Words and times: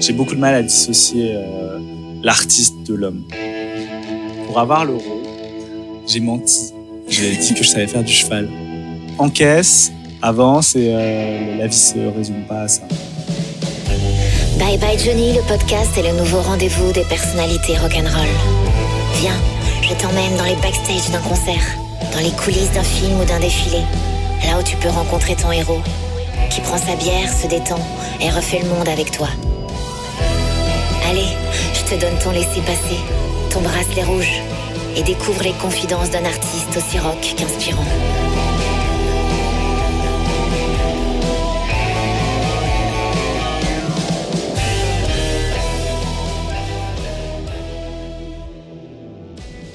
j'ai 0.00 0.12
beaucoup 0.12 0.34
de 0.34 0.40
mal 0.40 0.54
à 0.54 0.62
dissocier 0.62 1.32
euh, 1.34 1.78
l'artiste 2.22 2.82
de 2.86 2.94
l'homme. 2.94 3.24
Pour 4.46 4.58
avoir 4.58 4.84
l'euro, 4.84 5.22
j'ai 6.06 6.20
menti. 6.20 6.72
J'ai 7.08 7.36
dit 7.36 7.54
que 7.54 7.62
je 7.62 7.68
savais 7.68 7.86
faire 7.86 8.04
du 8.04 8.12
cheval. 8.12 8.48
Encaisse, 9.18 9.92
avance 10.22 10.76
et 10.76 10.90
euh, 10.92 11.58
la 11.58 11.66
vie 11.66 11.76
se 11.76 11.98
résume 12.16 12.44
pas 12.48 12.62
à 12.62 12.68
ça. 12.68 12.82
Bye 14.58 14.78
Bye 14.78 14.98
Johnny, 14.98 15.32
le 15.34 15.42
podcast 15.42 15.96
est 15.96 16.02
le 16.02 16.18
nouveau 16.18 16.40
rendez-vous 16.40 16.92
des 16.92 17.04
personnalités 17.04 17.76
rock'n'roll. 17.78 18.28
Viens, 19.20 19.40
je 19.82 19.94
t'emmène 19.94 20.36
dans 20.36 20.44
les 20.44 20.56
backstage 20.56 21.10
d'un 21.12 21.20
concert, 21.20 21.64
dans 22.12 22.20
les 22.20 22.32
coulisses 22.32 22.72
d'un 22.72 22.82
film 22.82 23.20
ou 23.20 23.24
d'un 23.24 23.40
défilé, 23.40 23.82
là 24.44 24.58
où 24.58 24.62
tu 24.62 24.76
peux 24.76 24.88
rencontrer 24.88 25.34
ton 25.36 25.52
héros, 25.52 25.80
qui 26.50 26.60
prend 26.60 26.78
sa 26.78 26.96
bière, 26.96 27.32
se 27.32 27.46
détend 27.46 27.80
et 28.20 28.30
refait 28.30 28.60
le 28.62 28.68
monde 28.68 28.88
avec 28.88 29.10
toi. 29.12 29.28
Te 31.88 31.94
donne 31.94 32.18
ton 32.22 32.32
laissez-passer, 32.32 32.98
ton 33.50 33.62
bracelet 33.62 34.04
rouge, 34.04 34.42
et 34.94 35.02
découvre 35.02 35.42
les 35.42 35.54
confidences 35.54 36.10
d'un 36.10 36.22
artiste 36.26 36.76
aussi 36.76 36.98
rock 36.98 37.34
qu'inspirant. 37.34 37.82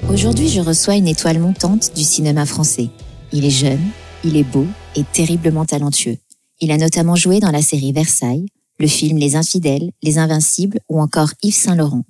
Aujourd'hui, 0.08 0.48
je 0.48 0.60
reçois 0.60 0.94
une 0.94 1.08
étoile 1.08 1.40
montante 1.40 1.96
du 1.96 2.04
cinéma 2.04 2.46
français. 2.46 2.90
Il 3.32 3.44
est 3.44 3.50
jeune, 3.50 3.82
il 4.22 4.36
est 4.36 4.44
beau 4.44 4.66
et 4.94 5.02
terriblement 5.02 5.64
talentueux. 5.64 6.18
Il 6.60 6.70
a 6.70 6.76
notamment 6.76 7.16
joué 7.16 7.40
dans 7.40 7.50
la 7.50 7.60
série 7.60 7.90
Versailles, 7.90 8.46
le 8.78 8.86
film 8.86 9.18
Les 9.18 9.36
Infidèles, 9.36 9.90
Les 10.02 10.18
Invincibles 10.18 10.80
ou 10.88 11.00
encore 11.00 11.32
Yves 11.42 11.54
Saint-Laurent. 11.54 12.04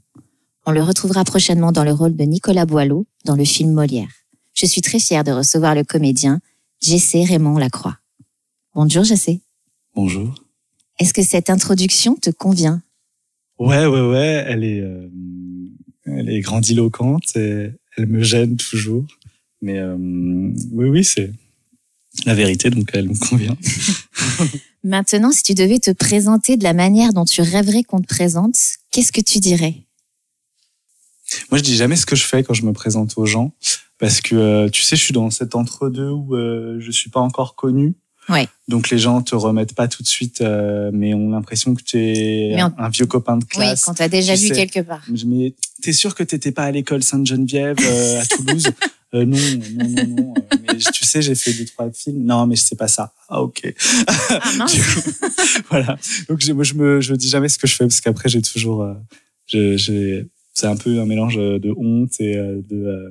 On 0.66 0.72
le 0.72 0.82
retrouvera 0.82 1.24
prochainement 1.24 1.72
dans 1.72 1.84
le 1.84 1.92
rôle 1.92 2.16
de 2.16 2.24
Nicolas 2.24 2.66
Boileau 2.66 3.06
dans 3.24 3.36
le 3.36 3.44
film 3.44 3.72
Molière. 3.72 4.08
Je 4.54 4.66
suis 4.66 4.80
très 4.80 4.98
fière 4.98 5.24
de 5.24 5.32
recevoir 5.32 5.74
le 5.74 5.84
comédien 5.84 6.40
Jessé 6.80 7.24
Raymond 7.24 7.58
Lacroix. 7.58 7.98
Bonjour 8.74 9.04
Jessé. 9.04 9.40
Bonjour. 9.94 10.34
Est-ce 10.98 11.12
que 11.12 11.22
cette 11.22 11.50
introduction 11.50 12.14
te 12.14 12.30
convient? 12.30 12.82
Ouais, 13.58 13.86
ouais, 13.86 14.08
ouais. 14.08 14.44
Elle 14.48 14.64
est, 14.64 14.80
euh, 14.80 15.08
elle 16.06 16.30
est 16.30 16.40
grandiloquente 16.40 17.36
et 17.36 17.70
elle 17.96 18.06
me 18.06 18.22
gêne 18.22 18.56
toujours. 18.56 19.04
Mais 19.60 19.78
euh, 19.78 19.96
oui, 19.96 20.88
oui, 20.88 21.04
c'est 21.04 21.32
la 22.26 22.34
vérité, 22.34 22.70
donc 22.70 22.90
elle 22.92 23.08
me 23.08 23.18
convient. 23.18 23.56
Maintenant, 24.84 25.32
si 25.32 25.42
tu 25.42 25.54
devais 25.54 25.78
te 25.78 25.90
présenter 25.90 26.56
de 26.56 26.64
la 26.64 26.72
manière 26.74 27.12
dont 27.12 27.24
tu 27.24 27.40
rêverais 27.42 27.82
qu'on 27.82 28.00
te 28.00 28.06
présente, 28.06 28.56
qu'est-ce 28.90 29.12
que 29.12 29.20
tu 29.20 29.38
dirais? 29.38 29.74
Moi, 31.50 31.58
je 31.58 31.62
dis 31.62 31.76
jamais 31.76 31.96
ce 31.96 32.06
que 32.06 32.16
je 32.16 32.24
fais 32.24 32.42
quand 32.42 32.54
je 32.54 32.64
me 32.64 32.72
présente 32.72 33.14
aux 33.16 33.26
gens, 33.26 33.52
parce 33.98 34.20
que 34.20 34.34
euh, 34.36 34.68
tu 34.68 34.82
sais, 34.82 34.94
je 34.96 35.02
suis 35.02 35.14
dans 35.14 35.30
cet 35.30 35.54
entre-deux 35.54 36.10
où 36.10 36.36
euh, 36.36 36.78
je 36.80 36.90
suis 36.90 37.10
pas 37.10 37.20
encore 37.20 37.54
connu. 37.56 37.94
Ouais. 38.28 38.48
Donc 38.68 38.90
les 38.90 38.98
gens 38.98 39.20
te 39.22 39.34
remettent 39.34 39.74
pas 39.74 39.88
tout 39.88 40.02
de 40.02 40.08
suite, 40.08 40.40
euh, 40.40 40.90
mais 40.92 41.12
ont 41.14 41.30
l'impression 41.30 41.74
que 41.74 41.82
tu 41.82 41.98
es 41.98 42.58
un, 42.58 42.88
vieux 42.88 43.06
copain 43.06 43.36
de 43.36 43.44
Oui, 43.44 43.48
classe. 43.50 43.82
quand 43.82 43.94
tu 43.94 44.02
as 44.02 44.08
déjà 44.08 44.34
tu 44.34 44.42
vu 44.42 44.48
sais. 44.48 44.54
quelque 44.54 44.80
part. 44.80 45.02
Mais 45.26 45.54
t'es 45.82 45.92
sûr 45.92 46.14
que 46.14 46.22
t'étais 46.22 46.52
pas 46.52 46.64
à 46.64 46.70
l'école 46.70 47.02
Sainte-Geneviève 47.02 47.76
euh, 47.82 48.20
à 48.20 48.26
Toulouse? 48.26 48.68
Euh, 49.14 49.24
Non, 49.24 49.36
non, 49.38 49.88
non, 49.88 50.06
non. 50.06 50.34
euh, 50.36 50.56
mais 50.62 50.76
tu 50.76 51.04
sais, 51.04 51.22
j'ai 51.22 51.34
fait 51.34 51.52
deux 51.52 51.64
trois 51.66 51.90
films. 51.92 52.24
Non, 52.24 52.46
mais 52.46 52.56
c'est 52.56 52.76
pas 52.76 52.88
ça. 52.88 53.12
Ah 53.28 53.40
ok. 53.42 53.72
Ah 54.06 54.40
mince. 54.58 54.72
Du 54.74 54.80
coup, 54.82 55.10
voilà. 55.70 55.96
Donc 56.28 56.40
j'ai- 56.40 56.52
moi 56.52 56.64
je 56.64 56.74
me 56.74 57.00
je 57.00 57.14
dis 57.14 57.28
jamais 57.28 57.48
ce 57.48 57.58
que 57.58 57.66
je 57.66 57.74
fais 57.76 57.84
parce 57.84 58.00
qu'après 58.00 58.28
j'ai 58.28 58.42
toujours 58.42 58.82
euh, 58.82 58.94
je- 59.46 59.76
j'ai 59.76 60.26
c'est 60.54 60.66
un 60.66 60.76
peu 60.76 61.00
un 61.00 61.06
mélange 61.06 61.36
de 61.36 61.72
honte 61.76 62.12
et 62.20 62.36
euh, 62.36 62.60
de 62.68 62.76
euh, 62.76 63.10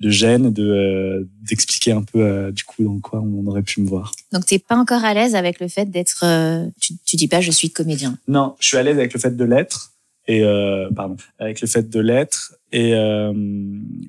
de 0.00 0.10
gêne 0.10 0.52
de 0.52 0.64
euh, 0.66 1.24
d'expliquer 1.42 1.92
un 1.92 2.02
peu 2.02 2.20
euh, 2.20 2.50
du 2.50 2.64
coup 2.64 2.82
dans 2.84 2.98
quoi 3.00 3.20
on 3.20 3.46
aurait 3.46 3.62
pu 3.62 3.80
me 3.80 3.88
voir. 3.88 4.12
Donc 4.32 4.44
t'es 4.46 4.58
pas 4.58 4.76
encore 4.76 5.04
à 5.04 5.14
l'aise 5.14 5.34
avec 5.34 5.60
le 5.60 5.68
fait 5.68 5.86
d'être. 5.90 6.24
euh, 6.24 6.66
tu, 6.80 6.94
tu 7.06 7.16
dis 7.16 7.28
pas 7.28 7.40
je 7.40 7.50
suis 7.50 7.70
comédien. 7.70 8.18
Non, 8.28 8.54
je 8.60 8.66
suis 8.68 8.76
à 8.76 8.82
l'aise 8.82 8.96
avec 8.98 9.12
le 9.14 9.20
fait 9.20 9.36
de 9.36 9.44
l'être 9.44 9.92
et 10.26 10.42
euh, 10.42 10.88
pardon, 10.94 11.16
avec 11.38 11.60
le 11.60 11.66
fait 11.66 11.88
de 11.88 12.00
l'être 12.00 12.54
et 12.72 12.94
euh, 12.94 13.32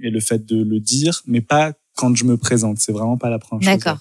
et 0.02 0.09
le 0.09 0.20
fait 0.20 0.46
de 0.46 0.62
le 0.64 0.80
dire, 0.80 1.22
mais 1.26 1.42
pas 1.42 1.74
quand 1.96 2.16
je 2.16 2.24
me 2.26 2.38
présente. 2.38 2.80
C'est 2.80 2.92
vraiment 2.92 3.18
pas 3.18 3.30
la 3.30 3.40
première 3.40 3.80
chose 3.80 3.98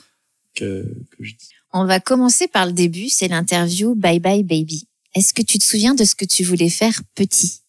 que 0.55 0.85
que 1.11 1.25
je 1.25 1.35
dis. 1.35 1.49
On 1.73 1.87
va 1.87 1.99
commencer 1.99 2.47
par 2.47 2.67
le 2.67 2.73
début, 2.73 3.09
c'est 3.09 3.27
l'interview 3.27 3.95
Bye 3.97 4.21
Bye 4.21 4.45
Baby. 4.45 4.87
Est-ce 5.15 5.35
que 5.35 5.43
tu 5.43 5.59
te 5.59 5.65
souviens 5.65 5.95
de 5.95 6.05
ce 6.05 6.15
que 6.15 6.25
tu 6.25 6.45
voulais 6.45 6.69
faire 6.69 7.03
petit? 7.15 7.61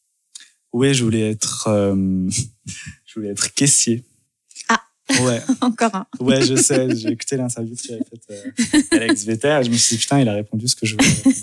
Oui, 0.74 0.94
je 0.94 1.04
voulais 1.04 1.32
être 1.32 1.68
euh, 1.68 1.96
je 3.06 3.14
voulais 3.16 3.30
être 3.30 3.54
caissier. 3.54 4.04
Ah. 4.70 4.82
Ouais. 5.22 5.42
Encore 5.62 5.96
un. 5.96 6.08
Ouais, 6.20 6.46
je 6.46 6.56
sais. 6.56 6.96
J'ai 6.96 7.10
écouté 7.10 7.38
l'interview 7.38 7.76
que 7.76 7.82
tu 7.82 7.94
avais 7.94 8.04
faite 8.04 8.24
euh, 8.30 8.82
Alex 8.92 9.24
Vetter 9.24 9.60
et 9.62 9.64
je 9.64 9.72
me 9.72 9.76
suis 9.78 9.96
dit, 9.96 10.02
putain, 10.02 10.20
il 10.20 10.30
a 10.30 10.34
répondu 10.34 10.68
ce 10.68 10.76
que 10.76 10.86
je 10.86 10.96
voulais. 10.96 11.36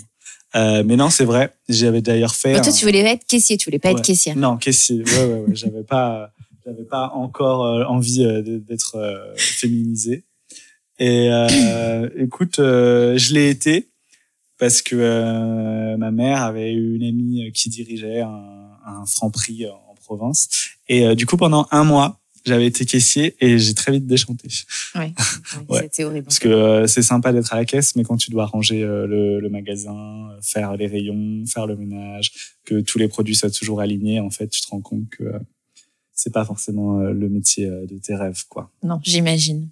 Euh, 0.55 0.83
mais 0.85 0.95
non, 0.95 1.09
c'est 1.09 1.25
vrai. 1.25 1.53
J'avais 1.67 2.01
d'ailleurs 2.01 2.35
fait. 2.35 2.53
Bon, 2.53 2.61
toi, 2.61 2.71
un- 2.71 2.75
tu 2.75 2.85
voulais 2.85 2.99
être 2.99 3.25
caissier, 3.25 3.57
tu 3.57 3.65
voulais 3.65 3.79
pas 3.79 3.89
Ouais. 3.91 3.99
être 3.99 4.05
caissière. 4.05 4.35
Non, 4.35 4.57
caissier. 4.57 5.03
Ouais, 5.03 5.25
ouais, 5.25 5.39
ouais. 5.47 5.55
J'avais 5.55 5.83
pas, 5.83 6.31
j'avais 6.65 6.83
pas 6.83 7.11
encore 7.15 7.65
euh, 7.65 7.85
envie 7.85 8.23
euh, 8.23 8.41
d'être 8.43 9.33
féminisé. 9.37 10.23
Et 10.99 11.29
euh, 11.31 12.09
écoute, 12.17 12.59
euh, 12.59 13.17
je 13.17 13.33
l'ai 13.33 13.49
été 13.49 13.89
parce 14.59 14.81
que 14.81 15.95
ma 15.97 16.11
mère 16.11 16.43
avait 16.43 16.71
une 16.71 17.03
amie 17.03 17.51
qui 17.53 17.69
dirigeait 17.69 18.21
un, 18.21 18.69
un 18.85 19.05
franc-prix 19.05 19.65
en 19.67 19.95
province. 20.05 20.47
Et 20.87 21.05
euh, 21.07 21.15
du 21.15 21.25
coup, 21.25 21.37
pendant 21.37 21.67
un 21.71 21.83
mois, 21.83 22.19
j'avais 22.45 22.65
été 22.65 22.85
caissier 22.85 23.35
et 23.39 23.57
j'ai 23.57 23.73
très 23.73 23.91
vite 23.91 24.07
déchanté. 24.07 24.47
Ouais. 24.95 25.13
Ouais. 25.69 25.83
C'était 25.83 26.03
horrible. 26.03 26.25
Parce 26.25 26.39
que 26.39 26.49
euh, 26.49 26.87
c'est 26.87 27.03
sympa 27.03 27.31
d'être 27.31 27.53
à 27.53 27.55
la 27.55 27.65
caisse, 27.65 27.95
mais 27.95 28.03
quand 28.03 28.17
tu 28.17 28.31
dois 28.31 28.45
ranger 28.45 28.83
euh, 28.83 29.05
le, 29.05 29.39
le 29.39 29.49
magasin, 29.49 30.29
faire 30.41 30.75
les 30.75 30.87
rayons, 30.87 31.43
faire 31.45 31.67
le 31.67 31.75
ménage, 31.75 32.31
que 32.65 32.81
tous 32.81 32.97
les 32.97 33.07
produits 33.07 33.35
soient 33.35 33.51
toujours 33.51 33.79
alignés, 33.79 34.19
en 34.19 34.29
fait, 34.31 34.47
tu 34.47 34.61
te 34.61 34.67
rends 34.69 34.81
compte 34.81 35.07
que 35.09 35.23
euh, 35.23 35.39
c'est 36.11 36.33
pas 36.33 36.43
forcément 36.43 36.99
euh, 36.99 37.11
le 37.11 37.29
métier 37.29 37.67
de 37.67 37.97
tes 37.99 38.15
rêves, 38.15 38.43
quoi. 38.49 38.71
Non, 38.83 38.99
j'imagine. 39.03 39.69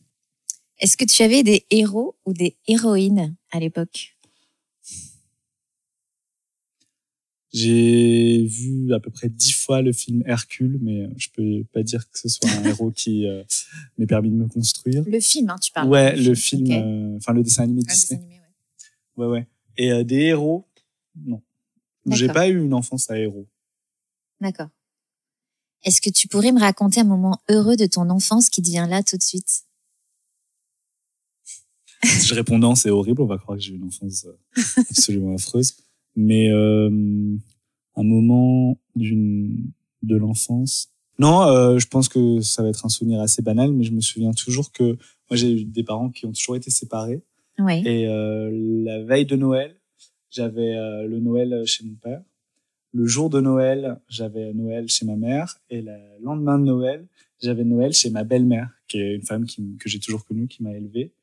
Est-ce 0.79 0.97
que 0.97 1.05
tu 1.05 1.23
avais 1.23 1.43
des 1.43 1.65
héros 1.71 2.15
ou 2.25 2.33
des 2.33 2.55
héroïnes 2.67 3.35
à 3.51 3.59
l'époque? 3.59 4.15
J'ai 7.53 8.45
vu 8.45 8.93
à 8.93 8.99
peu 9.01 9.09
près 9.09 9.27
dix 9.27 9.51
fois 9.51 9.81
le 9.81 9.91
film 9.91 10.23
Hercule, 10.25 10.79
mais 10.81 11.01
euh, 11.01 11.09
je 11.17 11.27
peux 11.33 11.65
pas 11.73 11.83
dire 11.83 12.09
que 12.09 12.17
ce 12.17 12.29
soit 12.29 12.49
un 12.49 12.63
héros 12.63 12.91
qui 12.91 13.27
euh, 13.27 13.43
m'ait 13.97 14.07
permis 14.07 14.29
de 14.29 14.35
me 14.35 14.47
construire. 14.47 15.03
Le 15.05 15.19
film, 15.19 15.49
hein, 15.49 15.57
tu 15.61 15.71
parles. 15.73 15.89
Ouais, 15.89 16.15
le 16.15 16.33
film, 16.33 16.71
euh, 16.71 17.17
enfin 17.17 17.33
le 17.33 17.43
dessin 17.43 17.63
animé 17.63 17.81
Ah, 17.87 17.91
dessin 17.91 18.15
Disney. 18.15 18.21
animé, 18.21 18.39
ouais. 19.17 19.25
Ouais, 19.25 19.31
ouais. 19.31 19.47
Et 19.77 19.91
euh, 19.91 20.03
des 20.05 20.21
héros, 20.21 20.65
non. 21.25 21.41
J'ai 22.09 22.27
pas 22.27 22.47
eu 22.47 22.63
une 22.63 22.73
enfance 22.73 23.09
à 23.11 23.19
héros. 23.19 23.47
D'accord. 24.39 24.69
Est-ce 25.83 25.99
que 25.99 26.09
tu 26.09 26.27
pourrais 26.29 26.51
me 26.53 26.59
raconter 26.59 27.01
un 27.01 27.05
moment 27.05 27.41
heureux 27.49 27.75
de 27.75 27.85
ton 27.85 28.09
enfance 28.09 28.49
qui 28.49 28.61
te 28.61 28.67
vient 28.69 28.87
là 28.87 29.03
tout 29.03 29.17
de 29.17 29.23
suite? 29.23 29.65
Si 32.03 32.27
je 32.27 32.33
réponds 32.33 32.57
non, 32.57 32.75
c'est 32.75 32.89
horrible, 32.89 33.21
on 33.21 33.27
va 33.27 33.37
croire 33.37 33.57
que 33.57 33.63
j'ai 33.63 33.73
eu 33.73 33.75
une 33.75 33.85
enfance 33.87 34.25
absolument 34.89 35.35
affreuse. 35.35 35.75
Mais 36.15 36.49
euh, 36.51 36.89
un 37.95 38.03
moment 38.03 38.77
d'une 38.95 39.71
de 40.03 40.15
l'enfance. 40.15 40.89
Non, 41.19 41.43
euh, 41.43 41.77
je 41.77 41.87
pense 41.87 42.09
que 42.09 42.41
ça 42.41 42.63
va 42.63 42.69
être 42.69 42.85
un 42.85 42.89
souvenir 42.89 43.21
assez 43.21 43.41
banal, 43.41 43.71
mais 43.71 43.83
je 43.83 43.91
me 43.91 44.01
souviens 44.01 44.31
toujours 44.31 44.71
que 44.71 44.83
moi 45.29 45.35
j'ai 45.35 45.51
eu 45.61 45.63
des 45.65 45.83
parents 45.83 46.09
qui 46.09 46.25
ont 46.25 46.31
toujours 46.31 46.55
été 46.55 46.71
séparés. 46.71 47.21
Oui. 47.59 47.83
Et 47.85 48.07
euh, 48.07 48.49
la 48.83 49.03
veille 49.03 49.25
de 49.27 49.35
Noël, 49.35 49.75
j'avais 50.31 50.75
euh, 50.75 51.05
le 51.07 51.19
Noël 51.19 51.61
chez 51.65 51.85
mon 51.85 51.93
père. 51.93 52.23
Le 52.93 53.05
jour 53.05 53.29
de 53.29 53.39
Noël, 53.39 53.99
j'avais 54.09 54.53
Noël 54.53 54.89
chez 54.89 55.05
ma 55.05 55.15
mère. 55.15 55.59
Et 55.69 55.81
le 55.81 55.93
lendemain 56.23 56.57
de 56.57 56.65
Noël, 56.65 57.05
j'avais 57.41 57.63
Noël 57.63 57.93
chez 57.93 58.09
ma 58.09 58.23
belle-mère, 58.23 58.69
qui 58.87 58.97
est 58.99 59.15
une 59.15 59.21
femme 59.21 59.45
qui, 59.45 59.77
que 59.79 59.87
j'ai 59.87 59.99
toujours 59.99 60.25
connue, 60.25 60.47
qui 60.47 60.63
m'a 60.63 60.73
élevé. 60.73 61.13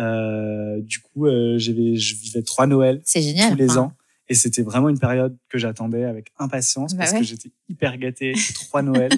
Euh, 0.00 0.80
du 0.80 1.00
coup, 1.00 1.26
euh, 1.26 1.58
j'avais- 1.58 1.96
je 1.96 2.16
vivais 2.16 2.42
trois 2.42 2.66
Noëls 2.66 3.02
tous 3.50 3.56
les 3.56 3.66
ans. 3.78 3.92
Et 4.28 4.34
c'était 4.34 4.62
vraiment 4.62 4.88
une 4.90 4.98
période 4.98 5.36
que 5.48 5.56
j'attendais 5.58 6.04
avec 6.04 6.32
impatience 6.38 6.92
Bah 6.94 6.98
parce 7.00 7.12
ouais. 7.12 7.18
que 7.20 7.24
j'étais 7.24 7.50
hyper 7.68 7.96
gâté 7.98 8.34
trois 8.54 8.82
Noëls. 8.82 9.12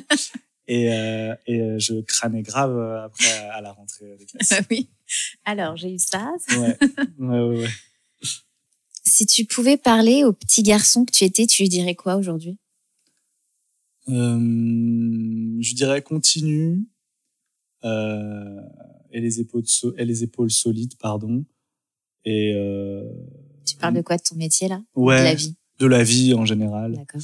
et 0.69 0.93
euh, 0.93 1.35
et 1.47 1.61
euh, 1.61 1.79
je 1.79 2.01
crânais 2.03 2.43
grave 2.43 2.77
euh, 2.77 3.05
après 3.05 3.39
à 3.53 3.61
la 3.61 3.73
rentrée 3.73 4.17
des 4.19 4.25
classes. 4.27 4.63
oui. 4.71 4.89
Alors, 5.45 5.77
j'ai 5.77 5.93
eu 5.93 5.99
ça. 5.99 6.33
Ouais, 6.57 6.79
ouais, 7.19 7.41
ouais. 7.41 7.59
ouais. 7.59 7.69
Si 9.05 9.27
tu 9.27 9.45
pouvais 9.45 9.77
parler 9.77 10.23
au 10.25 10.33
petit 10.33 10.63
garçon 10.63 11.05
que 11.05 11.11
tu 11.13 11.25
étais, 11.25 11.47
tu 11.47 11.63
lui 11.63 11.69
dirais 11.69 11.95
quoi 11.97 12.15
aujourd'hui? 12.17 12.59
Euh, 14.09 14.39
je 15.61 15.75
dirais 15.75 16.03
continue 16.03 16.87
euh, 17.85 18.61
et 19.13 19.21
les 19.21 19.41
épaules 19.41 19.67
so- 19.67 19.95
et 19.97 20.05
les 20.05 20.23
épaules 20.25 20.51
solides 20.51 20.97
pardon 20.99 21.45
et 22.25 22.53
euh, 22.55 23.05
Tu 23.71 23.77
parles 23.77 23.95
de 23.95 24.01
quoi 24.03 24.17
de 24.17 24.23
ton 24.23 24.37
métier 24.37 24.69
là? 24.69 24.83
Ouais 24.95 25.19
De 25.19 25.25
la 25.25 25.35
vie 25.35 25.55
de 25.79 25.87
la 25.87 26.03
vie 26.03 26.35
en 26.35 26.45
général, 26.45 26.93
D'accord. 26.93 27.23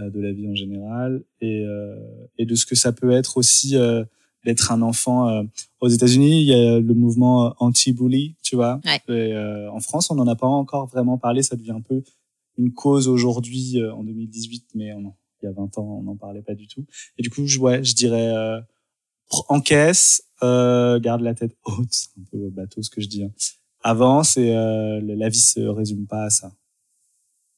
euh, 0.00 0.10
de 0.10 0.20
la 0.20 0.30
vie 0.32 0.46
en 0.48 0.54
général, 0.54 1.24
et, 1.40 1.62
euh, 1.64 1.96
et 2.36 2.44
de 2.44 2.54
ce 2.54 2.66
que 2.66 2.74
ça 2.74 2.92
peut 2.92 3.10
être 3.12 3.38
aussi 3.38 3.74
euh, 3.76 4.04
d'être 4.44 4.70
un 4.70 4.82
enfant. 4.82 5.28
euh, 5.30 5.42
aux 5.80 5.88
États-Unis, 5.88 6.42
il 6.42 6.46
y 6.46 6.54
a 6.54 6.78
le 6.78 6.94
mouvement 6.94 7.54
anti-bully, 7.58 8.36
tu 8.42 8.54
vois? 8.56 8.80
Ouais. 8.84 9.00
Et, 9.08 9.32
euh, 9.34 9.70
en 9.72 9.80
France, 9.80 10.10
on 10.10 10.14
n'en 10.14 10.26
a 10.26 10.36
pas 10.36 10.46
encore 10.46 10.86
vraiment 10.88 11.16
parlé. 11.16 11.42
Ça 11.42 11.56
devient 11.56 11.70
un 11.72 11.80
peu 11.80 12.02
une 12.58 12.72
cause 12.72 13.08
aujourd'hui 13.08 13.80
euh, 13.80 13.94
en 13.94 14.04
2018, 14.04 14.66
mais 14.74 14.92
on, 14.92 15.14
il 15.42 15.46
y 15.46 15.48
a 15.48 15.52
20 15.52 15.78
ans, 15.78 15.98
on 16.00 16.02
n'en 16.02 16.16
parlait 16.16 16.42
pas 16.42 16.54
du 16.54 16.68
tout. 16.68 16.84
Et 17.16 17.22
du 17.22 17.30
coup, 17.30 17.46
je, 17.46 17.58
ouais, 17.58 17.82
je 17.82 17.94
dirais 17.94 18.28
euh, 18.28 18.60
encaisse, 19.48 20.22
euh, 20.42 21.00
garde 21.00 21.22
la 21.22 21.34
tête 21.34 21.56
haute. 21.64 21.88
C'est 21.90 22.10
un 22.18 22.24
peu 22.30 22.50
bateau 22.50 22.82
ce 22.82 22.90
que 22.90 23.00
je 23.00 23.08
dis. 23.08 23.24
hein. 23.24 23.30
Avance 23.90 24.36
et 24.36 24.50
euh, 24.52 25.00
la 25.00 25.28
vie 25.28 25.38
se 25.38 25.60
résume 25.60 26.08
pas 26.08 26.24
à 26.24 26.30
ça. 26.30 26.52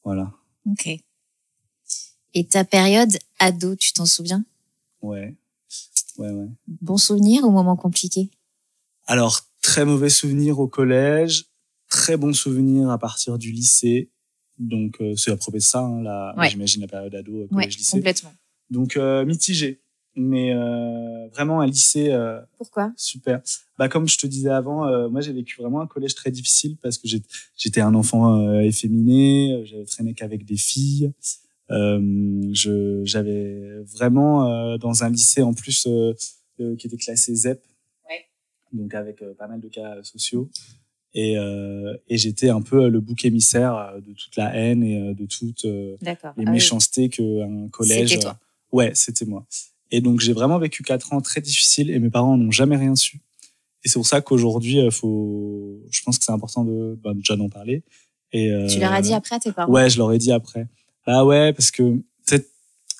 Voilà. 0.03 0.31
Ok. 0.69 0.87
Et 2.35 2.45
ta 2.45 2.63
période 2.63 3.17
ado, 3.39 3.75
tu 3.75 3.93
t'en 3.93 4.05
souviens? 4.05 4.45
Ouais. 5.01 5.35
Ouais, 6.19 6.29
ouais. 6.29 6.47
Bon 6.67 6.97
souvenir 6.97 7.45
ou 7.45 7.49
moment 7.49 7.75
compliqué? 7.75 8.29
Alors, 9.07 9.41
très 9.63 9.85
mauvais 9.85 10.09
souvenir 10.11 10.59
au 10.59 10.67
collège, 10.67 11.45
très 11.89 12.15
bon 12.15 12.31
souvenir 12.31 12.91
à 12.91 12.99
partir 12.99 13.39
du 13.39 13.51
lycée. 13.51 14.11
Donc, 14.59 15.01
euh, 15.01 15.15
c'est 15.15 15.31
à 15.31 15.35
propos 15.37 15.57
de 15.57 15.63
ça, 15.63 15.79
hein, 15.79 16.33
Ouais. 16.37 16.51
j'imagine 16.51 16.81
la 16.81 16.87
période 16.87 17.15
ado, 17.15 17.31
Ouais, 17.41 17.47
collège-lycée. 17.47 17.97
complètement. 17.97 18.33
Donc, 18.69 18.97
euh, 18.97 19.25
mitigé. 19.25 19.81
Mais 20.21 20.53
euh, 20.53 21.29
vraiment 21.29 21.61
un 21.61 21.65
lycée 21.65 22.09
euh, 22.11 22.41
Pourquoi? 22.57 22.91
super. 22.97 23.41
Bah, 23.77 23.87
comme 23.87 24.05
je 24.05 24.17
te 24.17 24.27
disais 24.27 24.49
avant, 24.49 24.85
euh, 24.85 25.07
moi 25.07 25.21
j'ai 25.21 25.31
vécu 25.31 25.61
vraiment 25.61 25.79
un 25.79 25.87
collège 25.87 26.13
très 26.13 26.29
difficile 26.29 26.75
parce 26.81 26.97
que 26.97 27.07
j'étais 27.55 27.79
un 27.79 27.95
enfant 27.95 28.59
efféminé, 28.59 29.63
j'avais 29.65 29.85
traîné 29.85 30.13
qu'avec 30.13 30.43
des 30.45 30.57
filles. 30.57 31.13
Je 31.69 33.01
j'avais 33.05 33.79
vraiment 33.95 34.77
dans 34.77 35.03
un 35.05 35.09
lycée 35.09 35.41
en 35.41 35.53
plus 35.53 35.87
qui 36.57 36.87
était 36.87 36.97
classé 36.97 37.33
ZEP, 37.33 37.63
Ouais. 38.09 38.25
donc 38.73 38.93
avec 38.93 39.23
pas 39.37 39.47
mal 39.47 39.61
de 39.61 39.69
cas 39.69 40.03
sociaux. 40.03 40.49
Et, 41.13 41.35
et 42.09 42.17
j'étais 42.17 42.49
un 42.49 42.61
peu 42.61 42.89
le 42.89 42.99
bouc 42.99 43.23
émissaire 43.23 43.93
de 44.05 44.11
toute 44.13 44.35
la 44.35 44.53
haine 44.53 44.83
et 44.83 45.13
de 45.13 45.25
toutes 45.25 45.63
les 45.63 45.97
Ah 46.05 46.33
oui. 46.35 46.45
méchancetés 46.45 47.07
qu'un 47.07 47.69
collège. 47.71 48.09
C'était 48.09 48.21
toi. 48.21 48.37
Ouais, 48.73 48.91
c'était 48.95 49.25
moi. 49.25 49.45
Et 49.91 50.01
donc 50.01 50.19
j'ai 50.19 50.33
vraiment 50.33 50.59
vécu 50.59 50.83
quatre 50.83 51.13
ans 51.13 51.21
très 51.21 51.41
difficiles 51.41 51.89
et 51.89 51.99
mes 51.99 52.09
parents 52.09 52.37
n'ont 52.37 52.51
jamais 52.51 52.75
rien 52.77 52.95
su. 52.95 53.19
Et 53.83 53.87
c'est 53.89 53.93
pour 53.97 54.05
ça 54.07 54.21
qu'aujourd'hui, 54.21 54.79
euh, 54.79 54.91
faut, 54.91 55.79
je 55.89 56.01
pense 56.03 56.17
que 56.17 56.23
c'est 56.25 56.31
important 56.31 56.63
de 56.65 56.97
bah, 57.01 57.13
déjà 57.13 57.35
d'en 57.35 57.49
parler. 57.49 57.83
Et 58.31 58.51
euh, 58.51 58.67
Tu 58.67 58.79
leur 58.79 58.91
as 58.93 59.01
dit 59.01 59.13
après 59.13 59.35
à 59.35 59.39
tes 59.39 59.51
parents? 59.51 59.71
Ouais, 59.71 59.89
je 59.89 59.97
leur 59.97 60.11
ai 60.11 60.17
dit 60.17 60.31
après. 60.31 60.67
Bah 61.07 61.23
ouais, 61.25 61.53
parce 61.53 61.71
que 61.71 61.95
peut-être 62.27 62.47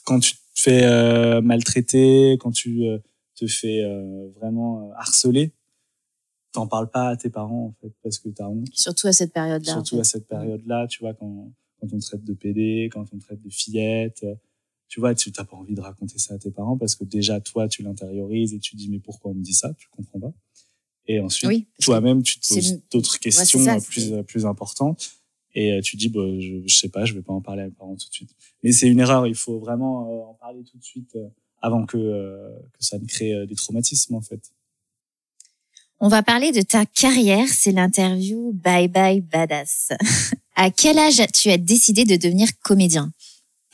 quand 0.05 0.19
tu 0.19 0.33
te 0.33 0.37
fais 0.55 0.83
euh, 0.83 1.41
maltraiter, 1.41 2.37
quand 2.39 2.51
tu 2.51 2.85
euh, 2.87 2.97
te 3.35 3.45
fais 3.45 3.81
euh, 3.83 4.29
vraiment 4.39 4.89
euh, 4.89 4.93
harceler, 4.97 5.51
t'en 6.51 6.65
parles 6.65 6.89
pas 6.89 7.09
à 7.09 7.15
tes 7.17 7.29
parents 7.29 7.65
en 7.67 7.73
fait 7.81 7.93
parce 8.01 8.17
que 8.17 8.29
t'as 8.29 8.47
honte. 8.47 8.67
Surtout 8.73 9.07
à 9.07 9.13
cette 9.13 9.33
période-là. 9.33 9.73
en 9.73 9.75
Surtout 9.75 9.95
fait. 9.97 10.01
à 10.01 10.03
cette 10.05 10.27
période-là, 10.27 10.87
tu 10.87 11.01
vois, 11.03 11.13
quand, 11.13 11.51
quand 11.79 11.87
on 11.93 11.99
te 11.99 12.05
traite 12.05 12.23
de 12.23 12.33
PD, 12.33 12.89
quand 12.91 13.05
on 13.13 13.17
te 13.17 13.23
traite 13.25 13.41
de 13.43 13.49
fillette, 13.49 14.23
euh, 14.23 14.33
tu 14.89 14.99
vois, 14.99 15.13
tu 15.15 15.31
t'as 15.31 15.43
pas 15.43 15.55
envie 15.55 15.75
de 15.75 15.81
raconter 15.81 16.17
ça 16.17 16.33
à 16.33 16.37
tes 16.39 16.49
parents 16.51 16.75
parce 16.75 16.95
que 16.95 17.03
déjà, 17.03 17.39
toi, 17.39 17.69
tu 17.69 17.83
l'intériorises 17.83 18.53
et 18.53 18.59
tu 18.59 18.75
dis, 18.75 18.89
mais 18.89 18.99
pourquoi 18.99 19.31
on 19.31 19.35
me 19.35 19.43
dit 19.43 19.53
ça? 19.53 19.71
Tu 19.77 19.87
comprends 19.89 20.19
pas. 20.19 20.33
Et 21.05 21.19
ensuite, 21.19 21.47
Oui, 21.47 21.67
toi-même, 21.81 22.23
tu 22.23 22.39
te 22.39 22.47
poses 22.47 22.81
d'autres 22.91 23.19
questions 23.19 23.63
ça, 23.63 23.75
euh, 23.75 23.79
plus, 23.79 24.11
euh, 24.11 24.23
plus 24.23 24.45
importantes 24.45 25.11
et 25.53 25.73
euh, 25.73 25.81
tu 25.81 25.95
dis, 25.95 26.09
bah, 26.09 26.21
je, 26.39 26.61
je 26.65 26.75
sais 26.75 26.89
pas, 26.89 27.05
je 27.05 27.13
vais 27.13 27.21
pas 27.21 27.33
en 27.33 27.41
parler 27.41 27.61
à 27.61 27.65
mes 27.65 27.71
parents 27.71 27.95
tout 27.95 28.09
de 28.09 28.13
suite. 28.13 28.31
Mais 28.63 28.71
c'est 28.71 28.87
une 28.87 28.99
erreur, 28.99 29.27
il 29.27 29.35
faut 29.35 29.59
vraiment 29.59 30.29
en 30.31 30.33
parler 30.33 30.63
tout 30.63 30.77
de 30.77 30.83
suite 30.83 31.17
avant 31.61 31.85
que, 31.85 31.97
que 31.97 32.83
ça 32.83 32.97
ne 32.97 33.05
crée 33.05 33.45
des 33.47 33.55
traumatismes, 33.55 34.15
en 34.15 34.21
fait. 34.21 34.51
On 35.99 36.07
va 36.07 36.23
parler 36.23 36.51
de 36.51 36.61
ta 36.61 36.85
carrière, 36.85 37.47
c'est 37.49 37.73
l'interview 37.73 38.53
Bye 38.53 38.87
Bye 38.87 39.21
Badass. 39.21 39.89
à 40.55 40.71
quel 40.71 40.97
âge 40.97 41.21
tu 41.33 41.49
as 41.49 41.57
décidé 41.57 42.05
de 42.05 42.15
devenir 42.15 42.47
comédien? 42.63 43.11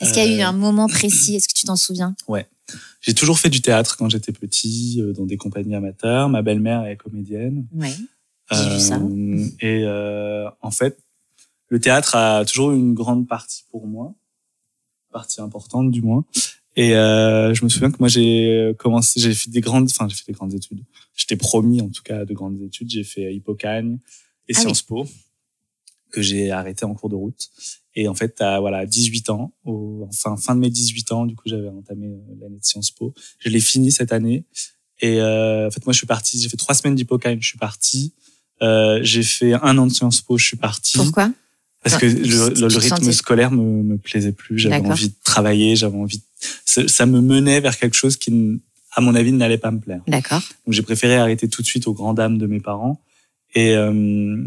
Est-ce 0.00 0.12
qu'il 0.12 0.22
y 0.22 0.26
a 0.26 0.36
eu 0.36 0.40
Euh. 0.40 0.46
un 0.48 0.52
moment 0.52 0.86
précis 0.88 1.34
Est-ce 1.36 1.48
que 1.48 1.54
tu 1.54 1.64
t'en 1.66 1.76
souviens? 1.76 2.14
J'ai 3.00 3.14
toujours 3.14 3.38
fait 3.38 3.50
du 3.50 3.60
théâtre 3.60 3.96
quand 3.96 4.08
j'étais 4.08 4.32
petit, 4.32 5.00
euh, 5.00 5.12
dans 5.12 5.24
des 5.24 5.36
compagnies 5.36 5.76
amateurs. 5.76 6.28
Ma 6.28 6.42
belle-mère 6.42 6.84
est 6.86 6.96
comédienne. 6.96 7.66
Oui. 7.72 7.90
J'ai 8.50 8.68
vu 8.70 8.80
ça. 8.80 8.96
Euh, 8.98 9.46
Et 9.60 9.82
euh, 9.84 10.48
en 10.60 10.70
fait, 10.72 10.98
le 11.68 11.80
théâtre 11.80 12.16
a 12.16 12.44
toujours 12.44 12.72
eu 12.72 12.76
une 12.76 12.94
grande 12.94 13.26
partie 13.28 13.64
pour 13.70 13.86
moi, 13.86 14.14
partie 15.12 15.40
importante 15.40 15.90
du 15.92 16.02
moins. 16.02 16.24
Et 16.74 16.94
euh, 16.96 17.54
je 17.54 17.64
me 17.64 17.68
souviens 17.70 17.90
que 17.90 17.96
moi 18.00 18.08
j'ai 18.08 18.74
commencé, 18.78 19.18
j'ai 19.20 19.32
fait 19.34 19.50
des 19.50 19.60
grandes, 19.62 19.84
enfin 19.90 20.08
j'ai 20.08 20.14
fait 20.16 20.26
des 20.26 20.32
grandes 20.32 20.52
études. 20.54 20.84
J'étais 21.16 21.36
promis 21.36 21.80
en 21.80 21.88
tout 21.88 22.02
cas 22.02 22.24
de 22.24 22.34
grandes 22.34 22.60
études. 22.60 22.90
J'ai 22.90 23.02
fait 23.04 23.34
Hippocagne 23.34 23.98
et 24.48 24.52
Ah 24.54 24.58
oui. 24.58 24.62
Sciences 24.62 24.82
Po 24.82 25.06
que 26.12 26.22
j'ai 26.22 26.50
arrêté 26.50 26.84
en 26.84 26.94
cours 26.94 27.08
de 27.08 27.14
route. 27.14 27.48
Et 27.94 28.08
en 28.08 28.14
fait, 28.14 28.40
à 28.40 28.60
voilà 28.60 28.84
18 28.86 29.30
ans, 29.30 29.52
au, 29.64 30.06
enfin 30.08 30.36
fin 30.36 30.54
de 30.54 30.60
mes 30.60 30.70
18 30.70 31.12
ans, 31.12 31.26
du 31.26 31.34
coup 31.34 31.44
j'avais 31.48 31.68
entamé 31.68 32.08
euh, 32.08 32.34
l'année 32.40 32.58
de 32.58 32.64
Sciences 32.64 32.90
Po. 32.90 33.14
Je 33.38 33.48
l'ai 33.48 33.60
fini 33.60 33.90
cette 33.90 34.12
année. 34.12 34.44
Et 35.00 35.20
euh, 35.20 35.66
en 35.66 35.70
fait, 35.70 35.84
moi 35.86 35.92
je 35.92 35.98
suis 35.98 36.06
parti. 36.06 36.38
J'ai 36.40 36.48
fait 36.48 36.56
trois 36.56 36.74
semaines 36.74 36.94
d'Hippocagne. 36.94 37.38
Je 37.40 37.48
suis 37.48 37.58
parti. 37.58 38.12
Euh, 38.62 39.00
j'ai 39.02 39.22
fait 39.22 39.52
un 39.54 39.76
an 39.78 39.86
de 39.86 39.92
Sciences 39.92 40.20
Po, 40.20 40.36
je 40.38 40.44
suis 40.46 40.56
parti. 40.56 40.96
Pourquoi? 40.98 41.30
Parce 41.82 41.96
Ah, 41.96 42.00
que 42.00 42.06
tu- 42.06 42.22
le, 42.22 42.66
rythme 42.78 43.12
scolaire 43.12 43.50
me, 43.52 43.82
me 43.82 43.96
plaisait 43.98 44.32
plus. 44.32 44.58
J'avais 44.58 44.76
envie 44.76 45.08
de 45.10 45.14
travailler, 45.24 45.76
j'avais 45.76 45.96
envie. 45.96 46.18
de- 46.18 46.86
Ça, 46.88 47.06
me 47.06 47.20
menait 47.20 47.60
vers 47.60 47.78
quelque 47.78 47.94
chose 47.94 48.16
qui, 48.16 48.60
à 48.92 49.00
mon 49.00 49.14
avis, 49.14 49.32
n'allait 49.32 49.58
pas 49.58 49.70
me 49.70 49.78
plaire. 49.80 50.02
D'accord. 50.08 50.42
Donc 50.66 50.72
j'ai 50.74 50.82
préféré 50.82 51.16
arrêter 51.16 51.48
tout 51.48 51.62
de 51.62 51.66
suite 51.66 51.86
aux 51.86 51.92
grandes 51.94 52.16
dames 52.16 52.38
de 52.38 52.46
mes 52.46 52.60
parents. 52.60 53.00
Et 53.54 53.74
euh, 53.76 54.44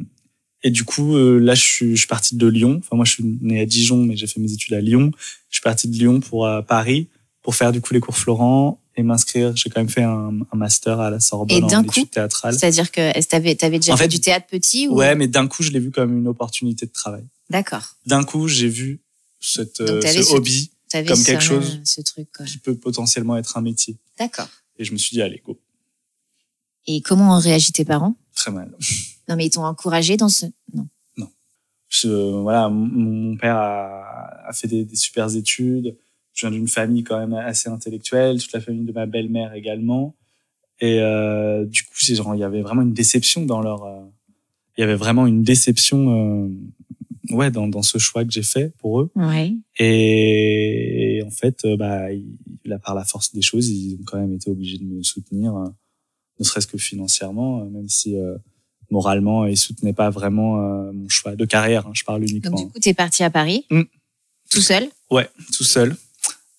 et 0.64 0.72
du 0.72 0.84
coup, 0.84 1.16
euh, 1.16 1.40
là, 1.40 1.56
je 1.56 1.64
suis, 1.64 1.92
je 1.92 2.00
suis 2.00 2.08
parti 2.08 2.36
de 2.36 2.48
Lyon. 2.48 2.78
Enfin, 2.84 2.96
moi, 2.96 3.06
je 3.06 3.12
suis 3.14 3.24
né 3.42 3.62
à 3.62 3.66
Dijon, 3.66 3.98
mais 4.04 4.16
j'ai 4.18 4.28
fait 4.28 4.40
mes 4.40 4.52
études 4.52 4.74
à 4.74 4.82
Lyon. 4.82 5.12
Je 5.50 5.56
suis 5.56 5.62
parti 5.64 5.88
de 5.88 5.96
Lyon 5.96 6.20
pour 6.20 6.46
euh, 6.46 6.62
Paris 6.62 7.08
pour 7.42 7.56
faire 7.56 7.72
du 7.72 7.80
coup 7.82 7.94
les 7.94 8.00
cours 8.02 8.18
Florent 8.18 8.82
et 8.98 9.04
m'inscrire. 9.04 9.56
J'ai 9.56 9.70
quand 9.70 9.80
même 9.80 9.90
fait 9.90 10.04
un, 10.04 10.40
un 10.52 10.58
master 10.58 11.00
à 11.00 11.10
la 11.10 11.20
Sorbonne 11.22 11.58
Et 11.58 11.76
en 11.76 11.84
coup, 11.84 11.90
études 11.92 12.10
théâtrales. 12.12 12.54
C'est-à-dire 12.60 12.92
que 12.92 13.12
t'avais 13.22 13.58
avais 13.64 13.80
déjà 13.80 13.94
En 13.94 13.98
fait, 13.98 14.04
fait, 14.04 14.08
du 14.10 14.20
théâtre 14.20 14.48
petit 14.48 14.88
ou... 14.90 14.96
Ouais, 14.96 15.16
mais 15.16 15.28
d'un 15.28 15.48
coup, 15.48 15.64
je 15.64 15.72
l'ai 15.72 15.80
vu 15.80 15.92
comme 15.92 16.18
une 16.18 16.28
opportunité 16.28 16.86
de 16.86 16.92
travail. 16.92 17.24
D'accord. 17.50 17.96
D'un 18.06 18.24
coup, 18.26 18.48
j'ai 18.50 18.68
vu 18.68 19.00
cette, 19.40 19.80
Donc, 19.82 19.90
euh, 19.90 20.02
ce 20.02 20.22
ce- 20.24 20.34
hobby 20.34 20.70
Comme 20.92 21.24
quelque 21.24 21.42
chose- 21.42 21.80
ce 21.86 22.02
truc. 22.02 22.28
quoi. 22.36 22.46
qui 22.46 22.58
peut 22.58 22.76
potentiellement 22.76 23.38
être 23.38 23.56
un 23.58 23.62
métier. 23.62 23.96
D'accord. 24.20 24.50
Et 24.78 24.84
je 24.84 24.92
me 24.92 24.98
suis 24.98 25.14
dit, 25.16 25.22
allez, 25.22 25.42
go. 25.46 25.58
Et 26.88 27.02
comment 27.02 27.36
ont 27.38 27.40
réagi 27.40 27.72
tes 27.72 27.86
parents? 27.86 28.16
Très 28.36 28.52
mal. 28.52 28.76
Non, 29.30 29.36
mais 29.36 29.46
ils 29.46 29.50
t'ont 29.52 29.64
encouragé 29.64 30.18
dans 30.18 30.30
ce. 30.30 30.48
Non. 30.74 30.88
Je- 31.92 32.42
voilà, 32.42 32.70
mon, 32.70 33.36
père 33.38 33.56
a, 33.56 34.48
a 34.48 34.54
fait 34.54 34.68
des, 34.68 34.86
des 34.86 34.96
super 34.96 35.36
études. 35.36 35.96
Je 36.34 36.46
viens 36.48 36.52
d'une 36.56 36.68
famille 36.68 37.04
quand 37.04 37.18
même 37.20 37.34
assez 37.34 37.68
intellectuelle, 37.70 38.40
toute 38.40 38.52
la 38.54 38.62
famille 38.62 38.86
de 38.86 38.92
ma 38.92 39.06
belle-mère 39.08 39.54
également. 39.54 40.16
Et 40.82 41.00
euh, 41.02 41.66
du 41.66 41.84
coup, 41.84 41.96
c'est 41.98 42.16
genre, 42.16 42.36
il 42.36 42.40
y 42.40 42.44
avait 42.44 42.62
vraiment 42.62 42.84
une 42.84 42.94
déception 42.94 43.46
dans 43.46 43.62
leur. 43.62 43.84
euh, 43.86 44.02
il 44.78 44.82
y 44.82 44.84
avait 44.84 44.96
vraiment 44.96 45.26
une 45.28 45.44
déception, 45.44 46.46
euh, 46.46 46.50
ouais, 47.32 47.52
dans, 47.52 47.68
dans 47.68 47.82
ce 47.82 47.98
choix 47.98 48.24
que 48.24 48.32
j'ai 48.32 48.44
fait 48.44 48.72
pour 48.78 49.02
eux. 49.02 49.12
Ouais. 49.16 49.54
Et, 49.78 51.18
et 51.18 51.24
en 51.24 51.32
fait, 51.32 51.66
euh, 51.66 51.76
bah, 51.76 52.12
il- 52.14 52.38
là, 52.66 52.78
par 52.80 52.94
la 52.96 53.04
force 53.04 53.34
des 53.34 53.42
choses, 53.42 53.68
ils 53.70 53.96
ont 53.96 54.04
quand 54.06 54.20
même 54.20 54.32
été 54.34 54.50
obligés 54.50 54.78
de 54.78 54.86
me 54.86 55.02
soutenir, 55.04 55.56
euh, 55.56 55.68
ne 56.40 56.46
serait-ce 56.46 56.68
que 56.68 56.78
financièrement, 56.78 57.62
euh, 57.62 57.66
même 57.66 57.90
si 57.90 58.16
euh, 58.16 58.38
moralement, 58.92 59.46
ils 59.46 59.58
soutenaient 59.58 59.94
pas 59.94 60.10
vraiment 60.10 60.58
euh, 60.58 60.92
mon 60.92 61.08
choix 61.10 61.36
de 61.36 61.46
carrière. 61.46 61.88
hein, 61.88 61.92
je 61.94 62.04
parle 62.04 62.22
Donc, 62.22 62.30
uniquement. 62.30 62.58
du 62.62 62.68
coup, 62.70 62.80
t'es 62.80 62.94
parti 62.94 63.24
à 63.24 63.30
Paris, 63.30 63.66
Mm. 63.70 63.84
tout 64.50 64.62
seul, 64.62 64.90
Ouais, 65.12 65.30
tout 65.54 65.64
seul. 65.64 65.96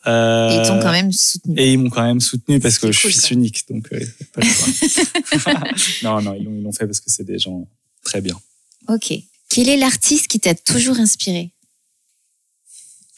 Euh, 0.06 0.48
et 0.50 0.54
ils 0.62 0.66
t'ont 0.66 0.80
quand 0.80 0.92
même 0.92 1.12
soutenu. 1.12 1.54
et 1.60 1.72
ils 1.72 1.78
m'ont 1.78 1.90
quand 1.90 2.02
même 2.04 2.20
soutenu 2.20 2.58
parce 2.58 2.78
que 2.78 2.90
je 2.90 3.00
cool, 3.02 3.12
suis 3.12 3.20
ça. 3.20 3.28
unique, 3.34 3.64
donc 3.68 3.86
euh, 3.92 4.00
pas 4.32 4.40
le 4.40 4.46
choix. 4.48 5.64
non, 6.02 6.22
non, 6.22 6.34
ils 6.34 6.44
l'ont, 6.62 6.72
fait 6.72 6.86
parce 6.86 7.00
que 7.00 7.10
c'est 7.10 7.24
des 7.24 7.38
gens 7.38 7.68
très 8.02 8.20
bien. 8.22 8.40
Ok. 8.88 9.12
Quel 9.50 9.68
est 9.68 9.76
l'artiste 9.76 10.26
qui 10.28 10.40
t'a 10.40 10.54
toujours 10.54 10.98
inspiré? 10.98 11.52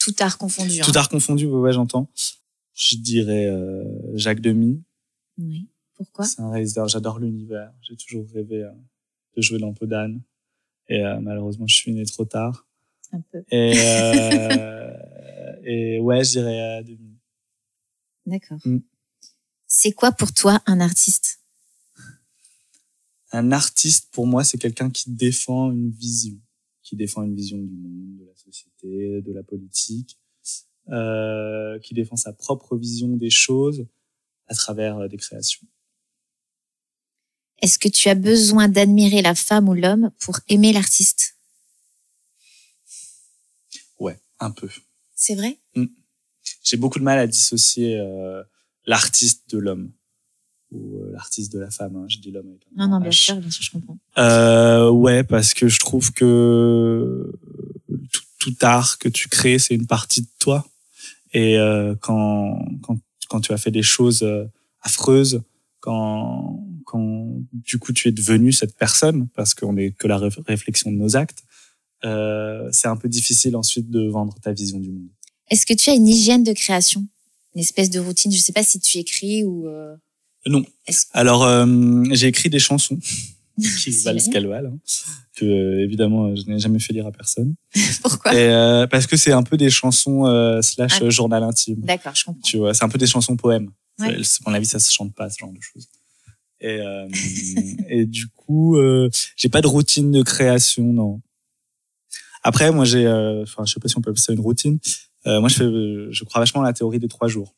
Tout 0.01 0.15
art 0.19 0.39
confondu. 0.39 0.81
hein. 0.81 0.85
Tout 0.85 0.93
art 0.99 1.09
confondu, 1.09 1.47
ouais, 1.47 1.61
ouais, 1.61 1.73
j'entends. 1.73 2.09
Je 2.75 2.97
dirais 2.97 3.47
euh, 3.47 3.85
Jacques 4.17 4.41
Demy. 4.41 4.83
Oui. 5.39 5.69
Pourquoi? 5.97 6.25
C'est 6.25 6.41
un 6.41 6.51
réalisateur, 6.51 6.89
j'adore 6.89 7.21
l'univers. 7.21 7.71
J'ai 7.83 7.97
toujours 7.97 8.27
rêvé 8.35 8.63
euh, 8.65 8.71
de 9.37 9.43
jouer 9.43 9.59
dans 9.59 9.73
Podane. 9.73 10.21
Et 10.89 11.05
euh, 11.05 11.21
malheureusement, 11.21 11.67
je 11.67 11.75
suis 11.75 11.93
né 11.93 12.05
trop 12.05 12.25
tard. 12.25 12.67
Un 13.13 13.21
peu. 13.21 13.43
Et, 13.51 13.75
euh, 13.77 14.97
et 15.65 16.01
ouais, 16.01 16.25
je 16.25 16.31
dirais 16.31 16.61
euh, 16.61 16.83
Demi. 16.83 17.17
D'accord. 18.27 18.59
Mm. 18.65 18.79
C'est 19.67 19.93
quoi 19.93 20.13
pour 20.13 20.33
toi 20.33 20.61
un 20.67 20.81
artiste? 20.81 21.41
Un 23.33 23.51
artiste, 23.53 24.09
pour 24.13 24.27
moi, 24.27 24.45
c'est 24.45 24.59
quelqu'un 24.59 24.91
qui 24.91 25.11
défend 25.11 25.73
une 25.73 25.91
vision. 25.91 26.39
qui 26.83 26.97
défend 26.97 27.23
une 27.23 27.35
vision 27.35 27.57
du 27.57 27.75
monde, 27.75 28.19
de 28.19 28.27
la 28.27 28.37
société, 28.37 29.23
de 29.23 29.33
la 29.33 29.43
politique, 29.43 30.19
euh, 30.91 31.79
qui 31.79 31.95
défend 31.95 32.17
sa 32.17 32.33
propre 32.33 32.77
vision 32.77 33.17
des 33.17 33.31
choses 33.31 33.87
à 34.49 34.55
travers 34.55 34.99
euh, 34.99 35.09
des 35.09 35.17
créations. 35.17 35.67
Est-ce 37.63 37.79
que 37.79 37.89
tu 37.89 38.09
as 38.09 38.17
besoin 38.17 38.69
d'admirer 38.69 39.23
la 39.23 39.37
femme 39.37 39.69
ou 39.69 39.75
l'homme 39.75 40.11
pour 40.19 40.41
aimer 40.49 40.73
l'artiste? 40.73 41.37
Ouais, 44.01 44.19
un 44.41 44.51
peu. 44.51 44.69
C'est 45.15 45.37
vrai? 45.37 45.59
Mm. 45.77 45.87
J'ai 46.65 46.77
beaucoup 46.77 46.99
de 46.99 47.05
mal 47.05 47.21
à 47.21 47.29
dissocier 47.29 47.99
euh, 48.01 48.43
l'artiste 48.85 49.49
de 49.51 49.59
l'homme 49.59 49.93
ou 50.73 50.99
euh, 50.99 51.13
l'artiste 51.13 51.53
de 51.53 51.61
la 51.61 51.71
femme. 51.71 51.95
Hein. 51.95 52.07
Je 52.09 52.19
dis 52.19 52.33
l'homme 52.33 52.49
avec 52.49 52.67
un 52.67 52.83
Non, 52.83 52.89
non, 52.95 53.01
bien 53.01 53.13
sûr, 53.13 53.37
bien 53.37 53.51
sûr, 53.51 53.63
je 53.63 53.71
comprends. 53.71 53.99
Euh, 54.19 54.91
ouais, 54.91 55.23
parce 55.23 55.55
que 55.55 55.69
je 55.69 55.79
trouve 55.79 56.13
que 56.13 57.33
tout, 58.11 58.23
tout 58.41 58.57
art 58.63 58.99
que 58.99 59.09
tu 59.09 59.29
crées, 59.29 59.61
c'est 59.61 59.75
une 59.75 59.87
partie 59.87 60.23
de 60.23 60.29
toi. 60.41 60.67
Et 61.33 61.59
euh, 61.59 61.95
quand, 62.01 62.59
quand, 62.83 62.99
quand 63.29 63.41
tu 63.41 63.53
as 63.53 63.59
fait 63.59 63.71
des 63.71 63.85
choses 63.85 64.27
affreuses, 64.81 65.43
quand, 65.79 66.62
quand 66.93 67.43
du 67.53 67.79
coup 67.79 67.93
tu 67.93 68.09
es 68.09 68.13
devenu 68.13 68.53
cette 68.53 68.77
personne, 68.77 69.29
parce 69.35 69.55
qu'on 69.55 69.73
n'est 69.73 69.93
que 69.93 70.07
la 70.07 70.19
réflexion 70.47 70.93
de 70.93 70.97
nos 70.97 71.17
actes, 71.17 71.43
euh, 72.05 72.69
c'est 72.71 72.89
un 72.89 72.97
peu 72.97 73.09
difficile 73.09 73.57
ensuite 73.57 73.91
de 73.91 74.09
vendre 74.09 74.35
ta 74.43 74.53
vision 74.53 74.79
du 74.79 74.91
monde. 74.91 75.09
Est-ce 75.51 75.65
que 75.65 75.73
tu 75.73 75.89
as 75.89 75.95
une 75.95 76.09
hygiène 76.09 76.45
de 76.45 76.53
création? 76.53 77.07
Une 77.55 77.61
espèce 77.61 77.89
de 77.89 77.99
routine? 77.99 78.31
Je 78.31 78.39
sais 78.39 78.53
pas 78.53 78.63
si 78.63 78.79
tu 78.79 78.99
écris 78.99 79.45
ou... 79.45 79.69
Euh... 79.69 79.97
Non. 80.47 80.65
Alors, 81.13 81.45
euh, 81.45 82.05
j'ai 82.11 82.27
écrit 82.27 82.51
des 82.51 82.59
chansons 82.59 82.99
qui 83.61 83.91
valent 84.03 84.19
ce 84.19 84.31
qu'elles 84.31 84.47
valent, 84.47 84.71
hein, 84.71 84.79
que 85.37 85.45
euh, 85.45 85.85
évidemment 85.85 86.35
je 86.35 86.43
n'ai 86.45 86.59
jamais 86.59 86.79
fait 86.79 86.93
lire 86.93 87.07
à 87.07 87.13
personne. 87.13 87.55
Pourquoi? 88.03 88.35
Et, 88.35 88.39
euh, 88.39 88.87
Parce 88.87 89.07
que 89.07 89.17
c'est 89.17 89.33
un 89.33 89.43
peu 89.43 89.57
des 89.57 89.71
chansons 89.71 90.27
euh, 90.27 90.61
slash 90.63 91.01
ah. 91.01 91.11
journal 91.11 91.43
intime. 91.43 91.81
D'accord, 91.81 92.15
je 92.15 92.25
comprends. 92.25 92.43
Tu 92.43 92.59
vois, 92.59 92.75
c'est 92.75 92.85
un 92.85 92.89
peu 92.89 92.99
des 92.99 93.07
chansons 93.07 93.37
poèmes. 93.37 93.71
Ouais. 93.99 94.15
À 94.17 94.51
mon 94.51 94.55
avis, 94.55 94.67
ça 94.67 94.79
se 94.79 94.93
chante 94.93 95.15
pas 95.15 95.31
ce 95.31 95.39
genre 95.39 95.53
de 95.53 95.61
choses. 95.61 95.89
Et, 96.63 96.81
euh, 96.81 97.09
et 97.89 98.07
du 98.07 98.29
coup, 98.29 98.77
euh, 98.77 99.11
j'ai 99.37 99.49
pas 99.49 99.61
de 99.61 99.67
routine 99.67 100.11
de 100.13 100.23
création, 100.23 100.85
non. 100.93 101.21
Après, 102.45 102.73
moi, 102.73 102.85
j'ai, 102.85 103.07
enfin, 103.07 103.65
je 103.65 103.75
sais 103.75 103.81
pas 103.81 103.89
si 103.89 103.99
on 103.99 104.01
peut 104.01 104.11
appeler 104.11 104.23
ça 104.23 104.33
une 104.33 104.41
routine. 104.41 104.79
moi, 105.27 105.49
je 105.49 105.55
fais, 105.55 106.13
je 106.13 106.25
crois 106.25 106.41
vachement 106.41 106.63
à 106.63 106.65
la 106.65 106.73
théorie 106.73 106.99
des 106.99 107.09
trois 107.09 107.29
jours. 107.29 107.55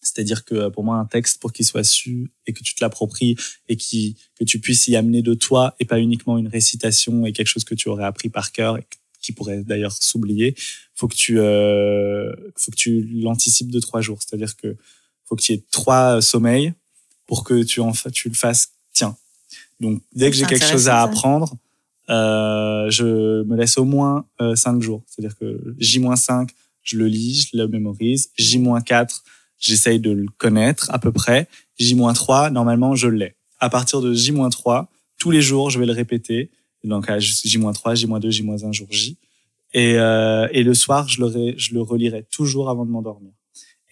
C'est-à-dire 0.00 0.44
que 0.44 0.68
pour 0.68 0.84
moi, 0.84 0.96
un 0.96 1.04
texte, 1.04 1.40
pour 1.40 1.52
qu'il 1.52 1.66
soit 1.66 1.84
su 1.84 2.30
et 2.46 2.52
que 2.52 2.62
tu 2.62 2.74
te 2.74 2.82
l'appropries 2.82 3.36
et 3.68 3.76
qui, 3.76 4.16
que 4.38 4.44
tu 4.44 4.60
puisses 4.60 4.86
y 4.88 4.96
amener 4.96 5.20
de 5.20 5.34
toi 5.34 5.74
et 5.80 5.84
pas 5.84 5.98
uniquement 5.98 6.38
une 6.38 6.48
récitation 6.48 7.26
et 7.26 7.32
quelque 7.32 7.48
chose 7.48 7.64
que 7.64 7.74
tu 7.74 7.88
aurais 7.88 8.04
appris 8.04 8.28
par 8.28 8.52
cœur 8.52 8.78
et 8.78 8.86
qui 9.20 9.32
pourrait 9.32 9.64
d'ailleurs 9.64 9.92
s'oublier, 9.92 10.54
faut 10.94 11.08
que 11.08 11.16
tu, 11.16 11.38
euh, 11.40 12.32
faut 12.56 12.70
que 12.70 12.76
tu 12.76 13.02
l'anticipes 13.02 13.70
de 13.70 13.80
trois 13.80 14.00
jours. 14.00 14.22
C'est-à-dire 14.22 14.56
que 14.56 14.76
faut 15.24 15.34
que 15.34 15.42
tu 15.42 15.52
aies 15.52 15.64
trois 15.72 16.22
sommeils 16.22 16.72
pour 17.26 17.44
que 17.44 17.62
tu 17.62 17.80
en 17.80 17.92
tu 18.12 18.28
le 18.28 18.34
fasses. 18.34 18.70
Tiens. 18.92 19.16
Donc 19.80 20.02
dès 20.14 20.30
que 20.30 20.36
j'ai 20.36 20.46
quelque 20.46 20.66
chose 20.66 20.88
à 20.88 21.02
apprendre, 21.02 21.56
euh, 22.08 22.88
je 22.90 23.42
me 23.42 23.56
laisse 23.56 23.78
au 23.78 23.84
moins 23.84 24.26
euh, 24.40 24.54
cinq 24.54 24.80
jours. 24.82 25.02
C'est-à-dire 25.06 25.36
que 25.36 25.74
J-5, 25.78 26.48
je 26.82 26.96
le 26.96 27.06
lis, 27.06 27.48
je 27.52 27.58
le 27.58 27.68
mémorise. 27.68 28.30
J-4, 28.36 29.22
j'essaye 29.58 30.00
de 30.00 30.10
le 30.10 30.26
connaître 30.38 30.90
à 30.92 30.98
peu 30.98 31.12
près. 31.12 31.48
J-3, 31.78 32.50
normalement, 32.50 32.94
je 32.94 33.08
l'ai. 33.08 33.34
À 33.58 33.70
partir 33.70 34.00
de 34.00 34.14
J-3, 34.14 34.86
tous 35.18 35.30
les 35.30 35.42
jours, 35.42 35.70
je 35.70 35.78
vais 35.78 35.86
le 35.86 35.92
répéter. 35.92 36.50
Donc, 36.84 37.10
à 37.10 37.18
J-3, 37.18 37.96
J-2, 37.96 38.30
J-1, 38.30 38.72
jour 38.72 38.88
J. 38.90 39.18
Et, 39.72 39.94
euh, 39.98 40.48
et 40.52 40.62
le 40.62 40.74
soir, 40.74 41.08
je 41.08 41.22
le, 41.22 41.54
je 41.58 41.74
le 41.74 41.82
relirai 41.82 42.24
toujours 42.30 42.70
avant 42.70 42.86
de 42.86 42.90
m'endormir. 42.90 43.32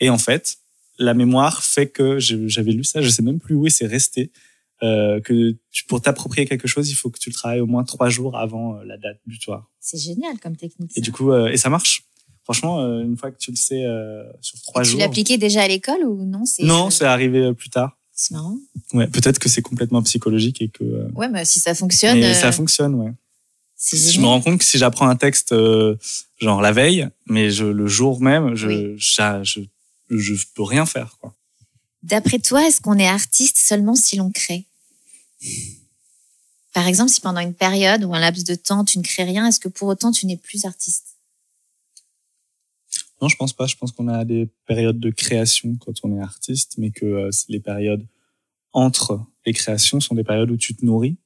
Et 0.01 0.09
en 0.09 0.19
fait, 0.19 0.59
la 0.99 1.15
mémoire 1.15 1.63
fait 1.63 1.89
que 1.89 2.19
j'avais 2.19 2.73
lu 2.73 2.85
ça, 2.85 3.03
je 3.03 3.09
sais 3.09 3.23
même 3.23 3.41
plus 3.41 3.55
où 3.55 3.69
c'est 3.69 3.87
resté, 3.87 4.31
euh, 4.83 5.21
que 5.21 5.57
tu, 5.71 5.85
pour 5.85 6.01
t'approprier 6.01 6.47
quelque 6.47 6.69
chose, 6.69 6.91
il 6.91 6.95
faut 6.95 7.11
que 7.11 7.19
tu 7.19 7.31
le 7.31 7.35
travailles 7.35 7.61
au 7.61 7.67
moins 7.67 7.85
trois 7.85 8.11
jours 8.11 8.37
avant 8.37 8.77
euh, 8.77 8.85
la 8.85 8.97
date 8.97 9.19
butoir. 9.27 9.71
C'est 9.81 9.99
génial 9.99 10.39
comme 10.41 10.57
technique. 10.57 10.93
Ça. 10.93 10.99
Et 10.99 11.01
du 11.01 11.13
coup, 11.13 11.31
euh, 11.31 11.49
et 11.49 11.57
ça 11.57 11.71
marche 11.71 12.05
franchement, 12.45 12.81
euh, 12.81 13.03
une 13.03 13.17
fois 13.17 13.31
que 13.31 13.39
tu 13.39 13.51
le 13.51 13.57
sais 13.57 13.85
euh, 13.85 14.23
sur 14.41 14.61
trois 14.61 14.83
Et 14.83 14.85
jours. 14.85 14.99
Tu 14.99 15.01
l'appliquais 15.01 15.39
déjà 15.39 15.63
à 15.63 15.69
l'école 15.69 16.05
ou 16.05 16.25
non 16.25 16.45
Non, 16.61 16.91
c'est 16.91 17.07
arrivé 17.07 17.53
plus 17.55 17.71
tard. 17.71 17.99
C'est 18.13 18.33
marrant. 18.33 18.57
Ouais, 18.93 19.09
peut-être 19.09 19.41
que 19.41 19.49
c'est 19.49 19.63
complètement 19.63 20.03
psychologique 20.03 20.63
et 20.63 20.69
que. 20.69 20.85
Ouais, 21.15 21.29
mais 21.29 21.45
si 21.45 21.59
ça 21.59 21.75
fonctionne. 21.75 22.21
Mais 22.21 22.35
ça 22.35 22.53
fonctionne, 22.53 22.95
ouais. 22.95 23.13
Je 23.93 24.21
me 24.21 24.27
rends 24.27 24.41
compte 24.41 24.59
que 24.59 24.65
si 24.65 24.79
j'apprends 24.79 25.09
un 25.09 25.17
texte 25.17 25.53
euh, 25.53 25.97
genre 26.39 26.63
la 26.63 26.71
veille, 26.71 27.09
mais 27.27 27.51
je, 27.51 27.65
le 27.65 27.87
jour 27.87 28.21
même, 28.21 28.55
je, 28.55 28.69
oui. 28.69 28.95
je, 28.97 29.41
je, 29.43 29.61
je 30.11 30.35
peux 30.55 30.63
rien 30.63 30.87
faire, 30.87 31.17
quoi. 31.21 31.35
D'après 32.03 32.39
toi, 32.39 32.67
est-ce 32.67 32.81
qu'on 32.83 32.99
est 32.99 33.07
artiste 33.07 33.57
seulement 33.57 33.95
si 33.95 34.17
l'on 34.17 34.31
crée? 34.31 34.67
Par 36.75 36.87
exemple, 36.87 37.11
si 37.11 37.21
pendant 37.21 37.41
une 37.41 37.55
période 37.55 38.05
ou 38.05 38.15
un 38.15 38.21
laps 38.21 38.45
de 38.45 38.55
temps, 38.55 38.85
tu 38.85 38.99
ne 38.99 39.03
crées 39.03 39.25
rien, 39.25 39.47
est-ce 39.47 39.61
que 39.61 39.69
pour 39.69 39.89
autant 39.89 40.13
tu 40.13 40.27
n'es 40.27 40.37
plus 40.37 40.67
artiste? 40.67 41.17
Non, 43.23 43.29
je 43.29 43.37
pense 43.37 43.55
pas. 43.55 43.67
Je 43.67 43.77
pense 43.77 43.93
qu'on 43.93 44.09
a 44.09 44.25
des 44.25 44.51
périodes 44.67 45.01
de 45.01 45.11
création 45.11 45.77
quand 45.77 45.95
on 46.03 46.15
est 46.17 46.21
artiste, 46.21 46.75
mais 46.77 46.91
que 46.91 47.07
euh, 47.07 47.31
les 47.49 47.61
périodes 47.61 48.07
entre 48.73 49.25
les 49.47 49.53
créations 49.53 50.01
sont 50.01 50.15
des 50.15 50.25
périodes 50.25 50.51
où 50.51 50.57
tu 50.57 50.75
te 50.75 50.85
nourris 50.85 51.17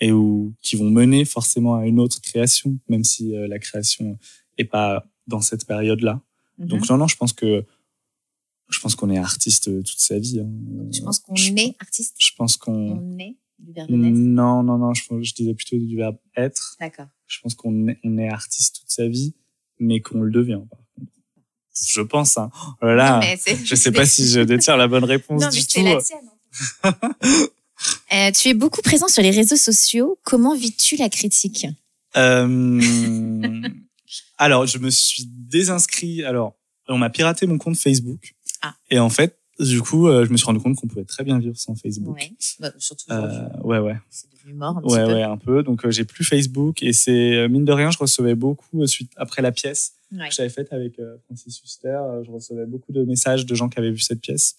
et 0.00 0.12
où 0.12 0.54
qui 0.62 0.76
vont 0.76 0.90
mener 0.90 1.24
forcément 1.24 1.74
à 1.76 1.86
une 1.86 1.98
autre 1.98 2.20
création, 2.20 2.78
même 2.88 3.04
si 3.04 3.34
euh, 3.34 3.48
la 3.48 3.58
création 3.58 4.18
est 4.58 4.64
pas 4.64 5.06
dans 5.26 5.40
cette 5.40 5.66
période-là. 5.66 6.14
Mm 6.14 6.64
-hmm. 6.64 6.68
Donc 6.68 6.88
non, 6.88 6.98
non, 6.98 7.08
je 7.08 7.16
pense 7.16 7.32
que 7.32 7.64
je 8.70 8.80
pense 8.80 8.94
qu'on 8.94 9.10
est 9.10 9.18
artiste 9.18 9.64
toute 9.64 9.98
sa 9.98 10.18
vie. 10.18 10.40
Hein. 10.40 10.90
Tu 10.92 11.02
penses 11.02 11.18
qu'on 11.18 11.34
est 11.34 11.76
artiste 11.80 12.16
Je 12.18 12.30
pense 12.36 12.56
qu'on 12.56 12.72
on 12.72 13.18
est 13.18 13.36
du 13.58 13.72
verbe 13.72 13.90
être. 13.90 13.98
Non, 13.98 14.62
non, 14.62 14.78
non. 14.78 14.94
Je, 14.94 15.02
je 15.20 15.34
disais 15.34 15.54
plutôt 15.54 15.76
du 15.76 15.96
verbe 15.96 16.16
être. 16.36 16.76
D'accord. 16.80 17.08
Je 17.26 17.40
pense 17.40 17.54
qu'on 17.54 17.88
est, 17.88 17.98
on 18.04 18.16
est 18.18 18.28
artiste 18.28 18.80
toute 18.80 18.90
sa 18.90 19.08
vie, 19.08 19.34
mais 19.78 20.00
qu'on 20.00 20.20
le 20.20 20.30
devient 20.30 20.62
pas 20.70 20.78
je 21.88 22.00
pense. 22.00 22.36
Hein. 22.38 22.50
Oh 22.82 22.86
là 22.86 22.94
là, 22.94 23.20
non, 23.20 23.56
je 23.64 23.74
sais 23.74 23.92
pas 23.92 24.06
si 24.06 24.28
je 24.28 24.40
détiens 24.40 24.76
la 24.76 24.88
bonne 24.88 25.04
réponse 25.04 25.42
non, 25.42 25.48
du 25.48 25.58
mais 25.58 25.64
tout. 25.64 25.84
La 25.84 26.02
tienne, 26.02 27.00
euh, 28.12 28.32
tu 28.32 28.48
es 28.48 28.54
beaucoup 28.54 28.82
présent 28.82 29.08
sur 29.08 29.22
les 29.22 29.30
réseaux 29.30 29.56
sociaux. 29.56 30.18
Comment 30.22 30.54
vis-tu 30.54 30.96
la 30.96 31.08
critique? 31.08 31.66
Euh... 32.16 32.80
Alors, 34.38 34.66
je 34.66 34.78
me 34.78 34.90
suis 34.90 35.24
désinscrit. 35.26 36.24
Alors, 36.24 36.56
on 36.88 36.98
m'a 36.98 37.10
piraté 37.10 37.46
mon 37.46 37.58
compte 37.58 37.76
Facebook. 37.76 38.34
Ah. 38.62 38.74
Et 38.90 38.98
en 38.98 39.10
fait, 39.10 39.38
du 39.60 39.82
coup, 39.82 40.08
euh, 40.08 40.24
je 40.24 40.32
me 40.32 40.36
suis 40.36 40.46
rendu 40.46 40.60
compte 40.60 40.76
qu'on 40.76 40.86
pouvait 40.86 41.04
très 41.04 41.22
bien 41.22 41.38
vivre 41.38 41.56
sans 41.56 41.74
Facebook. 41.74 42.16
Ouais, 42.16 42.32
bah, 42.60 42.72
surtout. 42.78 43.04
Euh, 43.10 43.48
ouais, 43.62 43.78
ouais. 43.78 43.96
C'est 44.08 44.30
devenu 44.32 44.54
mort 44.54 44.78
un 44.78 44.82
ouais, 44.82 44.98
petit 44.98 45.06
peu. 45.06 45.14
Ouais, 45.14 45.22
un 45.22 45.36
peu. 45.36 45.62
Donc, 45.62 45.84
euh, 45.84 45.90
j'ai 45.90 46.04
plus 46.04 46.24
Facebook 46.24 46.82
et 46.82 46.92
c'est 46.92 47.46
mine 47.48 47.64
de 47.64 47.72
rien, 47.72 47.90
je 47.90 47.98
recevais 47.98 48.34
beaucoup 48.34 48.86
suite 48.86 49.12
après 49.16 49.42
la 49.42 49.52
pièce 49.52 49.94
ouais. 50.12 50.28
que 50.28 50.34
j'avais 50.34 50.48
faite 50.48 50.72
avec 50.72 50.98
euh, 50.98 51.16
Francis 51.26 51.62
Huster. 51.62 52.00
je 52.24 52.30
recevais 52.30 52.66
beaucoup 52.66 52.92
de 52.92 53.04
messages 53.04 53.44
de 53.44 53.54
gens 53.54 53.68
qui 53.68 53.78
avaient 53.78 53.90
vu 53.90 54.00
cette 54.00 54.20
pièce 54.20 54.56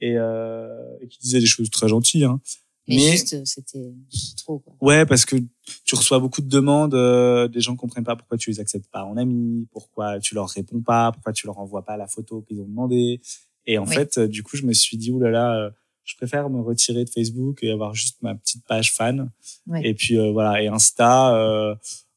et, 0.00 0.12
et 0.12 1.08
qui 1.08 1.18
disaient 1.20 1.40
des 1.40 1.46
choses 1.46 1.70
très 1.70 1.88
gentilles. 1.88 2.24
Hein. 2.24 2.40
Mais, 2.88 2.96
Mais 2.96 3.10
juste, 3.12 3.44
c'était 3.44 3.92
trop. 4.36 4.58
Quoi. 4.60 4.74
Ouais, 4.80 5.04
parce 5.06 5.24
que 5.26 5.36
tu 5.84 5.94
reçois 5.94 6.18
beaucoup 6.18 6.40
de 6.40 6.48
demandes, 6.48 6.94
euh, 6.94 7.46
des 7.46 7.60
gens 7.60 7.76
comprennent 7.76 8.04
pas 8.04 8.16
pourquoi 8.16 8.38
tu 8.38 8.50
les 8.50 8.60
acceptes 8.60 8.90
pas 8.90 9.04
en 9.04 9.16
ami, 9.18 9.66
pourquoi 9.72 10.18
tu 10.20 10.34
leur 10.34 10.48
réponds 10.48 10.80
pas, 10.80 11.12
pourquoi 11.12 11.32
tu 11.32 11.46
leur 11.46 11.58
envoies 11.58 11.84
pas 11.84 11.96
la 11.98 12.06
photo 12.06 12.40
qu'ils 12.42 12.60
ont 12.60 12.66
demandé. 12.66 13.20
Et 13.66 13.76
en 13.78 13.86
Oui. 13.86 13.94
fait, 13.94 14.16
euh, 14.18 14.26
du 14.28 14.42
coup, 14.42 14.56
je 14.56 14.64
me 14.64 14.72
suis 14.72 14.96
dit, 14.96 15.10
oulala, 15.12 15.54
euh, 15.54 15.70
je 16.04 16.16
préfère 16.16 16.48
me 16.48 16.62
retirer 16.62 17.04
de 17.04 17.10
Facebook 17.10 17.62
et 17.62 17.70
avoir 17.70 17.94
juste 17.94 18.16
ma 18.22 18.34
petite 18.34 18.64
page 18.66 18.94
fan. 18.94 19.30
Ouais. 19.66 19.86
Et 19.86 19.92
puis 19.92 20.18
euh, 20.18 20.32
voilà, 20.32 20.62
et 20.62 20.68
Insta, 20.68 21.34
euh, 21.36 21.74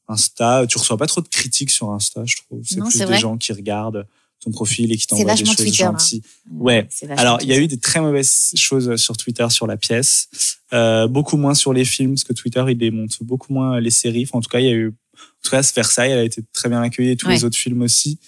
Insta, 0.07 0.65
tu 0.67 0.77
reçois 0.77 0.95
pas 0.97 1.07
trop 1.07 1.19
de 1.19 1.27
critiques 1.27 1.71
sur 1.71 1.91
Insta, 1.91 2.23
je 2.25 2.37
trouve. 2.37 2.61
C'est 2.63 2.79
plus 2.79 2.99
des 2.99 3.17
gens 3.17 3.37
qui 3.37 3.51
regardent 3.51 4.07
ton 4.43 4.51
profil 4.51 4.91
et 4.91 4.95
qui 4.97 5.01
C'est 5.03 5.07
t'envoient 5.09 5.35
des 5.35 5.45
choses 5.45 5.55
Twitter, 5.55 5.83
hein. 5.83 5.91
gentilles. 5.91 6.21
Ouais. 6.51 6.87
Alors, 7.17 7.39
il 7.41 7.47
y 7.47 7.53
a 7.53 7.57
eu 7.57 7.67
des 7.67 7.77
très 7.77 8.01
mauvaises 8.01 8.51
choses 8.55 8.95
sur 8.95 9.15
Twitter 9.15 9.47
sur 9.49 9.67
la 9.67 9.77
pièce, 9.77 10.29
euh, 10.73 11.07
beaucoup 11.07 11.37
moins 11.37 11.53
sur 11.53 11.73
les 11.73 11.85
films, 11.85 12.15
parce 12.15 12.23
que 12.23 12.33
Twitter 12.33 12.63
il 12.69 12.77
démonte 12.77 13.21
beaucoup 13.23 13.53
moins 13.53 13.79
les 13.79 13.91
séries. 13.91 14.23
Enfin, 14.27 14.39
en 14.39 14.41
tout 14.41 14.49
cas, 14.49 14.59
il 14.59 14.65
y 14.65 14.69
a 14.69 14.73
eu, 14.73 14.87
en 14.87 15.43
tout 15.43 15.51
cas, 15.51 15.61
Versailles, 15.75 16.11
elle 16.11 16.19
a 16.19 16.23
été 16.23 16.43
très 16.53 16.69
bien 16.69 16.81
accueillie, 16.81 17.11
et 17.11 17.15
tous 17.17 17.27
Ouais. 17.27 17.35
les 17.35 17.43
autres 17.45 17.57
films 17.57 17.81
aussi. 17.83 18.19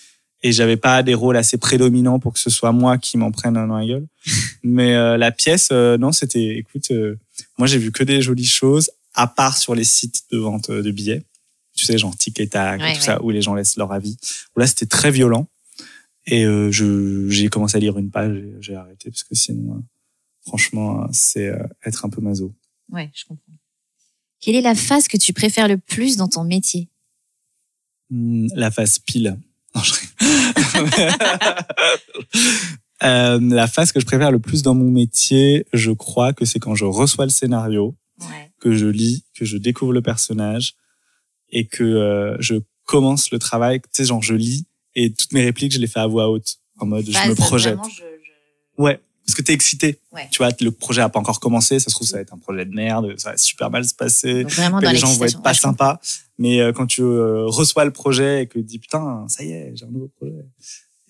Et 0.46 0.52
j'avais 0.52 0.76
pas 0.78 1.04
des 1.04 1.14
rôles 1.14 1.38
assez 1.38 1.58
prédominants 1.58 2.20
pour 2.20 2.34
que 2.34 2.40
ce 2.40 2.50
soit 2.50 2.74
moi 2.74 2.98
qui 2.98 3.18
m'en 3.18 3.32
prenne 3.32 3.56
un 3.58 3.66
dans 3.68 3.78
la 3.78 3.86
gueule. 3.86 4.06
Mais 4.64 4.94
euh, 4.94 5.18
la 5.18 5.32
pièce, 5.32 5.70
euh, 5.72 5.98
non, 5.98 6.12
c'était, 6.12 6.58
écoute, 6.58 6.92
euh, 6.92 7.18
moi 7.58 7.66
j'ai 7.68 7.78
vu 7.78 7.92
que 7.94 8.04
des 8.04 8.22
jolies 8.22 8.46
choses, 8.46 8.92
à 9.16 9.26
part 9.28 9.58
sur 9.58 9.74
les 9.74 9.84
sites 9.86 10.24
de 10.32 10.38
vente 10.38 10.70
euh, 10.70 10.82
de 10.84 10.92
billets. 10.92 11.24
Tu 11.76 11.86
sais, 11.86 11.98
genre 11.98 12.16
Tic 12.16 12.40
et 12.40 12.48
Tac, 12.48 12.80
et 12.80 12.84
Ouais, 12.84 12.92
tout 12.94 13.00
ouais. 13.00 13.06
ça, 13.06 13.24
où 13.24 13.30
les 13.32 13.42
gens 13.42 13.56
laissent 13.56 13.78
leur 13.78 13.92
avis. 13.94 14.18
Là, 14.56 14.68
c'était 14.68 14.86
très 14.86 15.10
violent. 15.12 15.48
Et 16.26 16.46
euh, 16.46 16.72
je 16.72 17.28
j'ai 17.30 17.50
commencé 17.50 17.78
à 17.78 17.80
lire 17.80 17.98
une 17.98 18.10
page 18.12 18.38
et 18.38 18.56
j'ai 18.62 18.76
arrêté 18.76 19.10
parce 19.10 19.24
que 19.24 19.36
sinon, 19.36 19.76
euh, 19.76 19.80
franchement, 20.48 21.04
euh, 21.04 21.08
c'est 21.12 21.48
euh, 21.48 21.64
être 21.86 22.06
un 22.06 22.10
peu 22.10 22.22
maso. 22.22 22.54
Ouais, 22.90 23.12
je 23.14 23.26
comprends. 23.26 23.54
Quelle 24.40 24.56
est 24.56 24.62
la 24.62 24.76
phase 24.76 25.08
que 25.08 25.18
tu 25.18 25.34
préfères 25.34 25.68
le 25.68 25.78
plus 25.78 26.18
dans 26.18 26.28
ton 26.28 26.44
métier? 26.44 26.90
Hmm, 28.10 28.48
La 28.56 28.72
phase 28.72 29.00
pile. 29.00 29.38
Non, 29.76 29.82
je. 29.82 29.94
Euh, 33.04 33.38
la 33.42 33.68
phase 33.68 33.92
que 33.92 34.00
je 34.00 34.06
préfère 34.06 34.32
le 34.32 34.40
plus 34.40 34.62
dans 34.62 34.76
mon 34.76 34.90
métier, 34.90 35.66
je 35.74 35.92
crois 35.92 36.32
que 36.32 36.46
c'est 36.46 36.60
quand 36.60 36.74
je 36.74 36.86
reçois 36.86 37.26
le 37.26 37.32
scénario, 37.32 37.98
Ouais. 38.22 38.50
que 38.62 38.74
je 38.76 38.86
lis, 38.86 39.26
que 39.36 39.44
je 39.44 39.58
découvre 39.58 39.92
le 39.92 40.02
personnage 40.02 40.76
et 41.50 41.68
que 41.68 41.84
euh, 41.84 42.38
je 42.40 42.56
commence 42.86 43.32
le 43.32 43.40
travail. 43.40 43.82
Tu 43.82 43.88
sais, 43.92 44.06
genre 44.06 44.22
je 44.24 44.36
lis 44.36 44.68
et 44.96 45.12
toutes 45.12 45.32
mes 45.34 45.44
répliques, 45.44 45.74
je 45.74 45.80
les 45.80 45.88
fais 45.88 46.00
à 46.00 46.08
voix 46.08 46.30
haute, 46.30 46.58
en 46.80 46.86
mode 46.86 47.06
Bah, 47.10 47.20
je 47.26 47.30
me 47.30 47.36
ça, 47.36 47.42
projette. 47.44 47.76
vraiment, 47.76 47.90
je- 47.90 48.02
je- 48.02 48.82
Ouais, 48.82 49.00
parce 49.26 49.36
que 49.36 49.42
t'es 49.42 49.54
excité. 49.54 50.00
Ouais. 50.12 50.28
Tu 50.32 50.40
vois, 50.40 50.50
le 50.60 50.72
projet 50.72 51.02
a 51.02 51.10
pas 51.10 51.20
encore 51.20 51.40
commencé. 51.40 51.80
Ça 51.80 51.86
se 51.90 51.96
trouve, 51.96 52.08
ça 52.08 52.16
va 52.18 52.22
être 52.22 52.34
un 52.34 52.38
projet 52.40 52.66
de 52.66 52.74
merde. 52.74 53.14
Ça 53.20 53.32
va 53.32 53.38
super 53.38 53.70
mal 53.70 53.86
se 53.86 53.94
passer. 53.94 54.44
Vraiment 54.44 54.82
dans 54.82 54.90
les 54.92 54.98
gens 54.98 55.14
vont 55.14 55.26
être 55.26 55.42
pas 55.42 55.52
Ouais, 55.52 55.56
sympas. 55.56 56.00
Mais 56.40 56.60
euh, 56.60 56.74
quand 56.74 56.88
tu 56.88 57.02
euh, 57.04 57.46
reçois 57.46 57.86
le 57.86 57.92
projet 57.92 58.44
et 58.44 58.48
que 58.48 58.58
tu 58.60 58.64
dis 58.66 58.80
putain, 58.80 59.26
ça 59.30 59.44
y 59.44 59.52
est, 59.52 59.72
j'ai 59.76 59.86
un 59.86 59.90
nouveau 59.90 60.10
projet. 60.18 60.34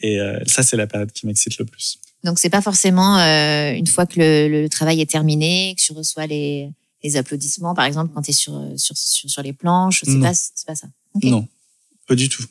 Et 0.01 0.19
euh, 0.19 0.39
ça, 0.45 0.61
c'est 0.63 0.75
la 0.75 0.85
période 0.87 1.11
qui 1.13 1.25
m'excite 1.25 1.57
le 1.57 1.65
plus. 1.65 1.97
Donc 2.25 2.39
c'est 2.39 2.49
pas 2.49 2.61
forcément 2.61 3.17
une 3.17 3.87
fois 3.87 4.05
que 4.05 4.19
le, 4.19 4.61
le 4.63 4.69
travail 4.69 4.99
est 5.01 5.09
terminé, 5.09 5.73
que 5.77 5.81
tu 5.81 5.93
reçois 5.93 6.25
les, 6.27 6.69
les 7.03 7.17
applaudissements, 7.17 7.73
par 7.73 7.85
exemple, 7.85 8.11
quand 8.13 8.21
tu 8.21 8.31
es 8.31 8.33
sur, 8.33 8.53
sur, 8.77 8.95
sur, 8.97 9.29
sur 9.29 9.41
les 9.41 9.53
planches. 9.53 10.03
C'est 10.05 10.19
pas, 10.19 10.33
c'est 10.33 10.65
pas 10.67 10.75
ça. 10.75 10.87
Non, 11.23 11.47
pas 12.07 12.15
du 12.15 12.27
tout. 12.29 12.43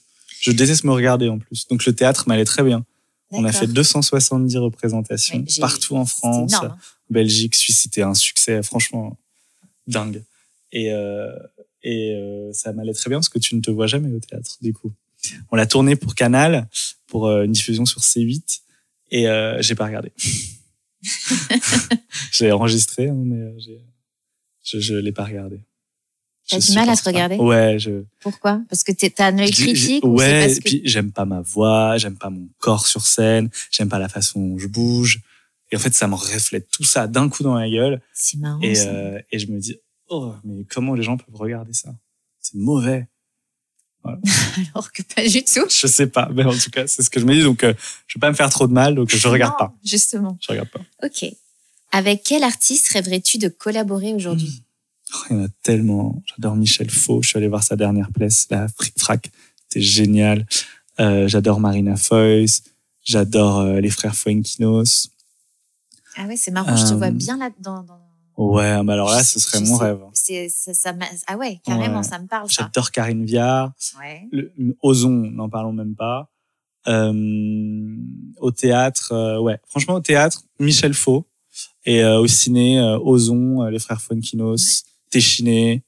Je 0.43 0.51
déteste 0.51 0.85
me 0.85 0.93
regarder 0.93 1.29
en 1.29 1.39
plus. 1.39 1.67
Donc 1.69 1.87
le 1.87 1.95
théâtre 1.95 2.25
m'allait 2.27 2.45
très 2.45 2.63
bien. 2.63 2.85
On 3.31 3.45
a 3.45 3.53
fait 3.53 3.67
270 3.67 4.59
représentations 4.59 5.39
Ouais, 5.39 5.45
partout 5.59 5.97
en 5.97 6.05
France, 6.05 6.53
énorme, 6.53 6.67
hein. 6.67 6.79
Belgique, 7.09 7.55
Suisse. 7.55 7.81
C'était 7.81 8.03
un 8.03 8.13
succès 8.13 8.63
franchement 8.63 9.17
dingue. 9.87 10.23
Et, 10.73 10.93
euh, 10.93 11.33
et 11.83 12.15
euh, 12.15 12.53
ça 12.53 12.75
m'allait 12.75 12.93
très 12.93 13.09
bien 13.09 13.19
parce 13.19 13.31
que 13.31 13.39
tu 13.39 13.55
ne 13.55 13.63
te 13.63 13.71
vois 13.71 13.87
jamais 13.87 14.13
au 14.13 14.19
théâtre 14.21 14.59
du 14.61 14.75
coup. 14.75 14.93
On 15.51 15.57
l'a 15.57 15.67
tourné 15.67 15.97
pour 15.97 16.15
Canal, 16.15 16.69
pour 17.07 17.29
euh, 17.29 17.45
une 17.45 17.53
diffusion 17.53 17.87
sur 17.87 18.01
C8 18.01 18.61
et 19.13 19.29
euh, 19.29 19.63
j'ai 19.63 19.75
pas 19.75 19.87
regardé. 19.87 20.13
j'ai 22.33 22.53
enregistré, 22.53 23.09
hein, 23.09 23.17
mais 23.17 23.41
euh, 23.41 23.59
je 24.65 24.81
je 24.81 24.95
l'ai 24.95 25.13
pas 25.13 25.25
regardé. 25.25 25.61
T'as 26.49 26.59
du 26.59 26.73
mal 26.75 26.89
à 26.91 26.97
te 26.97 27.03
pas. 27.05 27.11
regarder 27.11 27.37
Ouais, 27.37 27.79
je. 27.79 28.03
Pourquoi? 28.21 28.61
Parce 28.69 28.83
que 28.85 28.93
t'es- 28.93 29.11
t'as 29.11 29.29
un 29.29 29.39
œil 29.39 29.51
critique 29.51 30.05
ou 30.05 30.17
Ouais, 30.19 30.47
parce 30.47 30.59
et 30.59 30.61
puis 30.61 30.83
j'aime 30.85 31.13
pas 31.13 31.25
ma 31.25 31.41
voix, 31.41 31.97
j'aime 31.99 32.17
pas 32.17 32.31
mon 32.31 32.49
corps 32.59 32.87
sur 32.87 33.07
scène, 33.07 33.49
j'aime 33.71 33.89
pas 33.89 33.99
la 33.99 34.09
façon 34.09 34.41
dont 34.41 34.59
je 34.59 34.67
bouge. 34.67 35.21
Et 35.71 35.77
en 35.77 35.79
fait, 35.79 35.95
ça 35.95 36.07
me 36.09 36.15
reflète 36.15 36.69
tout 36.71 36.85
ça 36.85 37.07
d'un 37.07 37.29
coup 37.29 37.43
dans 37.43 37.55
la 37.55 37.69
gueule. 37.71 38.03
c'est 38.13 38.39
marrant 38.39 38.61
Et, 38.61 38.75
ça. 38.75 38.89
euh, 38.89 39.19
et 39.31 39.39
je 39.39 39.47
me 39.47 39.59
dis, 39.59 39.77
oh, 40.09 40.35
mais 40.45 40.65
comment 40.65 40.95
les 40.95 41.03
gens 41.03 41.17
peuvent 41.17 41.35
regarder 41.35 41.73
ça? 41.73 41.95
C'est 42.41 42.57
mauvais. 42.57 43.07
Alors 44.75 44.91
que 44.93 45.03
pas 45.03 45.27
du 45.27 45.45
tout. 45.45 45.65
Je 45.71 45.87
sais 45.87 46.09
pas, 46.09 46.29
mais 46.35 46.45
en 46.45 46.53
tout 46.53 46.71
cas, 46.71 46.87
c'est 46.89 47.03
ce 47.03 47.09
que 47.09 47.21
je 47.21 47.25
me 47.25 47.35
dis. 47.35 47.43
Donc, 47.43 47.63
euh, 47.63 47.73
je 48.09 48.19
vais 48.19 48.21
pas 48.21 48.31
me 48.31 48.35
faire 48.35 48.51
trop 48.51 48.67
de 48.67 48.73
mal, 48.73 48.95
donc 48.97 49.15
je 49.15 49.29
regarde 49.29 49.53
Non, 49.53 49.67
pas. 49.69 49.75
Justement. 49.85 50.37
Je 50.43 50.49
regarde 50.51 50.69
pas. 50.71 50.81
Ok. 51.05 51.25
Avec 51.93 52.23
quel 52.25 52.43
artiste 52.43 52.89
rêverais-tu 52.89 53.39
de 53.39 53.49
collaborer 53.49 54.13
aujourd'hui? 54.13 54.63
il 55.31 55.37
y 55.37 55.40
en 55.40 55.45
a 55.45 55.49
tellement. 55.62 56.23
J'adore 56.26 56.57
Michel 56.57 56.90
Faux. 56.90 57.23
Je 57.23 57.28
suis 57.28 57.38
allé 57.38 57.49
voir 57.49 57.62
sa 57.62 57.76
dernière 57.76 58.11
pièce, 58.12 58.47
la 58.50 58.69
Fric 58.69 58.95
Frac. 58.99 59.31
C'était 59.69 59.81
génial. 59.85 60.47
Euh, 61.00 61.28
j'adore 61.28 61.61
Marina 61.61 61.97
Foïs. 61.97 62.62
J'adore 63.04 63.61
euh, 63.61 63.81
les 63.81 63.90
frères 63.90 64.14
Fuenquinos. 64.14 65.09
Ah 66.16 66.26
ouais, 66.26 66.37
c'est 66.37 66.50
marrant. 66.50 66.76
Je 66.76 66.85
te 66.87 66.92
Euh, 66.92 66.97
vois 66.97 67.11
bien 67.11 67.37
là 67.38 67.50
dans. 67.61 67.83
dans... 67.83 67.99
Ouais, 68.37 68.83
mais 68.83 68.92
alors 68.95 69.11
là, 69.11 69.23
ce 69.23 69.38
serait 69.40 69.59
je 69.59 69.64
mon 69.71 69.78
sais. 69.78 69.85
rêve. 69.85 69.99
C'est 70.14 70.49
ça, 70.49 70.73
ça 70.73 70.95
ah 71.26 71.37
ouais, 71.37 71.61
carrément, 71.64 71.99
Ouais. 71.99 72.02
ça 72.02 72.19
me 72.19 72.26
parle. 72.26 72.49
J'adore 72.49 72.90
Karine 72.90 73.25
Viard. 73.25 73.73
Ouais. 74.00 74.26
Le, 74.33 74.52
Ozon, 74.83 75.11
n'en 75.11 75.49
parlons 75.50 75.73
même 75.73 75.95
pas. 75.95 76.31
Euh, 76.88 77.97
au 78.38 78.50
théâtre, 78.50 79.12
euh, 79.12 79.38
ouais. 79.40 79.59
Franchement, 79.69 79.95
au 79.95 80.00
théâtre, 80.00 80.43
Michel 80.58 80.95
Faux. 80.95 81.26
Et 81.84 82.02
euh, 82.02 82.19
au 82.21 82.26
ciné, 82.26 82.78
euh, 82.78 82.99
Ozon, 82.99 83.63
euh, 83.63 83.71
les 83.71 83.78
frères 83.78 84.00
Fuenquinos, 84.00 84.84
Téchiné, 85.13 85.85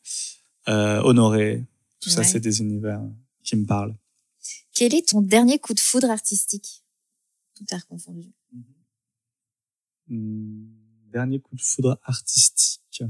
euh, 0.68 1.00
Honoré. 1.02 1.64
Tout 2.00 2.10
ça, 2.10 2.22
c'est 2.22 2.40
des 2.40 2.60
univers 2.60 3.00
qui 3.42 3.56
me 3.56 3.64
parlent. 3.64 3.96
Quel 4.74 4.94
est 4.94 5.08
ton 5.08 5.22
dernier 5.22 5.58
coup 5.58 5.72
de 5.72 5.80
foudre 5.80 6.10
artistique? 6.10 6.84
Tout 7.54 7.64
à 7.70 7.80
confondu. 7.80 8.28
Hum, 10.10 10.68
Dernier 11.10 11.40
coup 11.40 11.56
de 11.56 11.62
foudre 11.62 11.98
artistique. 12.02 13.02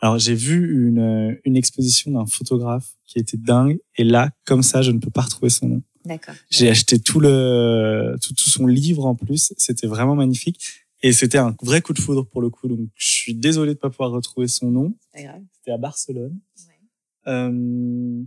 Alors, 0.00 0.18
j'ai 0.18 0.34
vu 0.34 0.86
une, 0.86 1.38
une 1.44 1.56
exposition 1.56 2.10
d'un 2.10 2.26
photographe 2.26 2.96
qui 3.06 3.18
était 3.18 3.36
dingue. 3.38 3.80
Et 3.96 4.04
là, 4.04 4.30
comme 4.44 4.62
ça, 4.62 4.82
je 4.82 4.90
ne 4.90 4.98
peux 4.98 5.10
pas 5.10 5.22
retrouver 5.22 5.50
son 5.50 5.68
nom. 5.68 5.82
D'accord. 6.04 6.34
J'ai 6.50 6.68
acheté 6.68 7.00
tout 7.00 7.20
le 7.20 8.16
tout, 8.22 8.34
tout 8.34 8.50
son 8.50 8.66
livre 8.66 9.06
en 9.06 9.14
plus. 9.14 9.52
C'était 9.56 9.86
vraiment 9.86 10.14
magnifique. 10.14 10.87
Et 11.02 11.12
c'était 11.12 11.38
un 11.38 11.54
vrai 11.62 11.80
coup 11.80 11.92
de 11.92 12.00
foudre 12.00 12.24
pour 12.28 12.40
le 12.42 12.50
coup. 12.50 12.66
Donc, 12.68 12.80
je 12.96 13.06
suis 13.08 13.34
désolé 13.34 13.74
de 13.74 13.78
pas 13.78 13.88
pouvoir 13.90 14.10
retrouver 14.10 14.48
son 14.48 14.70
nom. 14.70 14.96
C'est 15.14 15.22
pas 15.22 15.28
grave. 15.32 15.42
C'était 15.54 15.70
à 15.70 15.78
Barcelone. 15.78 16.40
Ouais. 16.66 17.32
Euh, 17.32 18.22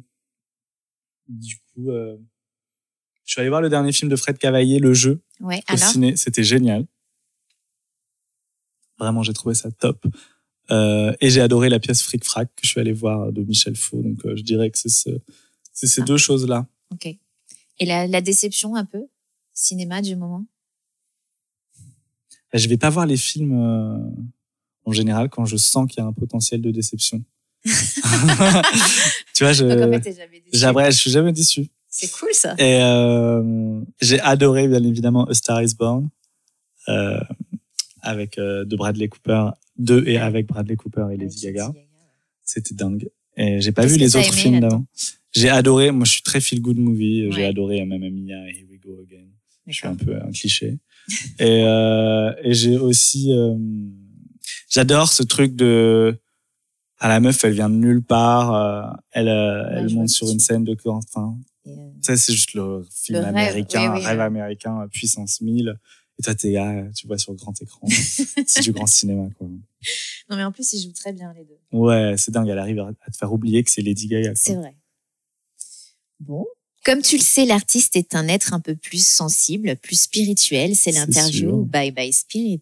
du 1.27 1.57
coup, 1.73 1.89
euh, 1.91 2.17
je 3.25 3.31
suis 3.33 3.41
allé 3.41 3.49
voir 3.49 3.61
le 3.61 3.69
dernier 3.69 3.91
film 3.91 4.09
de 4.09 4.15
Fred 4.15 4.37
Cavaillé, 4.37 4.79
Le 4.79 4.93
Jeu, 4.93 5.21
Ouais. 5.41 5.59
au 5.69 5.73
Alors. 5.73 5.89
ciné. 5.89 6.15
C'était 6.15 6.43
génial. 6.43 6.85
Vraiment, 8.99 9.23
j'ai 9.23 9.33
trouvé 9.33 9.55
ça 9.55 9.71
top. 9.71 10.05
Euh, 10.69 11.13
et 11.19 11.29
j'ai 11.29 11.41
adoré 11.41 11.69
la 11.69 11.79
pièce 11.79 12.01
Fric 12.01 12.23
Frac 12.23 12.47
que 12.55 12.61
je 12.63 12.69
suis 12.69 12.79
allé 12.79 12.93
voir 12.93 13.33
de 13.33 13.41
Michel 13.43 13.75
Faux. 13.75 14.01
Donc, 14.01 14.19
je 14.35 14.41
dirais 14.43 14.69
que 14.71 14.77
c'est 14.77 14.89
ce, 14.89 15.09
ces 15.73 16.01
Ah. 16.01 16.05
deux 16.05 16.17
choses-là. 16.17 16.67
Ok. 16.91 17.07
Et 17.07 17.85
la, 17.85 18.07
la 18.07 18.21
déception 18.21 18.75
un 18.75 18.85
peu 18.85 19.07
cinéma 19.53 20.01
du 20.01 20.15
moment? 20.15 20.45
Je 22.53 22.67
vais 22.67 22.77
pas 22.77 22.89
voir 22.89 23.05
les 23.05 23.17
films 23.17 23.59
euh, 23.59 23.97
en 24.85 24.91
général 24.91 25.29
quand 25.29 25.45
je 25.45 25.57
sens 25.57 25.87
qu'il 25.89 26.01
y 26.01 26.05
a 26.05 26.07
un 26.07 26.13
potentiel 26.13 26.61
de 26.61 26.71
déception. 26.71 27.23
tu 27.63 29.43
vois, 29.43 29.53
je, 29.53 29.63
Donc 29.65 29.87
en 29.87 29.91
fait, 29.91 30.01
t'es 30.01 30.13
jamais 30.13 30.39
déçu. 30.39 30.49
j'aimerais- 30.53 30.91
je 30.91 30.97
suis 30.97 31.11
jamais 31.11 31.31
déçu. 31.31 31.67
C'est 31.89 32.11
cool 32.11 32.33
ça. 32.33 32.55
Et 32.57 32.79
euh, 32.81 33.81
j'ai 34.01 34.19
adoré 34.21 34.67
bien 34.67 34.83
évidemment 34.83 35.25
A 35.25 35.33
Star 35.33 35.61
Is 35.61 35.75
Born 35.75 36.09
euh, 36.87 37.19
avec 38.01 38.37
euh, 38.37 38.63
de 38.65 38.75
Bradley 38.75 39.07
Cooper, 39.09 39.49
de 39.77 40.03
et 40.07 40.17
avec 40.17 40.47
Bradley 40.47 40.75
Cooper 40.77 41.07
et 41.13 41.17
Lady 41.17 41.41
Gaga. 41.45 41.71
C'était 42.43 42.75
dingue. 42.75 43.09
Et 43.37 43.61
j'ai 43.61 43.71
pas 43.71 43.85
vu 43.85 43.97
les 43.97 44.15
autres 44.15 44.33
films 44.33 44.59
d'avant. 44.61 44.85
J'ai 45.33 45.49
adoré. 45.49 45.91
Moi, 45.91 46.05
je 46.05 46.11
suis 46.11 46.21
très 46.23 46.41
feel 46.41 46.61
good 46.61 46.77
movie. 46.77 47.31
J'ai 47.31 47.45
adoré 47.45 47.83
Mamma 47.85 48.09
Mia 48.09 48.47
et 48.49 48.57
Here 48.57 48.67
We 48.69 48.79
Go 48.79 48.99
Again. 49.01 49.27
Je 49.67 49.73
suis 49.73 49.87
un 49.87 49.95
peu 49.95 50.15
un 50.15 50.31
cliché. 50.31 50.79
et 51.39 51.63
euh, 51.63 52.33
et 52.43 52.53
j'ai 52.53 52.77
aussi, 52.77 53.31
euh, 53.31 53.55
j'adore 54.69 55.11
ce 55.11 55.23
truc 55.23 55.55
de, 55.55 56.19
à 56.99 57.07
la 57.07 57.19
meuf, 57.19 57.43
elle 57.43 57.53
vient 57.53 57.69
de 57.69 57.75
nulle 57.75 58.03
part, 58.03 58.53
euh, 58.53 58.97
elle, 59.11 59.27
euh, 59.27 59.63
Ouais, 59.63 59.77
elle 59.79 59.93
monte 59.93 60.09
sur 60.09 60.29
une 60.29 60.39
scène 60.39 60.63
de 60.63 60.75
enfin, 60.85 61.35
Et, 61.65 61.71
euh, 61.71 61.89
ça 62.01 62.15
c'est 62.17 62.33
juste 62.33 62.53
le 62.53 62.85
film 62.91 63.19
Le 63.19 63.25
rêve, 63.25 63.35
américain, 63.35 63.93
oui, 63.93 63.99
oui, 63.99 64.05
rêve 64.05 64.19
ouais. 64.19 64.25
américain, 64.25 64.87
puissance 64.91 65.41
1000. 65.41 65.75
Et 66.19 66.23
toi, 66.23 66.35
t'es 66.35 66.51
là, 66.51 66.83
tu 66.95 67.07
vois 67.07 67.17
sur 67.17 67.33
grand 67.33 67.59
écran. 67.61 67.87
c'est 68.45 68.61
du 68.61 68.71
grand 68.71 68.85
cinéma, 68.85 69.29
quoi. 69.37 69.47
Non 70.29 70.37
mais 70.37 70.43
en 70.43 70.51
plus, 70.51 70.71
ils 70.73 70.81
jouent 70.83 70.93
très 70.93 71.11
bien 71.11 71.33
les 71.33 71.43
deux. 71.43 71.57
Ouais, 71.77 72.13
c'est 72.17 72.31
dingue. 72.31 72.47
Elle 72.47 72.59
arrive 72.59 72.79
à 72.79 73.11
te 73.11 73.17
faire 73.17 73.33
oublier 73.33 73.63
que 73.63 73.71
c'est 73.71 73.81
Lady 73.81 74.07
Gaga. 74.07 74.31
C'est 74.35 74.53
vrai. 74.55 74.75
Bon. 76.21 76.45
Comme 76.85 77.01
tu 77.01 77.17
le 77.17 77.23
sais, 77.23 77.45
l'artiste 77.45 77.95
est 77.95 78.15
un 78.15 78.27
être 78.27 78.53
un 78.53 78.59
peu 78.59 78.75
plus 78.75 79.05
sensible, 79.05 79.75
plus 79.77 80.01
spirituel. 80.01 80.75
C'est 80.75 80.91
l'interview. 80.91 81.65
Bye 81.65 81.91
Bye 81.91 82.13
Spirit. 82.13 82.61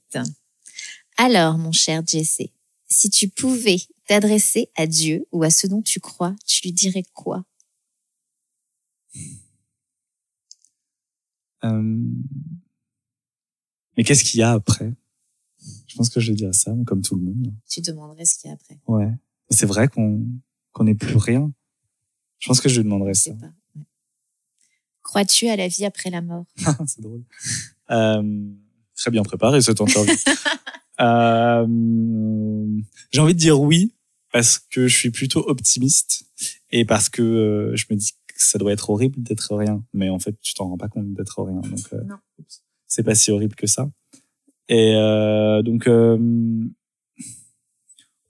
Alors, 1.17 1.58
mon 1.58 1.72
cher 1.72 2.02
Jesse, 2.06 2.41
si 2.89 3.10
tu 3.10 3.28
pouvais 3.30 3.78
t'adresser 4.08 4.69
à 4.76 4.88
Dieu 4.88 5.26
ou 5.32 5.43
à 5.43 5.50
ce 5.50 5.67
dont 5.67 5.82
tu 5.82 6.00
crois, 6.00 6.36
tu 6.45 6.62
lui 6.63 6.72
dirais 6.72 7.04
quoi? 7.13 7.45
Euh, 11.65 11.98
Mais 13.98 14.04
qu'est-ce 14.04 14.24
qu'il 14.24 14.39
y 14.39 14.43
a 14.43 14.52
après? 14.52 14.93
Je 15.88 15.95
pense 15.98 16.10
que 16.10 16.22
je 16.22 16.32
vais 16.32 16.36
dire 16.36 16.56
ça, 16.56 16.74
comme 16.88 17.02
tout 17.02 17.15
le 17.15 17.22
monde. 17.22 17.54
Tu 17.69 17.82
demanderais 17.82 18.24
ce 18.26 18.38
qu'il 18.38 18.48
y 18.48 18.52
a 18.52 18.54
après. 18.54 18.80
Ouais. 18.88 19.12
C'est 19.50 19.65
vrai 19.65 19.89
qu'on 19.89 20.26
qu'on 20.72 20.84
n'est 20.86 20.95
plus 20.95 21.17
rien. 21.17 21.52
Je 22.39 22.47
pense 22.47 22.62
que 22.62 22.69
je 22.69 22.78
lui 22.78 22.84
demanderais 22.84 23.13
Je 23.13 23.21
ça. 23.21 23.32
Ouais. 23.32 23.84
Crois-tu 25.04 25.47
à 25.47 25.56
la 25.56 25.67
vie 25.67 25.86
après 25.86 26.10
la 26.10 26.21
mort? 26.21 26.45
C'est 26.88 27.02
drôle. 27.02 27.23
Euh, 27.91 28.52
très 28.95 29.12
bien 29.12 29.23
préparé 29.23 29.62
cette 29.62 29.82
interview. 29.82 30.13
euh, 31.02 31.67
J'ai 33.12 33.21
envie 33.21 33.34
de 33.34 33.39
dire 33.39 33.60
oui 33.60 33.93
parce 34.32 34.60
que 34.60 34.88
je 34.88 34.95
suis 34.95 35.10
plutôt 35.10 35.43
optimiste 35.47 36.25
et 36.69 36.86
parce 36.86 37.10
que 37.10 37.21
euh, 37.21 37.75
je 37.75 37.86
me 37.89 37.95
dis 37.95 38.12
que 38.28 38.34
ça 38.36 38.60
doit 38.60 38.71
être 38.71 38.89
horrible 38.89 39.21
d'être 39.21 39.56
rien. 39.56 39.84
Mais 39.93 40.10
en 40.10 40.19
fait, 40.19 40.39
tu 40.41 40.54
t'en 40.54 40.69
rends 40.69 40.78
pas 40.78 40.88
compte 40.88 41.13
d'être 41.13 41.43
rien. 41.43 41.62
Donc, 41.62 41.93
euh, 41.93 42.02
c'est 42.88 43.04
pas 43.04 43.15
si 43.15 43.32
horrible 43.32 43.56
que 43.56 43.67
ça. 43.67 43.89
Et 44.67 44.93
euh, 44.95 45.63
donc, 45.63 45.88
euh, 45.88 46.17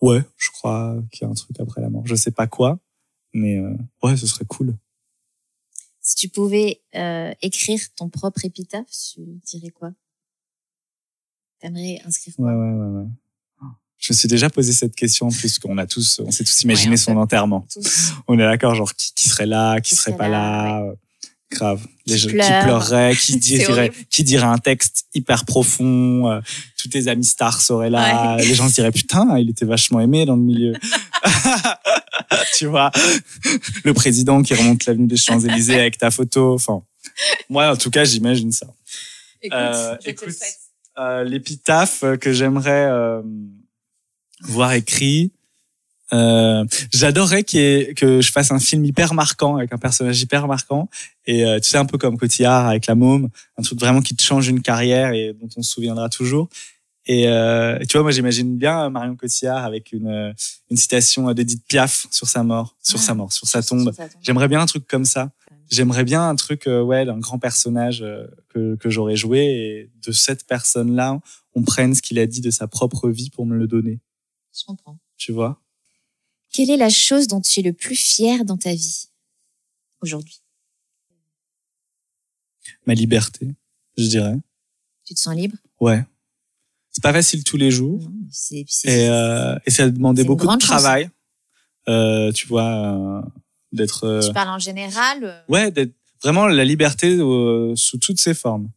ouais, 0.02 0.24
je 0.38 0.52
crois 0.52 0.98
qu'il 1.12 1.24
y 1.24 1.26
a 1.26 1.30
un 1.30 1.34
truc 1.34 1.60
après 1.60 1.82
la 1.82 1.90
mort. 1.90 2.08
Je 2.08 2.16
sais 2.16 2.32
pas 2.32 2.48
quoi, 2.48 2.80
Mais 3.34 3.58
euh, 3.58 3.76
ouais, 4.04 4.18
ce 4.18 4.28
serait 4.28 4.46
cool. 4.46 4.76
Si 6.02 6.16
tu 6.16 6.30
pouvais 6.30 6.82
euh, 6.96 7.34
écrire 7.42 7.80
ton 7.96 8.10
propre 8.10 8.44
épitaphe, 8.46 8.88
tu 8.90 9.22
dirais 9.46 9.70
quoi? 9.70 9.92
T'aimerais 11.60 12.02
inscrire 12.06 12.36
quoi? 12.36 12.46
Ouais, 12.46 12.54
ouais, 12.56 12.74
ouais, 12.80 13.02
ouais. 13.02 13.08
Je 13.98 14.14
me 14.14 14.18
suis 14.18 14.30
déjà 14.30 14.50
posé 14.50 14.72
cette 14.72 14.96
question 14.96 15.28
en 15.28 15.30
plus 15.30 15.60
qu'on 15.60 15.78
a 15.78 15.86
tous, 15.86 16.22
on 16.26 16.32
s'est 16.32 16.46
tous 16.46 16.64
imaginé 16.64 16.92
Ouais, 16.92 16.98
son 16.98 17.18
enterrement. 17.18 17.68
Tous. 17.70 18.14
On 18.30 18.36
est 18.36 18.44
d'accord, 18.44 18.74
genre 18.74 18.94
qui, 18.96 19.14
qui 19.14 19.28
serait 19.28 19.46
là, 19.46 19.82
qui, 19.82 19.90
Qui 19.90 19.96
serait 19.98 20.12
serait 20.12 20.18
pas 20.18 20.30
là, 20.30 20.64
là. 20.64 20.84
euh, 20.84 20.96
Grave. 21.52 21.86
Les 22.06 22.18
gens 22.18 22.28
qui 22.30 22.36
pleure. 22.36 22.64
pleureraient, 22.64 23.16
qui 23.16 23.66
horrible. 23.70 23.96
qui 24.10 24.24
dirait 24.24 24.46
un 24.46 24.58
texte 24.58 25.06
hyper 25.14 25.46
profond. 25.46 26.30
euh, 26.32 26.42
tous 26.78 26.90
tes 26.90 27.08
amis 27.08 27.26
stars 27.26 27.62
seraient 27.62 27.90
là. 27.90 28.38
Les 28.38 28.56
gens 28.56 28.70
se 28.70 28.76
diraient 28.76 28.92
putain, 28.92 29.38
il 29.38 29.50
était 29.50 29.66
vachement 29.66 30.00
aimé 30.00 30.26
dans 30.26 30.36
le 30.36 30.42
milieu. 30.42 30.74
tu 32.58 32.66
vois, 32.68 32.92
le 33.84 33.94
président 33.94 34.42
qui 34.44 34.54
remonte 34.54 34.86
l'avenue 34.86 35.08
des 35.08 35.18
Champs 35.18 35.40
Élysées 35.40 35.80
avec 35.80 35.98
ta 35.98 36.12
photo. 36.12 36.54
Enfin, 36.54 36.84
moi 37.50 37.72
en 37.72 37.78
tout 37.78 37.90
cas, 37.90 38.04
j'imagine 38.04 38.52
ça. 38.52 38.68
Écoute, 39.42 39.58
Euh. 39.58 39.98
Euh, 40.98 41.24
l'épitaphe 41.24 42.04
que 42.20 42.34
j'aimerais 42.34 42.88
euh, 42.92 43.22
voir 44.42 44.74
écrit. 44.74 45.32
Euh, 46.14 46.66
J'adorerais 46.94 47.46
ait- 47.54 47.94
que 47.96 48.22
je 48.22 48.32
fasse 48.32 48.52
un 48.52 48.60
film 48.60 48.84
hyper 48.86 49.14
marquant 49.14 49.58
avec 49.58 49.72
un 49.74 49.78
personnage 49.78 50.22
hyper 50.22 50.48
marquant 50.48 50.90
et 51.28 51.46
euh, 51.46 51.60
tu 51.60 51.70
sais 51.70 51.78
un 51.78 51.86
peu 51.86 51.98
comme 51.98 52.18
Cotillard 52.18 52.68
avec 52.68 52.88
la 52.88 52.96
môme, 52.96 53.30
un 53.58 53.62
truc 53.62 53.80
vraiment 53.80 54.02
qui 54.02 54.16
te 54.16 54.24
change 54.24 54.48
une 54.48 54.62
carrière 54.62 55.14
et 55.14 55.34
dont 55.40 55.50
on 55.56 55.62
se 55.62 55.70
souviendra 55.72 56.10
toujours. 56.10 56.50
Et 57.06 57.28
euh, 57.28 57.80
tu 57.88 57.94
vois, 57.94 58.04
moi 58.04 58.12
j'imagine 58.12 58.58
bien 58.58 58.90
Marion 58.90 59.16
Cotillard 59.16 59.64
avec 59.66 59.92
une 59.92 60.08
euh, 60.08 60.34
une 60.70 60.78
citation 60.78 61.32
d'Edith 61.34 61.64
Piaf 61.68 62.08
sur 62.12 62.28
sa 62.28 62.44
mort, 62.44 62.76
sur 62.84 63.00
Ah. 63.00 63.04
sa 63.04 63.14
mort, 63.14 63.32
sur 63.34 63.48
sa 63.48 63.62
tombe. 63.64 63.94
Tombe. 63.96 64.08
J'aimerais 64.22 64.48
bien 64.48 64.62
un 64.62 64.66
truc 64.66 64.88
comme 64.88 65.06
ça. 65.06 65.32
J'aimerais 65.72 66.04
bien 66.04 66.28
un 66.28 66.36
truc, 66.36 66.66
euh, 66.66 66.82
ouais, 66.82 67.06
d'un 67.06 67.20
grand 67.20 67.38
personnage 67.38 68.04
que, 68.50 68.76
que 68.76 68.90
j'aurais 68.90 69.16
joué 69.16 69.40
et 69.40 69.90
de 70.04 70.12
cette 70.12 70.48
personne-là, 70.48 71.20
on 71.54 71.62
prenne 71.62 71.94
ce 71.94 72.02
qu'il 72.02 72.18
a 72.18 72.26
dit 72.26 72.42
de 72.42 72.50
sa 72.50 72.68
propre 72.68 73.08
vie 73.10 73.30
pour 73.30 73.46
me 73.46 73.56
le 73.56 73.68
donner. 73.68 74.00
Je 74.58 74.64
comprends. 74.66 74.98
Tu 75.18 75.32
vois? 75.32 75.62
Quelle 76.52 76.70
est 76.72 76.78
la 76.78 76.90
chose 76.90 77.28
dont 77.28 77.42
tu 77.42 77.60
es 77.60 77.64
le 77.64 77.74
plus 77.74 77.96
fier 77.96 78.44
dans 78.46 78.58
ta 78.58 78.74
vie 78.74 79.08
aujourd'hui? 80.02 80.42
Ma 82.86 82.94
liberté, 82.94 83.48
je 83.98 84.08
dirais. 84.08 84.36
Tu 85.06 85.14
te 85.14 85.20
sens 85.20 85.36
libre? 85.36 85.56
Ouais. 85.80 86.04
C'est 86.92 87.04
pas 87.04 87.14
facile 87.14 87.44
tous 87.44 87.58
les 87.58 87.72
jours 87.72 88.00
Non, 88.02 88.28
et, 88.86 89.10
euh, 89.10 89.56
et 89.66 89.72
ça 89.72 89.84
a 89.84 89.90
demandé 89.90 90.24
beaucoup 90.24 90.48
de 90.48 90.58
travail. 90.58 91.10
Euh, 91.88 92.32
tu 92.32 92.48
vois, 92.48 92.66
euh, 92.66 93.22
d'être. 93.72 94.04
euh, 94.06 94.22
Tu 94.22 94.34
parles 94.34 94.50
en 94.50 94.60
général 94.60 95.24
euh, 95.24 95.42
ouais, 95.48 95.72
d'être 95.72 95.94
vraiment 96.22 96.48
la 96.48 96.66
liberté 96.66 97.18
sous 97.76 97.98
toutes 98.00 98.20
ses 98.20 98.34
formes. 98.34 98.70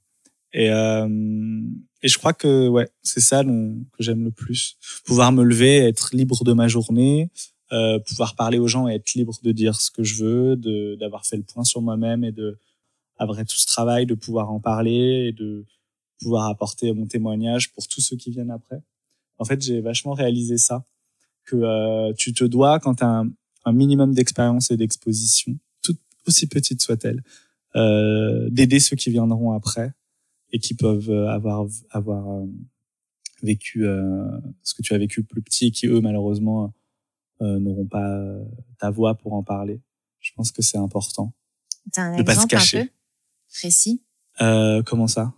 Et, 0.52 0.70
euh, 0.70 1.08
et 2.02 2.08
je 2.08 2.18
crois 2.18 2.32
que 2.34 2.68
ouais, 2.68 2.88
c'est 3.02 3.20
ça 3.20 3.42
que 3.42 3.50
j'aime 3.98 4.24
le 4.24 4.30
plus. 4.30 4.76
Pouvoir 5.04 5.32
me 5.32 5.42
lever, 5.42 5.78
être 5.78 6.14
libre 6.14 6.44
de 6.44 6.52
ma 6.52 6.68
journée, 6.68 7.30
euh, 7.72 7.98
pouvoir 7.98 8.34
parler 8.36 8.58
aux 8.58 8.68
gens 8.68 8.88
et 8.88 8.94
être 8.94 9.14
libre 9.14 9.38
de 9.42 9.52
dire 9.52 9.80
ce 9.80 9.90
que 9.90 10.02
je 10.02 10.22
veux, 10.24 10.56
de 10.56 10.96
d'avoir 10.96 11.24
fait 11.26 11.36
le 11.36 11.42
point 11.42 11.64
sur 11.64 11.82
moi-même 11.82 12.24
et 12.24 12.32
de 12.32 12.58
après 13.18 13.44
tout 13.44 13.56
ce 13.56 13.66
travail, 13.66 14.06
de 14.06 14.14
pouvoir 14.14 14.50
en 14.50 14.60
parler 14.60 15.28
et 15.28 15.32
de 15.32 15.64
pouvoir 16.20 16.48
apporter 16.48 16.92
mon 16.92 17.06
témoignage 17.06 17.72
pour 17.72 17.88
tous 17.88 18.00
ceux 18.00 18.16
qui 18.16 18.30
viennent 18.30 18.50
après. 18.50 18.82
En 19.38 19.44
fait, 19.44 19.60
j'ai 19.62 19.80
vachement 19.80 20.12
réalisé 20.12 20.58
ça 20.58 20.84
que 21.44 21.56
euh, 21.56 22.12
tu 22.16 22.32
te 22.32 22.44
dois 22.44 22.78
quand 22.78 22.96
tu 22.96 23.04
as 23.04 23.24
un, 23.64 23.72
minimum 23.72 24.14
d'expérience 24.14 24.70
et 24.70 24.76
d'exposition, 24.76 25.56
toute 25.82 25.98
aussi 26.26 26.46
petite 26.46 26.80
soit-elle, 26.80 27.22
euh, 27.76 28.48
d'aider 28.50 28.80
ceux 28.80 28.96
qui 28.96 29.10
viendront 29.10 29.52
après 29.52 29.92
et 30.52 30.58
qui 30.58 30.74
peuvent 30.74 31.10
euh, 31.10 31.28
avoir 31.28 31.66
avoir 31.90 32.28
euh, 32.28 32.46
vécu 33.42 33.86
euh, 33.86 34.28
ce 34.62 34.74
que 34.74 34.82
tu 34.82 34.94
as 34.94 34.98
vécu 34.98 35.22
plus 35.22 35.42
petit 35.42 35.66
et 35.66 35.70
qui 35.70 35.86
eux 35.86 36.00
malheureusement 36.00 36.72
n'auront 37.58 37.86
pas 37.86 38.08
euh, 38.08 38.44
ta 38.78 38.90
voix 38.90 39.14
pour 39.14 39.32
en 39.34 39.42
parler. 39.42 39.80
Je 40.20 40.30
pense 40.36 40.52
que 40.52 40.62
c'est 40.62 40.78
important. 40.78 41.32
T'as 41.92 42.02
un 42.02 42.16
De 42.16 42.22
pas 42.22 42.34
se 42.34 42.38
exemple 42.40 42.54
un 42.54 42.58
cacher. 42.58 42.84
peu 42.84 42.90
précis? 43.52 44.02
Euh, 44.40 44.82
comment 44.84 45.08
ça? 45.08 45.34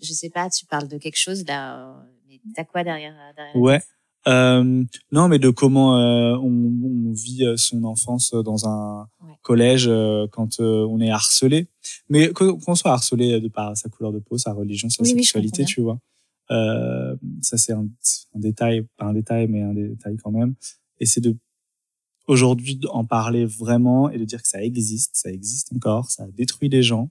Je 0.00 0.12
sais 0.12 0.30
pas, 0.30 0.48
tu 0.50 0.66
parles 0.66 0.88
de 0.88 0.98
quelque 0.98 1.18
chose 1.18 1.44
là. 1.46 1.76
euh, 1.78 2.02
Mais 2.28 2.40
t'as 2.54 2.64
quoi 2.64 2.82
derrière, 2.84 3.14
derrière 3.36 3.56
Ouais. 3.56 3.80
Euh, 4.28 4.84
non, 5.10 5.26
mais 5.26 5.40
de 5.40 5.50
comment 5.50 5.96
euh, 5.98 6.36
on, 6.36 7.08
on 7.08 7.12
vit 7.12 7.44
euh, 7.44 7.56
son 7.56 7.82
enfance 7.84 8.32
dans 8.32 8.68
un 8.68 9.08
Ouais. 9.24 9.34
collège 9.42 9.86
euh, 9.88 10.26
quand 10.30 10.60
euh, 10.60 10.86
on 10.88 11.00
est 11.00 11.10
harcelé. 11.10 11.66
Mais 12.08 12.30
qu'on 12.32 12.74
soit 12.76 12.92
harcelé 12.92 13.40
de 13.40 13.48
par 13.48 13.76
sa 13.76 13.88
couleur 13.88 14.12
de 14.12 14.20
peau, 14.20 14.38
sa 14.38 14.52
religion, 14.52 14.88
sa 14.90 15.02
Oui, 15.02 15.10
sexualité, 15.10 15.64
tu 15.64 15.80
vois. 15.80 15.98
Euh, 16.52 17.16
ça, 17.40 17.56
c'est 17.58 17.72
un, 17.72 17.86
un 18.34 18.38
détail, 18.38 18.86
pas 18.96 19.06
un 19.06 19.12
détail, 19.14 19.48
mais 19.48 19.62
un 19.62 19.72
détail 19.74 20.16
quand 20.22 20.30
même. 20.30 20.54
Et 21.02 21.06
c'est 21.06 21.20
de 21.20 21.36
aujourd'hui 22.28 22.78
en 22.90 23.04
parler 23.04 23.44
vraiment 23.44 24.08
et 24.08 24.18
de 24.18 24.24
dire 24.24 24.40
que 24.42 24.48
ça 24.48 24.62
existe, 24.62 25.10
ça 25.14 25.30
existe 25.30 25.72
encore, 25.74 26.10
ça 26.10 26.26
détruit 26.32 26.68
des 26.68 26.82
gens. 26.82 27.10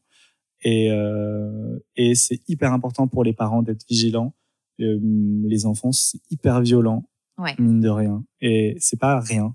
Et, 0.64 0.90
euh, 0.92 1.78
et 1.96 2.16
c'est 2.16 2.40
hyper 2.48 2.72
important 2.72 3.08
pour 3.08 3.24
les 3.24 3.34
parents 3.34 3.62
d'être 3.62 3.86
vigilants. 3.90 4.34
Euh, 4.80 4.98
les 5.46 5.66
enfants, 5.66 5.92
c'est 5.92 6.20
hyper 6.30 6.62
violent, 6.62 7.04
Ouais. 7.38 7.56
mine 7.60 7.82
de 7.82 7.90
rien. 7.90 8.24
Et 8.40 8.78
c'est 8.80 9.00
pas 9.00 9.20
rien. 9.20 9.54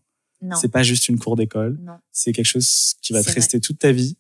C'est 0.60 0.70
pas 0.70 0.82
juste 0.82 1.08
une 1.08 1.18
cour 1.18 1.34
d'école. 1.34 1.80
C'est 2.12 2.32
quelque 2.32 2.44
chose 2.46 2.94
qui 3.02 3.12
va 3.14 3.20
te 3.20 3.24
vrai. 3.26 3.34
rester 3.36 3.58
toute 3.58 3.78
ta 3.78 3.90
vie. 3.90 4.16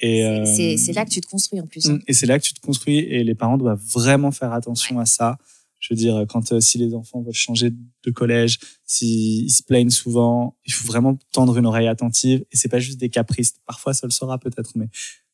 Et, 0.00 0.22
C'est- 0.46 0.74
euh, 0.74 0.76
C'est 0.78 0.92
là 0.92 1.04
que 1.04 1.10
tu 1.10 1.20
te 1.20 1.26
construis 1.26 1.60
en 1.60 1.66
plus. 1.66 1.86
hein. 1.90 1.94
Mm, 1.96 2.00
Et 2.06 2.14
c'est 2.14 2.26
là 2.26 2.38
que 2.38 2.44
tu 2.44 2.54
te 2.54 2.60
construis 2.60 2.98
et 3.00 3.22
les 3.22 3.34
parents 3.34 3.58
doivent 3.58 3.82
vraiment 3.92 4.30
faire 4.30 4.52
attention 4.52 4.98
à 4.98 5.04
ça. 5.06 5.36
Je 5.80 5.94
veux 5.94 5.98
dire, 5.98 6.24
quand 6.28 6.50
euh, 6.52 6.60
si 6.60 6.76
les 6.78 6.94
enfants 6.94 7.22
veulent 7.22 7.32
changer 7.32 7.70
de 7.70 8.10
collège, 8.10 8.58
s'ils 8.84 9.50
se 9.50 9.62
plaignent 9.62 9.90
souvent, 9.90 10.56
il 10.66 10.72
faut 10.72 10.86
vraiment 10.88 11.16
tendre 11.32 11.56
une 11.56 11.66
oreille 11.66 11.86
attentive. 11.88 12.44
Et 12.50 12.56
c'est 12.56 12.68
pas 12.68 12.80
juste 12.80 12.98
des 12.98 13.10
caprices. 13.10 13.54
Parfois, 13.64 13.94
ça 13.94 14.06
le 14.06 14.10
sera 14.10 14.38
peut-être, 14.38 14.72
mais 14.76 14.88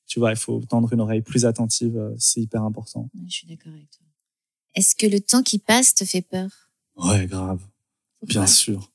tu 0.07 0.19
vois, 0.19 0.31
il 0.31 0.37
faut 0.37 0.61
tendre 0.69 0.93
une 0.93 1.01
oreille 1.01 1.23
plus 1.23 1.47
attentive. 1.47 1.97
euh, 1.97 2.15
C'est 2.19 2.43
hyper 2.43 2.63
important. 2.63 3.09
Ouais, 3.15 3.23
je 3.27 3.33
suis 3.37 3.47
d'accord 3.47 3.73
avec 3.73 3.91
toi. 3.91 4.05
Est-ce 4.75 4.95
que 4.95 5.07
le 5.07 5.21
temps 5.21 5.43
qui 5.43 5.59
passe 5.59 5.95
te 5.95 6.05
fait 6.05 6.21
peur? 6.23 6.51
Ouais, 6.97 7.27
grave. 7.27 7.61
Bien 8.27 8.47
sûr. 8.47 8.91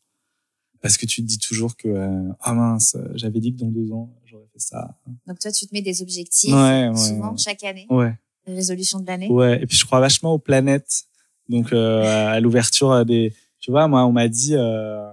Parce 0.81 0.97
que 0.97 1.05
tu 1.05 1.21
te 1.21 1.27
dis 1.27 1.39
toujours 1.39 1.75
que, 1.75 1.87
euh, 1.89 2.31
ah 2.41 2.53
mince, 2.53 2.95
j'avais 3.15 3.39
dit 3.39 3.53
que 3.53 3.59
dans 3.59 3.67
deux 3.71 3.91
ans, 3.91 4.13
j'aurais 4.25 4.47
fait 4.53 4.59
ça. 4.59 4.97
Donc 5.27 5.39
toi, 5.39 5.51
tu 5.51 5.65
te 5.67 5.73
mets 5.73 5.81
des 5.81 6.01
objectifs 6.01 6.53
Ouais, 6.53 6.87
ouais, 6.89 6.95
souvent 6.95 7.35
chaque 7.35 7.63
année, 7.63 7.85
Ouais. 7.89 8.13
les 8.47 8.53
résolutions 8.55 8.99
de 8.99 9.07
l'année? 9.07 9.27
Ouais, 9.29 9.61
et 9.61 9.65
puis 9.65 9.75
je 9.77 9.83
crois 9.85 9.99
vachement 9.99 10.33
aux 10.33 10.39
planètes. 10.39 11.05
Donc 11.49 11.73
euh, 11.73 12.03
à 12.27 12.39
l'ouverture 12.39 13.03
des, 13.05 13.33
tu 13.59 13.71
vois, 13.71 13.87
moi 13.87 14.05
on 14.05 14.11
m'a 14.11 14.27
dit 14.27 14.55
euh, 14.55 15.03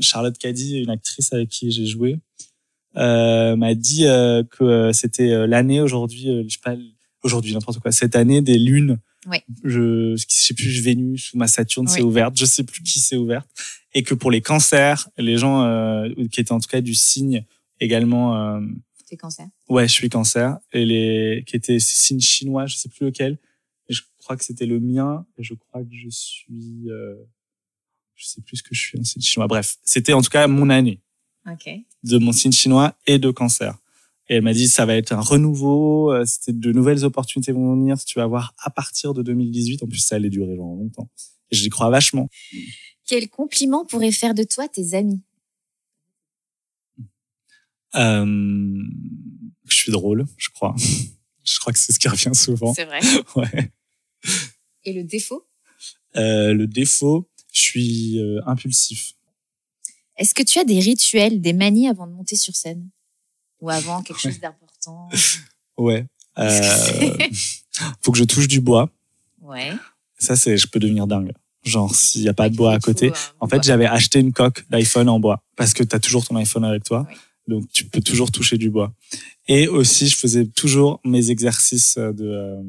Charlotte 0.00 0.36
Caddy, 0.38 0.78
une 0.78 0.90
actrice 0.90 1.32
avec 1.32 1.48
qui 1.48 1.70
j'ai 1.70 1.86
joué, 1.86 2.18
euh, 2.96 3.56
m'a 3.56 3.74
dit 3.74 4.06
euh, 4.06 4.42
que 4.44 4.64
euh, 4.64 4.92
c'était 4.92 5.30
euh, 5.32 5.46
l'année 5.46 5.80
aujourd'hui, 5.80 6.28
euh, 6.30 6.42
je 6.46 6.54
sais 6.54 6.60
pas, 6.62 6.76
aujourd'hui 7.22 7.52
n'importe 7.54 7.78
quoi, 7.80 7.92
cette 7.92 8.16
année 8.16 8.40
des 8.42 8.58
lunes. 8.58 8.98
Ouais. 9.26 9.42
Je, 9.64 10.14
je 10.16 10.24
sais 10.28 10.54
plus 10.54 10.80
Vénus 10.80 11.32
ou 11.32 11.38
ma 11.38 11.48
Saturne 11.48 11.88
s'est 11.88 12.00
Oui. 12.00 12.06
ouverte, 12.06 12.38
je 12.38 12.44
sais 12.44 12.62
plus 12.62 12.82
qui 12.82 13.00
s'est 13.00 13.16
ouverte, 13.16 13.48
et 13.92 14.02
que 14.04 14.14
pour 14.14 14.30
les 14.30 14.40
cancers, 14.40 15.08
les 15.18 15.36
gens 15.36 15.62
euh, 15.64 16.08
qui 16.30 16.40
étaient 16.40 16.52
en 16.52 16.60
tout 16.60 16.68
cas 16.68 16.80
du 16.80 16.94
signe 16.94 17.44
également. 17.80 18.36
Euh, 18.36 18.60
T'es 19.08 19.16
cancer. 19.16 19.46
Ouais, 19.68 19.88
je 19.88 19.92
suis 19.92 20.08
cancer. 20.08 20.58
Et 20.72 20.84
les, 20.84 21.44
qui 21.46 21.56
était 21.56 21.78
signe 21.80 22.20
chinois, 22.20 22.66
je 22.66 22.76
sais 22.76 22.88
plus 22.88 23.06
lequel. 23.06 23.38
Crois 24.26 24.36
que 24.36 24.42
c'était 24.44 24.66
le 24.66 24.80
mien. 24.80 25.24
Et 25.38 25.44
je 25.44 25.54
crois 25.54 25.84
que 25.84 25.94
je 25.94 26.08
suis, 26.10 26.90
euh, 26.90 27.14
je 28.16 28.26
sais 28.26 28.40
plus 28.40 28.56
ce 28.56 28.64
que 28.64 28.74
je 28.74 28.80
suis 28.80 28.98
en 28.98 29.04
signe 29.04 29.22
chinois. 29.22 29.46
Bref, 29.46 29.76
c'était 29.84 30.14
en 30.14 30.20
tout 30.20 30.30
cas 30.30 30.48
mon 30.48 30.68
année 30.68 31.00
Ok. 31.48 31.70
de 32.02 32.18
mon 32.18 32.32
signe 32.32 32.50
chinois 32.50 32.96
et 33.06 33.20
de 33.20 33.30
cancer. 33.30 33.78
Et 34.28 34.34
elle 34.34 34.42
m'a 34.42 34.52
dit, 34.52 34.66
ça 34.66 34.84
va 34.84 34.96
être 34.96 35.12
un 35.12 35.20
renouveau, 35.20 36.12
euh, 36.12 36.24
c'était 36.24 36.52
de 36.52 36.72
nouvelles 36.72 37.04
opportunités 37.04 37.52
vont 37.52 37.76
venir, 37.76 37.96
tu 38.04 38.18
vas 38.18 38.26
voir 38.26 38.52
à 38.58 38.70
partir 38.70 39.14
de 39.14 39.22
2018. 39.22 39.84
En 39.84 39.86
plus, 39.86 40.00
ça 40.00 40.16
allait 40.16 40.28
durer 40.28 40.56
genre 40.56 40.74
longtemps. 40.74 41.08
Et 41.52 41.54
j'y 41.56 41.68
crois 41.68 41.88
vachement. 41.88 42.28
Quel 43.06 43.28
compliment 43.28 43.84
pourraient 43.86 44.10
faire 44.10 44.34
de 44.34 44.42
toi 44.42 44.66
tes 44.66 44.94
amis? 44.94 45.22
Euh, 47.94 48.24
je 49.68 49.76
suis 49.76 49.92
drôle, 49.92 50.26
je 50.36 50.48
crois. 50.50 50.74
je 51.44 51.58
crois 51.60 51.72
que 51.72 51.78
c'est 51.78 51.92
ce 51.92 52.00
qui 52.00 52.08
revient 52.08 52.34
souvent. 52.34 52.74
C'est 52.74 52.86
vrai. 52.86 52.98
Ouais. 53.36 53.70
Et 54.84 54.92
le 54.92 55.02
défaut? 55.04 55.46
Euh, 56.16 56.54
le 56.54 56.66
défaut, 56.66 57.28
je 57.52 57.60
suis 57.60 58.18
euh, 58.20 58.40
impulsif. 58.46 59.12
Est-ce 60.16 60.34
que 60.34 60.42
tu 60.42 60.58
as 60.58 60.64
des 60.64 60.80
rituels, 60.80 61.40
des 61.40 61.52
manies 61.52 61.88
avant 61.88 62.06
de 62.06 62.12
monter 62.12 62.36
sur 62.36 62.54
scène? 62.56 62.88
Ou 63.60 63.70
avant 63.70 64.02
quelque 64.02 64.20
chose 64.20 64.40
d'important? 64.40 65.08
Ouais. 65.78 66.06
Euh, 66.38 67.16
faut 68.02 68.12
que 68.12 68.18
je 68.18 68.24
touche 68.24 68.46
du 68.46 68.60
bois. 68.60 68.90
Ouais. 69.40 69.72
Ça, 70.18 70.36
c'est, 70.36 70.58
je 70.58 70.66
peux 70.66 70.78
devenir 70.78 71.06
dingue. 71.06 71.32
Genre, 71.64 71.94
s'il 71.94 72.20
n'y 72.20 72.28
a 72.28 72.34
pas 72.34 72.50
de 72.50 72.54
bois 72.54 72.74
à 72.74 72.78
côté. 72.78 73.08
euh, 73.08 73.14
En 73.40 73.48
fait, 73.48 73.62
j'avais 73.62 73.86
acheté 73.86 74.20
une 74.20 74.34
coque 74.34 74.68
d'iPhone 74.68 75.08
en 75.08 75.18
bois 75.18 75.42
parce 75.56 75.72
que 75.72 75.82
tu 75.82 75.96
as 75.96 75.98
toujours 75.98 76.26
ton 76.26 76.36
iPhone 76.36 76.62
avec 76.66 76.84
toi. 76.84 77.06
Oui. 77.08 77.16
Donc, 77.48 77.72
tu 77.72 77.86
peux 77.86 78.02
toujours 78.02 78.30
toucher 78.30 78.58
du 78.58 78.68
bois. 78.68 78.92
Et 79.48 79.66
aussi, 79.66 80.08
je 80.08 80.16
faisais 80.16 80.44
toujours 80.44 81.00
mes 81.06 81.30
exercices 81.30 81.96
de... 81.96 82.14
euh, 82.26 82.62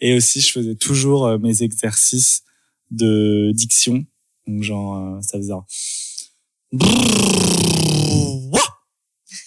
et 0.00 0.14
aussi, 0.16 0.40
je 0.40 0.50
faisais 0.52 0.74
toujours 0.74 1.26
euh, 1.26 1.38
mes 1.38 1.62
exercices 1.62 2.42
de 2.90 3.52
diction. 3.54 4.04
Donc, 4.46 4.62
genre, 4.62 4.96
euh, 5.16 5.20
ça 5.22 5.38
faisait 5.38 5.52
un... 5.52 5.64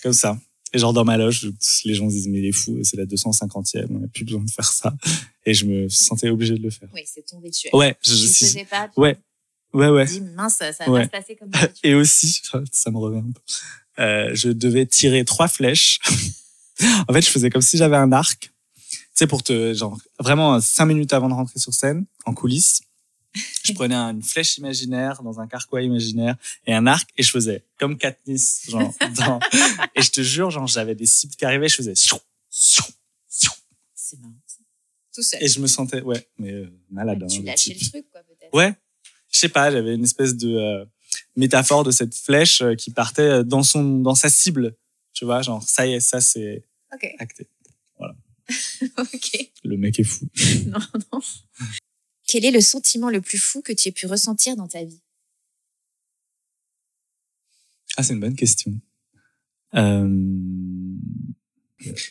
Comme 0.04 0.14
ça. 0.14 0.38
Et 0.74 0.80
genre, 0.80 0.94
dans 0.94 1.06
ma 1.06 1.18
loge, 1.18 1.50
les 1.86 1.94
gens 1.94 2.10
se 2.10 2.14
disent, 2.16 2.28
mais 2.28 2.40
il 2.40 2.46
est 2.46 2.52
fou, 2.52 2.78
c'est 2.84 2.98
la 2.98 3.06
250e, 3.06 3.88
on 3.90 4.00
n'a 4.00 4.08
plus 4.08 4.26
besoin 4.26 4.44
de 4.44 4.50
faire 4.52 4.72
ça. 4.72 4.94
Et 5.46 5.54
je 5.54 5.66
me 5.66 5.88
sentais 5.90 6.30
obligé 6.30 6.56
de 6.58 6.62
le 6.64 6.70
faire. 6.70 6.90
Oui, 6.94 7.02
c'est 7.06 7.26
ton 7.26 7.40
rituel. 7.40 7.74
Ouais, 7.74 7.96
je, 8.02 8.12
Tu 8.12 8.18
si- 8.18 8.46
faisais 8.46 8.66
pas, 8.66 8.90
ouais, 8.98 9.18
ouais, 9.74 9.88
ouais. 9.90 10.06
dis, 10.06 10.22
mince, 10.22 10.58
ça 10.58 10.72
va 10.86 10.92
Ouais. 10.92 11.06
se 11.06 11.10
passer 11.10 11.36
comme 11.38 11.52
ça. 11.54 11.70
Et 11.84 11.94
aussi, 11.94 12.42
ça 12.72 12.92
me 12.92 12.98
revient 12.98 13.20
un 13.20 13.32
peu. 13.32 13.42
Euh, 14.04 14.32
je 14.36 14.50
devais 14.50 14.86
tirer 14.86 15.24
trois 15.26 15.48
flèches. 15.48 16.00
en 17.08 17.14
fait, 17.14 17.22
je 17.22 17.30
faisais 17.30 17.50
comme 17.50 17.62
si 17.62 17.78
j'avais 17.78 17.98
un 17.98 18.12
arc. 18.12 18.52
Tu 19.18 19.24
sais, 19.24 19.28
pour 19.28 19.42
te, 19.42 19.74
genre, 19.74 19.98
vraiment 20.20 20.62
cinq 20.62 20.86
minutes 20.86 21.12
avant 21.12 21.28
de 21.28 21.34
rentrer 21.34 21.58
sur 21.58 21.74
scène, 21.74 22.06
en 22.26 22.36
coulisses, 22.36 22.82
je 23.64 23.74
prenais 23.74 23.96
une 23.96 24.22
flèche 24.22 24.60
imaginaire 24.60 25.24
dans 25.24 25.40
un 25.40 25.48
carquois 25.48 25.82
imaginaire 25.82 26.36
et 26.68 26.74
un 26.76 26.86
arc 26.86 27.10
et 27.18 27.24
je 27.24 27.32
faisais 27.32 27.64
comme 27.80 27.98
Katniss, 27.98 28.70
genre, 28.70 28.94
dans- 29.16 29.40
et 29.96 30.04
je 30.04 30.12
te 30.12 30.22
jure, 30.22 30.52
genre, 30.52 30.68
j'avais 30.68 30.94
des 30.94 31.08
cibles 31.08 31.34
qui 31.36 31.46
arrivaient, 31.46 31.68
je 31.68 31.78
faisais 31.78 31.96
siou, 31.96 32.18
siou, 32.52 32.84
siou. 33.28 33.52
C'est 33.96 34.20
marrant. 34.20 34.34
Tout 35.16 35.24
seul. 35.24 35.42
et 35.42 35.48
je 35.48 35.60
me 35.62 35.66
sentais, 35.68 36.02
ouais, 36.04 36.28
mais 36.38 36.52
euh, 36.52 36.70
malade. 36.92 37.24
hein, 37.24 37.28
tu 37.28 37.40
le 37.40 37.46
lâchais 37.48 37.74
le 37.74 37.90
truc, 37.90 38.06
quoi, 38.12 38.22
peut-être. 38.22 38.54
Ouais, 38.54 38.76
je 39.32 39.40
sais 39.40 39.50
pas, 39.50 39.72
j'avais 39.72 39.96
une 39.96 40.04
espèce 40.04 40.36
de 40.36 40.56
euh, 40.56 40.86
métaphore 41.36 41.84
de 41.84 41.90
cette 41.90 42.14
flèche 42.14 42.62
euh, 42.62 42.76
qui 42.76 42.92
partait 42.92 43.22
euh, 43.24 43.44
dans 43.44 43.64
son 43.64 43.84
dans 44.02 44.14
sa 44.14 44.30
cible. 44.30 44.76
Tu 45.14 45.26
vois, 45.26 45.42
genre 45.42 45.64
ça 45.68 45.88
y 45.88 45.94
est, 45.94 46.00
ça 46.02 46.22
c'est 46.22 46.64
acté. 47.18 47.48
ok. 48.98 49.52
Le 49.64 49.78
mec 49.78 50.00
est 50.00 50.04
fou. 50.04 50.28
Non, 50.68 50.80
non. 51.12 51.20
Quel 52.28 52.46
est 52.46 52.52
le 52.52 52.62
sentiment 52.62 53.10
le 53.10 53.22
plus 53.22 53.38
fou 53.38 53.62
que 53.62 53.72
tu 53.74 53.90
aies 53.90 53.92
pu 53.92 54.06
ressentir 54.06 54.56
dans 54.56 54.68
ta 54.68 54.84
vie? 54.84 55.02
Ah, 57.96 58.04
c'est 58.04 58.14
une 58.14 58.20
bonne 58.20 58.36
question. 58.36 58.74
Euh... 59.76 60.28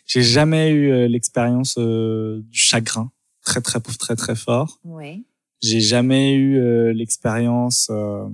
J'ai 0.06 0.22
jamais 0.22 0.70
eu 0.70 0.90
euh, 0.90 1.08
l'expérience 1.08 1.74
euh, 1.76 2.40
du 2.44 2.58
chagrin 2.58 3.12
très 3.46 3.60
très 3.60 3.80
très 3.80 4.16
très 4.16 4.36
fort. 4.36 4.80
Ouais. 4.84 5.22
J'ai 5.62 5.80
jamais 5.80 6.34
eu 6.34 6.58
euh, 6.58 6.92
l'expérience 6.92 7.88
euh, 7.90 8.28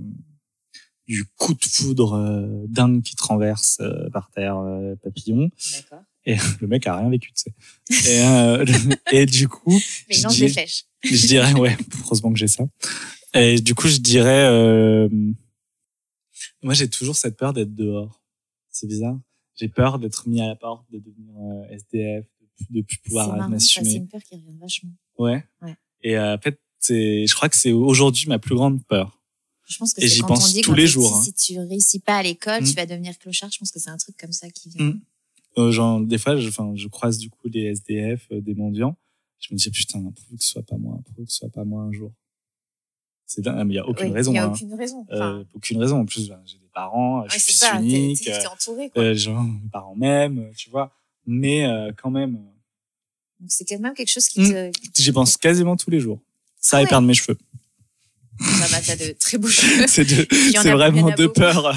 du 1.07 1.23
coup 1.37 1.53
de 1.53 1.63
foudre 1.63 2.65
dingue 2.67 3.01
qui 3.01 3.15
te 3.15 3.23
renverse 3.23 3.77
euh, 3.79 4.09
par 4.09 4.29
terre, 4.31 4.61
papillon. 5.01 5.49
D'accord. 5.73 6.03
Et 6.25 6.35
le 6.61 6.67
mec 6.67 6.87
a 6.87 6.97
rien 6.97 7.09
vécu, 7.09 7.31
tu 7.33 7.43
sais. 7.89 8.11
Et, 8.11 8.21
euh, 8.25 8.65
et 9.11 9.25
du 9.25 9.47
coup, 9.47 9.71
Mais 10.09 10.15
Je 10.15 10.27
dis- 10.27 10.47
je 11.03 11.27
dirais, 11.27 11.53
ouais, 11.53 11.75
heureusement 12.05 12.31
que 12.31 12.39
j'ai 12.39 12.47
ça. 12.47 12.63
Et 13.33 13.59
du 13.59 13.75
coup, 13.75 13.87
je 13.87 13.97
dirais, 13.97 14.45
euh, 14.49 15.09
moi, 16.61 16.73
j'ai 16.73 16.89
toujours 16.89 17.15
cette 17.15 17.35
peur 17.37 17.53
d'être 17.53 17.73
dehors. 17.75 18.21
C'est 18.69 18.87
bizarre. 18.87 19.19
J'ai 19.55 19.67
peur 19.69 19.99
d'être 19.99 20.27
mis 20.27 20.41
à 20.41 20.47
la 20.47 20.55
porte, 20.55 20.85
de 20.91 20.99
devenir 20.99 21.35
euh, 21.37 21.75
SDF, 21.75 22.25
de 22.69 22.81
plus, 22.81 22.97
pouvoir 22.99 23.27
ça, 23.29 23.43
c'est 23.43 23.49
m'assumer. 23.49 23.93
une 23.95 24.07
peur 24.07 24.21
qui 24.23 24.35
revient 24.35 24.57
vachement. 24.59 24.91
Ouais. 25.17 25.43
Ouais. 25.61 25.75
Et 26.01 26.17
euh, 26.17 26.35
en 26.35 26.39
fait, 26.39 26.59
c'est, 26.79 27.27
je 27.27 27.35
crois 27.35 27.49
que 27.49 27.57
c'est 27.57 27.71
aujourd'hui 27.71 28.27
ma 28.27 28.39
plus 28.39 28.55
grande 28.55 28.83
peur. 28.85 29.19
Je 29.67 29.77
pense 29.77 29.93
que 29.93 30.01
Et 30.03 30.07
j'y 30.07 30.21
pense 30.21 30.49
on 30.49 30.53
dit 30.53 30.61
tous 30.61 30.73
les 30.73 30.87
jours, 30.87 31.09
petit, 31.11 31.17
hein. 31.17 31.33
Si 31.37 31.53
tu 31.53 31.59
réussis 31.59 31.99
pas 31.99 32.17
à 32.17 32.23
l'école, 32.23 32.61
Mm. 32.63 32.65
tu 32.65 32.73
vas 32.73 32.85
devenir 32.85 33.17
clochard. 33.17 33.49
Je 33.51 33.59
pense 33.59 33.71
que 33.71 33.79
c'est 33.79 33.89
un 33.89 33.97
truc 33.97 34.15
comme 34.17 34.31
ça 34.33 34.49
qui 34.49 34.69
vient. 34.69 34.85
Mm. 34.85 35.01
Euh, 35.57 35.71
genre, 35.71 35.99
des 36.01 36.17
fois, 36.17 36.35
je, 36.37 36.47
enfin, 36.49 36.73
je 36.75 36.87
croise 36.87 37.17
du 37.17 37.29
coup 37.29 37.47
des 37.49 37.61
SDF, 37.65 38.27
euh, 38.31 38.41
des 38.41 38.55
mendiants. 38.55 38.95
Je 39.39 39.53
me 39.53 39.57
dis, 39.57 39.69
putain, 39.69 39.99
pourvu 40.01 40.37
que 40.37 40.43
ce 40.43 40.49
soit 40.49 40.63
pas 40.65 40.77
moi, 40.77 40.99
pourvu 41.05 41.25
que 41.25 41.31
ce 41.31 41.37
soit 41.39 41.49
pas 41.49 41.63
moi 41.65 41.83
un 41.83 41.91
jour. 41.91 42.11
C'est 43.25 43.41
dingue, 43.41 43.65
mais 43.67 43.73
il 43.73 43.77
y 43.77 43.79
a 43.79 43.87
aucune 43.87 44.07
Oui, 44.07 44.13
raison. 44.13 44.31
Il 44.31 44.33
n'y 44.33 44.39
a 44.39 44.45
hein. 44.45 44.51
aucune 44.51 44.73
raison. 44.73 45.05
Euh, 45.11 45.43
aucune 45.53 45.77
raison. 45.79 45.99
En 46.01 46.05
plus, 46.05 46.25
j'ai 46.45 46.57
des 46.57 46.69
parents, 46.73 47.27
je 47.29 47.37
suis. 47.39 47.59
T'es 47.59 47.77
unique, 47.77 48.21
t'es- 48.23 48.33
euh, 48.33 48.39
t'es 48.41 48.47
entouré. 48.47 48.89
Quoi. 48.89 49.01
euh, 49.03 49.13
genre, 49.15 49.43
mes 49.43 49.69
parents 49.71 49.95
même, 49.95 50.39
euh, 50.39 50.51
tu 50.55 50.69
vois. 50.69 50.91
Mais 51.25 51.65
euh, 51.65 51.91
quand 51.95 52.09
même, 52.11 52.33
Donc 53.39 53.49
c'est 53.51 53.65
quand 53.65 53.79
même 53.79 53.93
quelque 53.93 54.11
chose 54.11 54.27
qui 54.27 54.41
Mm. 54.41 54.71
te. 54.71 55.01
j'y 55.01 55.11
pense 55.11 55.37
quasiment 55.37 55.75
tous 55.75 55.89
les 55.89 55.99
jours. 55.99 56.19
Ça 56.59 56.77
Ah 56.77 56.81
et 56.81 56.83
ouais. 56.83 56.89
perdre 56.89 57.07
mes 57.07 57.13
cheveux. 57.13 57.37
Ça 58.39 58.67
va, 58.67 58.81
t'as 58.81 58.95
de 58.95 59.15
très 59.19 59.37
beaux 59.37 59.47
cheveux. 59.47 59.85
C'est 59.87 60.71
vraiment 60.71 61.11
deux 61.11 61.31
peurs 61.31 61.67
euh, 61.67 61.73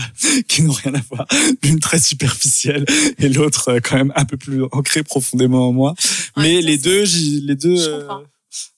qui 0.48 0.62
n'ont 0.62 0.72
rien 0.72 0.94
à 0.94 1.00
voir. 1.10 1.26
L'une 1.62 1.78
très 1.80 1.98
superficielle 2.00 2.84
et 3.18 3.28
l'autre 3.28 3.68
euh, 3.72 3.80
quand 3.80 3.96
même 3.96 4.12
un 4.16 4.24
peu 4.24 4.36
plus 4.36 4.64
ancrée 4.72 5.02
profondément 5.02 5.68
en 5.68 5.72
moi. 5.72 5.94
Mais 6.36 6.60
les 6.62 6.78
deux, 6.78 7.04
j'y- 7.04 7.42
les 7.42 7.54
deux, 7.56 7.86
euh, 7.88 8.08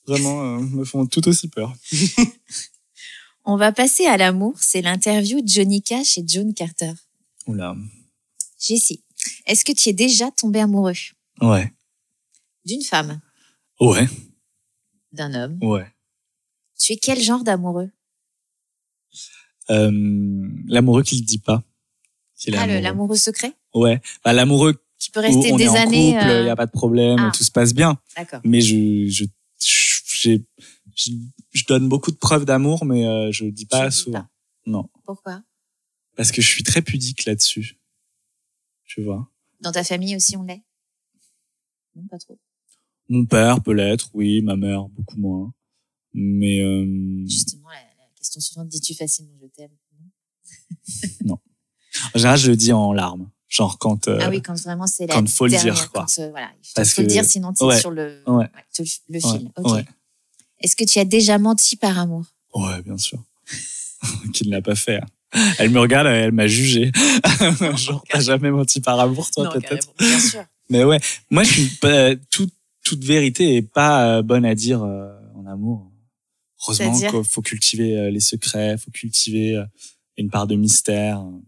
vraiment 0.07 0.57
euh, 0.57 0.61
me 0.61 0.85
font 0.85 1.07
tout 1.07 1.27
aussi 1.29 1.49
peur. 1.49 1.75
On 3.45 3.57
va 3.57 3.73
passer 3.73 4.07
à 4.07 4.17
l'amour. 4.17 4.55
C'est 4.61 4.83
l'interview 4.83 5.41
de 5.41 5.49
Johnny 5.49 5.81
Cash 5.83 6.19
et 6.19 6.25
John 6.27 6.53
Carter. 6.53 6.93
Oula. 7.47 7.75
Jessie, 8.61 9.03
est-ce 9.47 9.65
que 9.65 9.73
tu 9.73 9.89
es 9.89 9.93
déjà 9.93 10.31
tombé 10.33 10.61
amoureux 10.61 10.93
Ouais. 11.41 11.73
d'une 12.67 12.83
femme, 12.83 13.21
Ouais. 13.81 14.07
d'un 15.13 15.33
homme 15.35 15.59
Ouais. 15.63 15.87
Tu 16.79 16.93
es 16.93 16.97
quel 16.97 17.21
genre 17.21 17.45
d'amoureux? 17.45 17.91
Euh, 19.71 19.91
l'amoureux 20.67 21.03
qui 21.03 21.17
le 21.19 21.25
dit 21.25 21.39
pas. 21.39 21.63
Qui 22.37 22.55
Ah, 22.57 22.67
l'amoureux. 22.67 23.17
secret? 23.17 23.53
Ouais. 23.75 24.01
Bah, 24.25 24.33
l'amoureux 24.33 24.81
peux 25.13 25.21
où 25.21 25.23
rester 25.23 25.53
on 25.53 25.57
des 25.57 25.65
est 25.65 25.69
en 25.69 25.75
années. 25.75 26.13
couple, 26.13 26.25
il 26.25 26.31
euh, 26.31 26.45
y 26.47 26.51
a 26.51 26.57
pas 26.57 26.67
de 26.67 26.71
problème, 26.71 27.19
ah. 27.21 27.33
tout 27.35 27.45
se 27.45 27.51
passe 27.51 27.75
bien. 27.75 27.99
D'accord. 28.17 28.41
Mais 28.45 28.61
je, 28.61 29.07
je, 29.09 29.25
je, 29.61 30.39
je 31.51 31.65
donne 31.67 31.89
beaucoup 31.89 32.11
de 32.11 32.17
preuves 32.17 32.45
d'amour, 32.45 32.85
mais 32.85 33.07
euh, 33.07 33.31
je 33.33 33.47
dis 33.47 33.67
pas 33.67 33.91
souvent. 33.91 34.21
pas. 34.21 34.29
Non. 34.67 34.89
Pourquoi? 35.05 35.43
Parce 36.17 36.33
que 36.33 36.43
je 36.43 36.49
suis 36.49 36.65
très 36.65 36.83
pudique 36.83 37.25
là-dessus. 37.25 37.79
Tu 38.85 39.03
vois? 39.03 39.31
Dans 39.61 39.73
ta 39.73 39.85
famille 39.85 40.17
aussi, 40.17 40.37
on 40.37 40.43
l'est? 40.43 40.63
Non, 41.95 42.07
pas 42.09 42.19
trop. 42.19 42.39
Mon 43.09 43.25
père 43.25 43.63
peut 43.63 43.73
l'être, 43.73 44.11
oui, 44.15 44.43
ma 44.43 44.57
mère 44.57 44.89
beaucoup 44.89 45.17
moins. 45.17 45.53
Mais 46.21 46.59
euh, 46.61 46.85
Justement, 47.29 47.69
la, 47.69 47.77
la 47.77 48.09
question 48.17 48.41
suivante, 48.41 48.69
dis-tu 48.69 48.95
facilement 48.95 49.33
je 49.41 49.47
t'aime? 49.47 49.71
En 52.15 52.19
général, 52.19 52.39
je 52.39 52.51
le 52.51 52.57
dis 52.57 52.73
en 52.73 52.93
larmes. 52.93 53.29
Genre 53.49 53.79
quand 53.79 54.09
euh, 54.09 54.19
Ah 54.21 54.29
oui, 54.29 54.43
quand 54.43 54.55
vraiment 54.61 54.87
c'est 54.87 55.07
la 55.07 55.15
quand 55.15 55.29
faut 55.29 55.47
le 55.47 55.51
dire, 55.57 55.91
quoi. 55.91 56.07
quand, 56.07 56.23
euh, 56.23 56.31
voilà, 56.31 56.49
il 56.63 56.67
faut, 56.67 56.73
Parce 56.77 56.93
faut 56.93 57.01
le 57.01 57.07
que- 57.07 57.13
dire, 57.13 57.25
sinon 57.25 57.53
tu 57.55 57.65
ouais, 57.65 57.81
sur 57.81 57.91
le, 57.91 58.23
ouais. 58.27 58.35
ouais, 58.37 58.49
te- 58.75 58.83
le 59.09 59.15
Ouais, 59.25 59.39
fil. 59.39 59.51
Ok. 59.57 59.73
ouais. 59.73 59.85
Est-ce 60.61 60.77
que 60.77 60.85
tu 60.85 60.99
as 60.99 61.05
déjà 61.05 61.39
menti 61.39 61.77
par 61.77 61.99
amour? 61.99 62.25
Ouais, 62.55 62.83
bien 62.83 62.99
sûr. 62.99 63.23
Qui 64.35 64.47
ne 64.47 64.53
l'a 64.53 64.61
pas 64.63 64.75
fait. 64.75 64.97
hein. 65.01 65.07
Elle 65.59 65.71
me 65.71 65.81
regarde, 65.81 66.07
elle 66.09 66.33
m'a 66.33 66.47
jugé. 66.47 66.93
Genre, 67.77 68.05
t'as 68.11 68.21
jamais 68.21 68.51
menti 68.51 68.81
par 68.81 68.99
amour, 69.01 69.31
toi, 69.31 69.45
Non, 69.45 69.53
peut-être. 69.53 69.93
bien 69.99 70.21
sûr. 70.21 70.45
Mais 70.71 70.85
ouais, 70.85 71.01
moi, 71.31 71.43
je 71.43 71.53
suis 71.53 71.67
pas, 71.77 72.15
toute, 72.31 72.53
toute 72.85 73.03
vérité 73.05 73.57
est 73.57 73.63
pas 73.63 74.19
euh, 74.19 74.23
bonne 74.23 74.45
à 74.45 74.55
dire 74.55 74.83
euh, 74.83 75.11
en 75.35 75.47
amour. 75.47 75.88
Heureusement 76.63 76.99
qu'il 76.99 77.25
faut 77.25 77.43
cultiver 77.43 77.97
euh, 77.99 78.11
les 78.11 78.21
secrets, 78.21 78.77
faut 78.79 78.91
cultiver 78.91 79.57
euh, 79.57 79.65
une 80.17 80.31
part 80.31 80.47
de 80.47 80.57
mystère. 80.57 81.21
euh, 81.21 81.41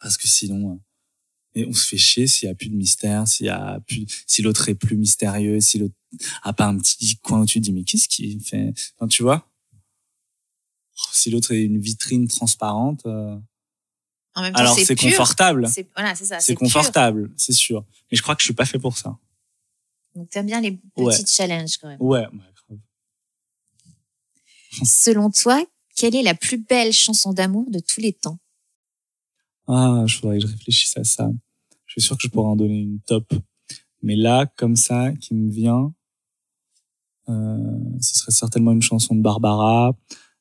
Parce 0.00 0.16
que 0.16 0.28
sinon, 0.28 0.72
euh, 0.74 0.76
et 1.54 1.66
on 1.66 1.72
se 1.72 1.86
fait 1.86 1.98
chier 1.98 2.26
s'il 2.26 2.48
y 2.48 2.50
a 2.50 2.54
plus 2.54 2.68
de 2.70 2.74
mystère, 2.76 3.28
s'il 3.28 3.46
y 3.46 3.50
a 3.50 3.80
plus, 3.86 4.06
si 4.26 4.40
l'autre 4.42 4.68
est 4.68 4.74
plus 4.74 4.96
mystérieux, 4.96 5.60
si 5.60 5.78
l'autre 5.78 5.94
a 6.42 6.52
pas 6.52 6.66
un 6.66 6.78
petit 6.78 7.16
coin 7.18 7.40
où 7.40 7.46
tu 7.46 7.58
te 7.60 7.64
dis, 7.64 7.72
mais 7.72 7.84
qu'est-ce 7.84 8.08
qu'il 8.08 8.40
fait? 8.42 8.72
Enfin, 8.96 9.08
tu 9.08 9.22
vois? 9.22 9.48
Si 11.12 11.30
l'autre 11.30 11.52
est 11.52 11.62
une 11.64 11.78
vitrine 11.80 12.28
transparente, 12.28 13.04
euh, 13.06 13.36
En 14.34 14.42
même 14.42 14.52
temps, 14.52 14.60
alors 14.60 14.78
c'est 14.78 14.94
confortable. 14.96 15.68
C'est 15.68 15.88
voilà, 15.96 16.14
c'est 16.14 16.24
ça. 16.26 16.40
C'est 16.40 16.52
pur. 16.54 16.60
confortable, 16.60 17.30
c'est 17.36 17.52
sûr. 17.52 17.84
Mais 18.10 18.16
je 18.16 18.22
crois 18.22 18.34
que 18.34 18.40
je 18.42 18.46
suis 18.46 18.54
pas 18.54 18.64
fait 18.66 18.78
pour 18.78 18.96
ça. 18.96 19.18
Donc 20.14 20.28
t'aimes 20.30 20.46
bien 20.46 20.60
les 20.60 20.72
petits 20.72 21.02
Ouais. 21.02 21.16
challenges 21.26 21.76
quand 21.78 21.88
même. 21.88 22.00
Ouais. 22.00 22.26
Selon 24.84 25.30
toi, 25.30 25.64
quelle 25.96 26.16
est 26.16 26.22
la 26.22 26.34
plus 26.34 26.58
belle 26.58 26.92
chanson 26.92 27.32
d'amour 27.32 27.70
de 27.70 27.78
tous 27.78 28.00
les 28.00 28.12
temps? 28.12 28.38
Ah, 29.68 30.04
je 30.06 30.18
faudrait 30.18 30.38
que 30.38 30.46
je 30.46 30.52
réfléchisse 30.52 30.96
à 30.96 31.04
ça. 31.04 31.30
Je 31.86 31.92
suis 31.92 32.00
sûr 32.00 32.16
que 32.16 32.22
je 32.22 32.28
pourrais 32.28 32.48
en 32.48 32.56
donner 32.56 32.80
une 32.80 33.00
top. 33.00 33.32
Mais 34.02 34.16
là, 34.16 34.46
comme 34.56 34.76
ça, 34.76 35.12
qui 35.20 35.34
me 35.34 35.50
vient, 35.50 35.94
euh, 37.28 38.00
ce 38.00 38.14
serait 38.14 38.32
certainement 38.32 38.72
une 38.72 38.82
chanson 38.82 39.14
de 39.14 39.20
Barbara, 39.22 39.96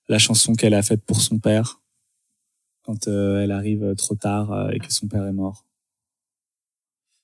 la 0.08 0.18
chanson 0.18 0.54
qu'elle 0.54 0.74
a 0.74 0.82
faite 0.82 1.04
pour 1.06 1.22
son 1.22 1.40
père, 1.40 1.82
quand 2.84 3.08
euh, 3.08 3.44
elle 3.44 3.52
arrive 3.52 3.96
trop 3.96 4.16
tard 4.16 4.52
euh, 4.52 4.70
et 4.72 4.80
que 4.80 4.92
son 4.92 5.08
père 5.08 5.26
est 5.26 5.34
mort. 5.34 5.66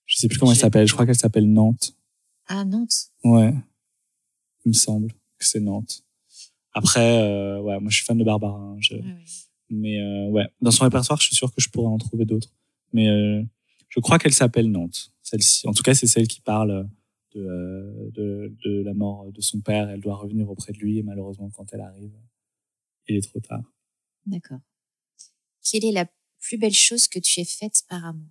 Je 0.05 0.17
sais 0.17 0.27
plus 0.27 0.37
comment 0.37 0.51
elle 0.51 0.57
s'appelle. 0.57 0.87
Je 0.87 0.93
crois 0.93 1.05
qu'elle 1.05 1.17
s'appelle 1.17 1.51
Nantes. 1.51 1.95
Ah 2.47 2.63
Nantes? 2.63 3.11
Ouais. 3.23 3.53
Il 4.63 4.69
me 4.69 4.73
semble 4.73 5.11
que 5.11 5.45
c'est 5.45 5.59
Nantes. 5.59 6.06
Après, 6.77 7.23
euh, 7.23 7.59
ouais, 7.59 7.79
moi 7.79 7.89
je 7.89 7.95
suis 7.97 8.05
fan 8.05 8.17
de 8.19 8.23
Barbara. 8.23 8.55
hein, 8.59 8.77
je-. 8.79 8.93
Mais 9.71 9.99
euh, 9.99 10.29
ouais, 10.29 10.47
dans 10.61 10.69
son 10.69 10.83
répertoire, 10.83 11.19
je 11.19 11.25
suis 11.25 11.35
sûr 11.35 11.51
que 11.53 11.59
je 11.59 11.69
pourrais 11.69 11.87
en 11.87 11.97
trouver 11.97 12.25
d'autres. 12.25 12.53
Mais 12.93 13.09
euh, 13.09 13.41
je 13.89 13.99
crois 13.99 14.19
qu'elle 14.19 14.33
s'appelle 14.33 14.69
Nantes, 14.69 15.11
celle-ci. 15.23 15.67
En 15.67 15.73
tout 15.73 15.81
cas, 15.81 15.95
c'est 15.95 16.05
celle 16.05 16.27
qui 16.27 16.39
parle 16.39 16.87
de, 17.33 17.41
euh, 17.41 18.11
de, 18.11 18.55
de 18.63 18.83
la 18.83 18.93
mort 18.93 19.31
de 19.31 19.41
son 19.41 19.59
père. 19.59 19.89
Elle 19.89 20.01
doit 20.01 20.15
revenir 20.15 20.47
auprès 20.51 20.71
de 20.71 20.77
lui 20.77 20.99
et 20.99 21.03
malheureusement, 21.03 21.49
quand 21.49 21.65
elle 21.73 21.81
arrive, 21.81 22.13
il 23.07 23.15
est 23.17 23.21
trop 23.27 23.39
tard. 23.39 23.63
D'accord. 24.27 24.59
Quelle 25.69 25.83
est 25.85 25.91
la 25.91 26.05
plus 26.39 26.57
belle 26.59 26.73
chose 26.75 27.07
que 27.07 27.17
tu 27.19 27.39
aies 27.39 27.45
faite 27.45 27.81
par 27.89 28.05
amour? 28.05 28.29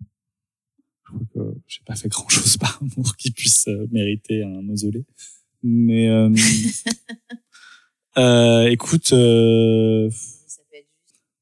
Je 0.00 1.10
crois 1.10 1.20
que 1.34 1.58
j'ai 1.66 1.82
pas 1.84 1.96
fait 1.96 2.08
grand-chose 2.08 2.56
par 2.64 2.80
amour 2.80 3.16
qui 3.16 3.32
puisse 3.32 3.66
euh, 3.68 3.86
mériter 3.90 4.42
un 4.44 4.62
mausolée. 4.62 5.04
Mais 5.66 6.08
euh, 6.08 6.28
euh, 8.18 8.68
écoute, 8.68 9.12
euh, 9.14 10.10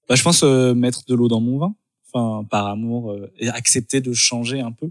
bah, 0.09 0.15
je 0.15 0.23
pense 0.23 0.45
euh, 0.45 0.75
mettre 0.75 1.05
de 1.07 1.15
l'eau 1.15 1.27
dans 1.27 1.41
mon 1.41 1.59
vin. 1.59 1.75
Enfin, 2.15 2.45
par 2.49 2.67
amour, 2.67 3.11
euh, 3.11 3.33
et 3.39 3.49
accepter 3.49 4.01
de 4.01 4.13
changer 4.13 4.61
un 4.61 4.71
peu. 4.71 4.91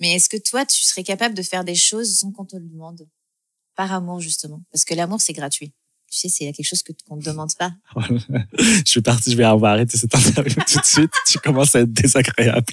Mais 0.00 0.14
est-ce 0.14 0.28
que 0.28 0.36
toi, 0.36 0.64
tu 0.64 0.82
serais 0.84 1.02
capable 1.02 1.34
de 1.34 1.42
faire 1.42 1.64
des 1.64 1.74
choses 1.74 2.16
sans 2.16 2.32
qu'on 2.32 2.44
te 2.44 2.56
le 2.56 2.66
demande? 2.66 3.06
Par 3.76 3.92
amour, 3.92 4.20
justement. 4.20 4.62
Parce 4.70 4.84
que 4.84 4.94
l'amour, 4.94 5.20
c'est 5.20 5.32
gratuit. 5.32 5.72
Tu 6.12 6.18
sais, 6.18 6.28
c'est 6.28 6.52
quelque 6.52 6.66
chose 6.66 6.82
que 6.82 6.92
qu'on 7.08 7.16
ne 7.16 7.22
te 7.22 7.30
demande 7.30 7.50
pas. 7.58 7.72
je 8.58 8.94
vais 8.98 9.02
partir, 9.02 9.32
je 9.32 9.36
vais 9.38 9.44
avoir 9.44 9.72
arrêté 9.72 9.96
cette 9.96 10.14
interview 10.14 10.56
tout 10.68 10.78
de 10.78 10.84
suite. 10.84 11.10
Tu 11.26 11.38
commences 11.38 11.74
à 11.74 11.80
être 11.80 11.92
désagréable. 11.92 12.66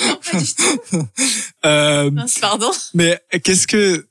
Non, 0.00 0.16
pas 0.30 0.38
du 0.38 0.54
tout. 0.54 1.08
Euh, 1.64 2.10
Mince, 2.10 2.40
pardon. 2.40 2.70
mais 2.92 3.18
qu'est-ce 3.42 3.66
que, 3.66 4.06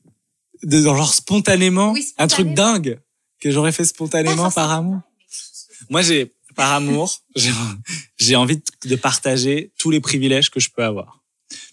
de- 0.63 0.81
genre 0.81 1.13
spontanément, 1.13 1.91
Oui, 1.91 2.03
un 2.17 2.25
truc 2.27 2.47
spontanément. 2.47 2.73
dingue 2.73 2.99
que 3.39 3.51
j'aurais 3.51 3.71
fait 3.71 3.85
spontanément 3.85 4.49
par 4.49 4.71
amour? 4.71 5.01
Moi, 5.91 6.01
j'ai, 6.01 6.33
par 6.55 6.71
amour, 6.71 7.19
j'ai, 7.35 8.35
envie 8.35 8.57
de, 8.57 8.89
de 8.89 8.95
partager 8.95 9.71
tous 9.77 9.91
les 9.91 9.99
privilèges 9.99 10.49
que 10.49 10.59
je 10.59 10.69
peux 10.71 10.83
avoir. 10.83 11.21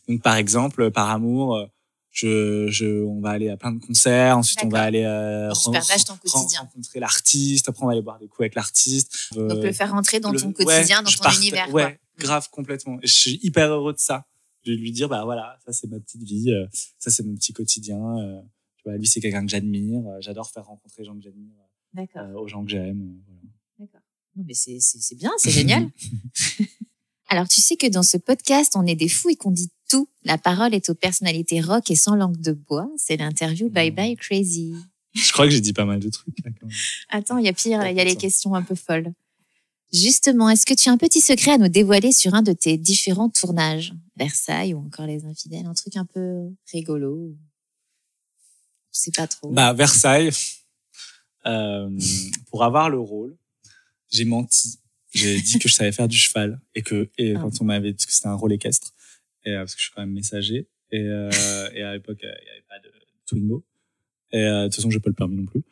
Donc, 0.06 0.20
par 0.22 0.34
exemple, 0.36 0.90
par 0.90 1.08
amour, 1.08 1.56
euh, 1.56 1.64
je, 2.12 2.66
je, 2.68 3.04
on 3.04 3.20
va 3.20 3.30
aller 3.30 3.48
à 3.48 3.56
plein 3.56 3.72
de 3.72 3.78
concerts, 3.78 4.36
ensuite 4.36 4.58
on 4.64 4.68
va 4.68 4.82
aller 4.82 5.04
euh, 5.04 5.50
Tu 5.52 5.66
ren- 5.68 5.72
partages 5.72 6.04
ton 6.04 6.14
ren- 6.14 6.18
quotidien. 6.18 6.60
rencontrer 6.60 7.00
l'artiste, 7.00 7.68
après 7.68 7.82
on 7.84 7.86
va 7.86 7.92
aller 7.92 8.02
boire 8.02 8.18
des 8.18 8.26
coups 8.26 8.40
avec 8.40 8.54
l'artiste. 8.56 9.16
Euh, 9.36 9.48
Donc, 9.48 9.62
le 9.62 9.72
faire 9.72 9.90
rentrer 9.92 10.18
dans 10.20 10.32
le- 10.32 10.40
ton 10.40 10.48
ouais, 10.48 10.54
quotidien, 10.64 11.02
dans 11.02 11.10
ton 11.10 11.30
univers. 11.38 11.72
Ouais, 11.72 11.82
quoi. 11.82 12.24
grave, 12.26 12.48
complètement. 12.50 12.98
Et 13.02 13.06
je 13.06 13.14
suis 13.14 13.40
hyper 13.42 13.68
heureux 13.70 13.92
de 13.92 13.98
ça. 13.98 14.26
De 14.66 14.72
lui 14.74 14.92
dire, 14.92 15.08
bah 15.08 15.24
voilà, 15.24 15.56
ça 15.64 15.72
c'est 15.72 15.86
ma 15.88 15.98
petite 16.00 16.22
vie, 16.22 16.50
euh, 16.52 16.66
ça 16.98 17.10
c'est 17.10 17.22
mon 17.22 17.34
petit 17.34 17.52
quotidien. 17.54 17.98
euh, 18.18 18.40
tu 18.76 18.82
vois, 18.84 18.96
lui 18.98 19.06
c'est 19.06 19.20
quelqu'un 19.20 19.44
que 19.44 19.50
j'admire. 19.50 20.02
J'adore 20.20 20.50
faire 20.50 20.66
rencontrer 20.66 21.02
les 21.02 21.06
gens 21.06 21.14
que 21.16 21.22
j'admire 21.22 21.54
aux 22.36 22.46
gens 22.48 22.62
que 22.64 22.70
j'aime. 22.70 23.16
D'accord. 23.78 24.00
Non, 24.36 24.44
mais 24.46 24.54
c'est 24.54 24.78
bien, 25.16 25.30
c'est 25.38 25.50
génial. 25.50 25.88
Alors, 27.28 27.46
tu 27.48 27.60
sais 27.60 27.76
que 27.76 27.86
dans 27.86 28.02
ce 28.02 28.16
podcast, 28.16 28.72
on 28.76 28.84
est 28.86 28.94
des 28.96 29.08
fous 29.08 29.30
et 29.30 29.36
qu'on 29.36 29.50
dit 29.52 29.70
tout. 29.90 30.08
La 30.24 30.38
parole 30.38 30.74
est 30.74 30.88
aux 30.90 30.94
personnalités 30.94 31.60
rock 31.60 31.90
et 31.90 31.96
sans 31.96 32.14
langue 32.14 32.40
de 32.40 32.52
bois. 32.52 32.88
C'est 32.96 33.16
l'interview 33.16 33.68
Bye 33.68 33.90
Bye 33.90 34.16
Crazy. 34.16 34.74
Je 35.14 35.32
crois 35.32 35.46
que 35.46 35.50
j'ai 35.52 35.60
dit 35.60 35.72
pas 35.72 35.84
mal 35.84 35.98
de 36.00 36.08
trucs. 36.08 36.38
là, 36.44 36.50
quand 36.58 36.66
même. 36.66 36.76
Attends, 37.08 37.38
il 37.38 37.44
y 37.44 37.48
a 37.48 37.52
pire, 37.52 37.84
il 37.86 37.96
y 37.96 38.00
a 38.00 38.04
les 38.04 38.16
questions 38.16 38.54
un 38.54 38.62
peu 38.62 38.74
folles. 38.76 39.12
Justement, 39.92 40.48
est-ce 40.48 40.64
que 40.66 40.74
tu 40.74 40.88
as 40.88 40.92
un 40.92 40.96
petit 40.98 41.20
secret 41.20 41.50
à 41.52 41.58
nous 41.58 41.66
dévoiler 41.68 42.12
sur 42.12 42.34
un 42.34 42.42
de 42.42 42.52
tes 42.52 42.78
différents 42.78 43.28
tournages? 43.28 43.92
Versailles 44.16 44.72
ou 44.74 44.78
encore 44.78 45.06
Les 45.06 45.24
Infidèles, 45.24 45.66
un 45.66 45.74
truc 45.74 45.96
un 45.96 46.04
peu 46.04 46.48
rigolo 46.72 47.34
Je 48.92 48.98
sais 49.00 49.10
pas 49.10 49.26
trop. 49.26 49.50
Bah 49.50 49.72
Versailles, 49.72 50.30
euh, 51.46 51.90
pour 52.50 52.62
avoir 52.62 52.88
le 52.88 53.00
rôle, 53.00 53.36
j'ai 54.10 54.24
menti. 54.24 54.78
J'ai 55.12 55.40
dit 55.40 55.58
que 55.58 55.68
je 55.68 55.74
savais 55.74 55.90
faire 55.90 56.06
du 56.06 56.16
cheval 56.16 56.60
et 56.76 56.82
que 56.82 57.10
et 57.18 57.34
Ah. 57.34 57.40
quand 57.40 57.60
on 57.60 57.64
m'avait 57.64 57.92
dit 57.92 58.06
que 58.06 58.12
c'était 58.12 58.28
un 58.28 58.34
rôle 58.34 58.52
équestre 58.52 58.92
et 59.44 59.50
euh, 59.50 59.60
parce 59.60 59.74
que 59.74 59.80
je 59.80 59.84
suis 59.86 59.94
quand 59.94 60.02
même 60.02 60.12
messager 60.12 60.68
et, 60.92 61.00
euh, 61.00 61.30
et 61.74 61.82
à 61.82 61.94
l'époque 61.94 62.22
euh, 62.24 62.32
il 62.40 62.44
n'y 62.44 62.50
avait 62.50 62.66
pas 62.68 62.78
de 62.78 62.92
Twingo 63.26 63.64
et 64.32 64.38
euh, 64.38 64.62
de 64.62 64.64
toute 64.66 64.76
façon 64.76 64.90
j'ai 64.90 65.00
pas 65.00 65.10
le 65.10 65.14
permis 65.14 65.36
non 65.36 65.46
plus 65.46 65.62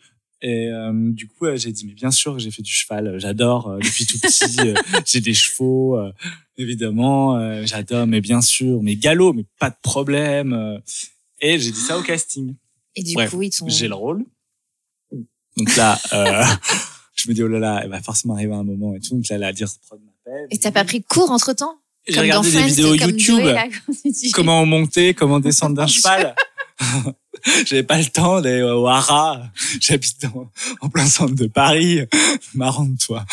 et 0.40 0.68
euh, 0.68 1.10
du 1.12 1.26
coup 1.26 1.46
euh, 1.46 1.56
j'ai 1.56 1.72
dit 1.72 1.86
mais 1.86 1.94
bien 1.94 2.10
sûr 2.10 2.34
que 2.34 2.38
j'ai 2.38 2.50
fait 2.50 2.62
du 2.62 2.72
cheval 2.72 3.18
j'adore 3.18 3.68
euh, 3.68 3.78
depuis 3.78 4.06
tout 4.06 4.18
petit 4.18 4.72
j'ai 5.06 5.20
des 5.20 5.34
chevaux 5.34 5.98
euh, 5.98 6.12
évidemment 6.56 7.36
euh, 7.36 7.62
j'adore 7.64 8.06
mais 8.06 8.20
bien 8.20 8.40
sûr 8.40 8.82
mais 8.82 8.96
galop 8.96 9.32
mais 9.32 9.44
pas 9.58 9.70
de 9.70 9.76
problème 9.82 10.52
euh. 10.52 10.78
et 11.40 11.58
j'ai 11.58 11.72
dit 11.72 11.80
ça 11.80 11.98
au 11.98 12.02
casting 12.02 12.54
et 12.98 13.02
du 13.04 13.14
bref, 13.14 13.30
coup, 13.30 13.42
ils 13.42 13.50
t'ont. 13.50 13.68
j'ai 13.68 13.86
le 13.86 13.94
rôle. 13.94 14.24
Donc 15.56 15.76
là, 15.76 15.96
euh, 16.12 16.42
je 17.14 17.28
me 17.28 17.34
dis, 17.34 17.42
oh 17.44 17.48
là 17.48 17.60
là, 17.60 17.82
il 17.84 17.90
va 17.90 18.02
forcément 18.02 18.34
arriver 18.34 18.54
un 18.54 18.64
moment 18.64 18.92
et 18.96 19.00
tout. 19.00 19.14
Donc 19.14 19.28
là, 19.28 19.38
la 19.38 19.52
dire 19.52 19.68
prod 19.86 20.00
m'appelle. 20.00 20.48
Et 20.50 20.58
t'as 20.58 20.72
pas 20.72 20.84
pris 20.84 21.02
cours 21.04 21.30
entre 21.30 21.52
temps 21.52 21.78
J'ai 22.08 22.20
regardé 22.20 22.50
des 22.50 22.62
vidéos 22.62 22.94
YouTube, 22.94 23.42
comment 24.32 24.64
monter, 24.64 25.14
comment 25.14 25.40
descendre 25.40 25.76
d'un 25.76 25.86
cheval. 25.86 26.34
J'avais 27.66 27.82
pas 27.82 27.98
le 27.98 28.06
temps 28.06 28.40
d'aller 28.40 28.62
au 28.62 28.86
Hara. 28.86 29.42
J'habite 29.80 30.26
en 30.80 30.88
plein 30.88 31.06
centre 31.06 31.34
de 31.34 31.46
Paris. 31.46 32.00
Marrant 32.54 32.84
de 32.84 32.96
toi. 32.96 33.24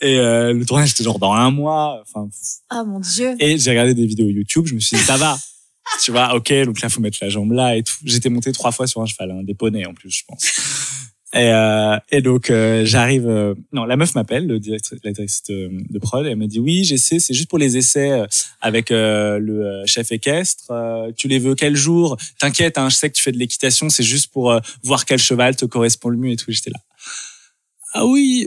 Et 0.00 0.18
euh, 0.18 0.52
le 0.52 0.64
tournage 0.64 0.90
était 0.92 1.04
genre 1.04 1.18
dans 1.18 1.32
un 1.32 1.50
mois. 1.50 2.02
Enfin, 2.02 2.28
Ah 2.70 2.84
mon 2.84 3.00
dieu. 3.00 3.34
et 3.38 3.58
j'ai 3.58 3.70
regardé 3.70 3.94
des 3.94 4.06
vidéos 4.06 4.28
YouTube. 4.28 4.66
Je 4.66 4.74
me 4.74 4.80
suis 4.80 4.96
dit, 4.96 5.02
ça 5.02 5.16
va. 5.16 5.38
tu 6.02 6.10
vois, 6.10 6.34
ok, 6.34 6.52
donc 6.64 6.80
là, 6.80 6.88
faut 6.88 7.00
mettre 7.00 7.18
la 7.20 7.28
jambe 7.28 7.52
là 7.52 7.76
et 7.76 7.82
tout. 7.82 7.94
J'étais 8.04 8.30
monté 8.30 8.52
trois 8.52 8.72
fois 8.72 8.86
sur 8.86 9.00
un 9.02 9.06
cheval, 9.06 9.30
un 9.30 9.42
des 9.42 9.54
poneys 9.54 9.86
en 9.86 9.94
plus, 9.94 10.10
je 10.10 10.22
pense. 10.26 10.42
Et, 11.34 11.50
euh, 11.50 11.96
et 12.10 12.20
donc 12.20 12.50
euh, 12.50 12.84
j'arrive. 12.84 13.26
euh, 13.26 13.54
non, 13.72 13.84
la 13.84 13.96
meuf 13.96 14.14
m'appelle, 14.14 14.46
le 14.46 14.58
directrice, 14.58 14.98
la 15.02 15.12
directrice 15.12 15.42
de, 15.44 15.98
prod, 15.98 16.26
et 16.26 16.30
elle 16.30 16.36
me 16.36 16.46
dit 16.46 16.60
oui, 16.60 16.84
j'essaie, 16.84 17.20
c'est 17.20 17.32
juste 17.32 17.48
pour 17.48 17.58
les 17.58 17.78
essais 17.78 18.10
euh, 18.10 18.26
avec 18.60 18.90
euh, 18.90 19.38
le 19.38 19.64
euh, 19.64 19.86
chef 19.86 20.12
équestre. 20.12 20.70
Tu 21.16 21.28
les 21.28 21.38
veux 21.38 21.54
quel 21.54 21.74
jour? 21.74 22.18
T'inquiète, 22.38 22.76
hein, 22.76 22.90
je 22.90 22.96
sais 22.96 23.08
que 23.08 23.16
tu 23.16 23.22
fais 23.22 23.32
de 23.32 23.38
l'équitation, 23.38 23.88
c'est 23.88 24.02
juste 24.02 24.30
pour 24.30 24.54
voir 24.82 25.06
quel 25.06 25.18
cheval 25.18 25.56
te 25.56 25.64
correspond 25.64 26.10
le 26.10 26.18
mieux 26.18 26.32
et 26.32 26.36
tout. 26.36 26.52
J'étais 26.52 26.70
là. 26.70 26.80
Ah 27.94 28.06
oui. 28.06 28.46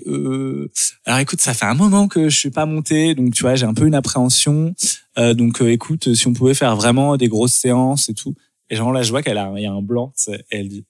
Alors 1.06 1.20
écoute, 1.20 1.42
ça 1.42 1.54
fait 1.54 1.66
un 1.66 1.76
moment 1.76 2.08
que 2.08 2.30
je 2.30 2.38
suis 2.38 2.50
pas 2.52 2.66
monté, 2.66 3.16
donc 3.16 3.34
tu 3.34 3.42
vois, 3.42 3.56
j'ai 3.56 3.66
un 3.66 3.74
peu 3.74 3.88
une 3.88 3.96
appréhension. 3.96 4.76
Donc 5.18 5.62
écoute, 5.62 6.14
si 6.14 6.28
on 6.28 6.34
pouvait 6.34 6.54
faire 6.54 6.76
vraiment 6.76 7.18
des 7.18 7.30
grosses 7.30 7.54
séances 7.54 8.10
et 8.10 8.14
tout. 8.14 8.36
Et 8.70 8.76
genre 8.76 8.92
là, 8.92 9.04
je 9.04 9.10
vois 9.12 9.22
qu'elle 9.22 9.38
a, 9.38 9.52
il 9.56 9.64
y 9.64 9.68
a 9.68 9.72
un 9.72 9.82
blanc. 9.82 10.14
Et 10.28 10.44
elle 10.58 10.68
dit, 10.68 10.86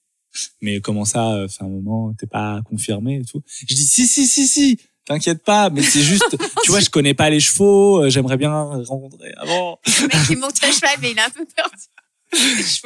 mais 0.60 0.80
comment 0.80 1.04
ça, 1.04 1.32
euh, 1.32 1.48
fait 1.48 1.64
un 1.64 1.68
moment, 1.68 2.14
t'es 2.18 2.26
pas 2.26 2.60
confirmé 2.64 3.20
et 3.20 3.24
tout. 3.24 3.42
Je 3.66 3.74
dis 3.74 3.86
si 3.86 4.06
si 4.06 4.26
si 4.26 4.46
si. 4.46 4.78
T'inquiète 5.04 5.44
pas, 5.44 5.70
mais 5.70 5.82
c'est 5.82 6.02
juste, 6.02 6.36
tu 6.64 6.70
vois, 6.72 6.80
je 6.80 6.90
connais 6.90 7.14
pas 7.14 7.30
les 7.30 7.38
chevaux, 7.38 8.02
euh, 8.02 8.10
j'aimerais 8.10 8.36
bien 8.36 8.52
rencontrer 8.52 9.32
avant. 9.36 9.78
Le 9.86 10.02
mec, 10.02 10.16
il 10.30 10.38
monte 10.38 10.62
à 10.64 10.72
cheval, 10.72 10.96
mais 11.00 11.12
il 11.12 11.18
a 11.18 11.26
un 11.26 11.30
peu 11.30 11.46
peur. 11.56 11.70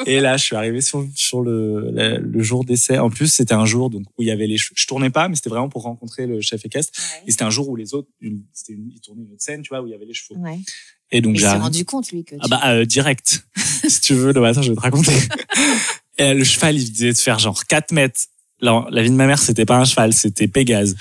Et 0.06 0.20
là, 0.20 0.36
je 0.36 0.44
suis 0.44 0.56
arrivé 0.56 0.80
sur, 0.80 1.06
sur 1.14 1.40
le, 1.40 1.90
le, 1.90 2.18
le 2.18 2.42
jour 2.42 2.64
d'essai. 2.64 2.98
En 2.98 3.08
plus, 3.08 3.28
c'était 3.28 3.54
un 3.54 3.64
jour 3.64 3.90
donc 3.90 4.04
où 4.18 4.22
il 4.22 4.28
y 4.28 4.30
avait 4.30 4.46
les 4.46 4.58
chevaux. 4.58 4.74
Je 4.76 4.86
tournais 4.86 5.10
pas, 5.10 5.28
mais 5.28 5.34
c'était 5.34 5.48
vraiment 5.48 5.68
pour 5.68 5.82
rencontrer 5.82 6.26
le 6.26 6.40
chef 6.40 6.64
équestre. 6.64 6.92
Et 7.26 7.30
c'était 7.30 7.44
un 7.44 7.50
jour 7.50 7.68
où 7.68 7.76
les 7.76 7.94
autres, 7.94 8.08
une, 8.20 8.44
c'était 8.52 8.74
une, 8.74 8.90
ils 8.90 9.00
tournaient 9.00 9.22
une 9.22 9.32
autre 9.32 9.42
scène, 9.42 9.62
tu 9.62 9.70
vois, 9.70 9.80
où 9.80 9.86
il 9.86 9.90
y 9.90 9.94
avait 9.94 10.04
les 10.04 10.14
chevaux. 10.14 10.38
Ouais. 10.40 10.58
Et 11.10 11.20
donc 11.20 11.36
j'ai 11.36 11.48
rendu 11.48 11.84
compte, 11.84 12.10
lui, 12.12 12.24
que. 12.24 12.36
Ah 12.40 12.48
bah 12.48 12.60
euh, 12.66 12.84
direct. 12.84 13.46
si 13.88 14.00
tu 14.00 14.14
veux, 14.14 14.32
le 14.32 14.40
matin, 14.40 14.62
je 14.62 14.70
vais 14.70 14.76
te 14.76 14.80
raconter. 14.80 15.12
Et 16.20 16.35
le 16.35 16.44
cheval, 16.44 16.76
il 16.76 16.92
devait 16.92 17.14
te 17.14 17.20
faire 17.20 17.38
genre 17.38 17.64
4 17.64 17.92
mètres. 17.92 18.20
La, 18.61 18.85
la 18.90 19.02
vie 19.02 19.09
de 19.09 19.14
ma 19.14 19.26
mère, 19.26 19.38
c'était 19.38 19.64
pas 19.64 19.78
un 19.78 19.87
cheval, 19.87 20.12
c'était 20.12 20.48
Pégase. 20.48 20.94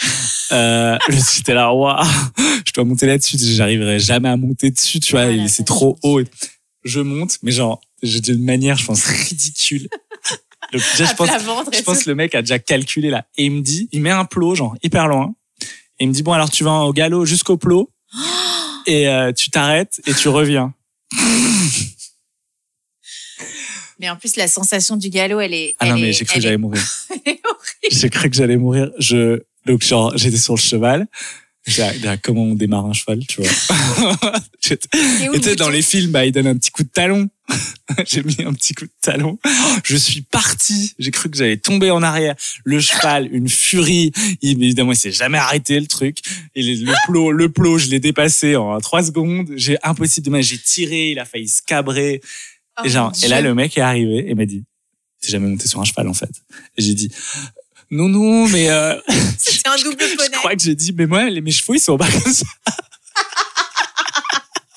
Euh, 0.53 0.97
le 1.09 1.15
j'étais 1.35 1.53
là, 1.53 1.73
waouh, 1.73 2.01
je 2.65 2.71
dois 2.71 2.85
monter 2.85 3.05
là-dessus, 3.05 3.37
j'arriverai 3.37 3.99
jamais 3.99 4.29
à 4.29 4.37
monter 4.37 4.71
dessus, 4.71 5.01
tu 5.01 5.11
vois, 5.11 5.23
Ah 5.23 5.47
c'est 5.49 5.65
trop 5.65 5.99
haut. 6.03 6.21
Je 6.85 7.01
monte, 7.01 7.37
mais 7.43 7.51
genre, 7.51 7.81
j'ai 8.01 8.21
d'une 8.21 8.45
manière, 8.45 8.77
je 8.77 8.85
pense, 8.85 9.03
ridicule. 9.03 9.89
Donc, 10.71 10.81
déjà, 10.97 11.05
je 11.05 11.15
pense, 11.15 11.29
je 11.29 12.03
que 12.03 12.09
le 12.09 12.15
mec 12.15 12.33
a 12.33 12.41
déjà 12.41 12.59
calculé 12.59 13.09
là. 13.09 13.25
Et 13.37 13.45
il 13.45 13.51
me 13.51 13.61
dit, 13.61 13.89
il 13.91 14.01
met 14.01 14.11
un 14.11 14.23
plot, 14.23 14.55
genre, 14.55 14.77
hyper 14.83 15.09
loin. 15.09 15.33
Et 15.99 16.05
il 16.05 16.07
me 16.07 16.13
dit, 16.13 16.23
bon, 16.23 16.31
alors 16.31 16.49
tu 16.49 16.63
vas 16.63 16.71
au 16.71 16.93
galop 16.93 17.25
jusqu'au 17.25 17.57
plot. 17.57 17.91
et 18.85 19.09
euh, 19.09 19.33
tu 19.33 19.49
t'arrêtes 19.49 19.99
et 20.05 20.13
tu 20.13 20.29
reviens. 20.29 20.73
Mais 23.99 24.09
en 24.09 24.15
plus, 24.15 24.35
la 24.37 24.47
sensation 24.47 24.95
du 24.97 25.09
galop, 25.09 25.39
elle 25.41 25.53
est. 25.53 25.75
Ah 25.79 25.89
non, 25.89 25.97
mais 25.97 26.13
j'ai 26.13 26.25
cru 26.25 26.35
que 26.35 26.41
j'allais 26.41 26.57
mourir. 26.57 26.81
J'ai 27.91 28.09
cru 28.09 28.29
que 28.29 28.35
j'allais 28.35 28.57
mourir. 28.57 28.91
Je, 28.99 29.41
donc, 29.65 29.83
genre, 29.83 30.15
j'étais 30.17 30.37
sur 30.37 30.53
le 30.55 30.59
cheval. 30.59 31.07
J'ai 31.67 31.83
dit, 31.99 32.07
ah, 32.07 32.17
comment 32.17 32.43
on 32.43 32.55
démarre 32.55 32.85
un 32.85 32.93
cheval, 32.93 33.19
tu 33.27 33.41
vois? 33.41 33.51
J'étais- 34.61 35.55
dans 35.55 35.69
les 35.69 35.81
films, 35.81 36.11
bah, 36.11 36.25
il 36.25 36.31
donne 36.31 36.47
un 36.47 36.55
petit 36.55 36.71
coup 36.71 36.83
de 36.83 36.89
talon. 36.89 37.29
J'ai 38.07 38.23
mis 38.23 38.37
un 38.45 38.53
petit 38.53 38.73
coup 38.73 38.85
de 38.85 38.91
talon. 39.01 39.37
Je 39.83 39.95
suis 39.95 40.21
parti. 40.21 40.93
J'ai 40.99 41.11
cru 41.11 41.29
que 41.29 41.37
j'allais 41.37 41.57
tomber 41.57 41.91
en 41.91 42.01
arrière. 42.01 42.35
Le 42.63 42.79
cheval, 42.79 43.29
une 43.31 43.49
furie. 43.49 44.11
Il, 44.41 44.63
évidemment, 44.63 44.93
il 44.93 44.97
s'est 44.97 45.11
jamais 45.11 45.37
arrêté, 45.37 45.79
le 45.79 45.87
truc. 45.87 46.19
Et 46.55 46.63
le, 46.63 46.85
le 46.85 46.93
plot, 47.05 47.31
le 47.31 47.49
plot, 47.51 47.77
je 47.79 47.87
l'ai 47.87 47.99
dépassé 47.99 48.55
en 48.55 48.79
trois 48.79 49.03
secondes. 49.03 49.49
J'ai 49.55 49.77
impossible 49.83 50.29
de 50.31 50.41
J'ai 50.41 50.57
tiré. 50.57 51.11
Il 51.11 51.19
a 51.19 51.25
failli 51.25 51.47
se 51.47 51.61
cabrer. 51.61 52.21
Oh 52.79 52.85
et, 52.85 52.89
genre, 52.89 53.11
et 53.23 53.27
là, 53.27 53.41
le 53.41 53.53
mec 53.53 53.77
est 53.77 53.81
arrivé 53.81 54.29
et 54.29 54.35
m'a 54.35 54.45
dit, 54.45 54.63
t'es 55.21 55.29
jamais 55.29 55.47
monté 55.47 55.67
sur 55.67 55.79
un 55.81 55.85
cheval 55.85 56.07
en 56.07 56.13
fait. 56.13 56.29
Et 56.77 56.81
j'ai 56.81 56.93
dit 56.93 57.11
non 57.91 58.07
non 58.07 58.47
mais 58.47 58.69
euh, 58.69 58.99
C'était 59.37 59.67
un 59.69 59.75
double 59.77 59.97
je 60.11 60.15
poney. 60.15 60.29
crois 60.37 60.55
que 60.55 60.61
j'ai 60.61 60.75
dit 60.75 60.93
mais 60.93 61.07
moi 61.07 61.27
les 61.29 61.41
mes 61.41 61.51
chevaux 61.51 61.73
ils 61.73 61.79
sont 61.79 61.97
pas 61.97 62.09
comme 62.09 62.31
ça. 62.33 62.45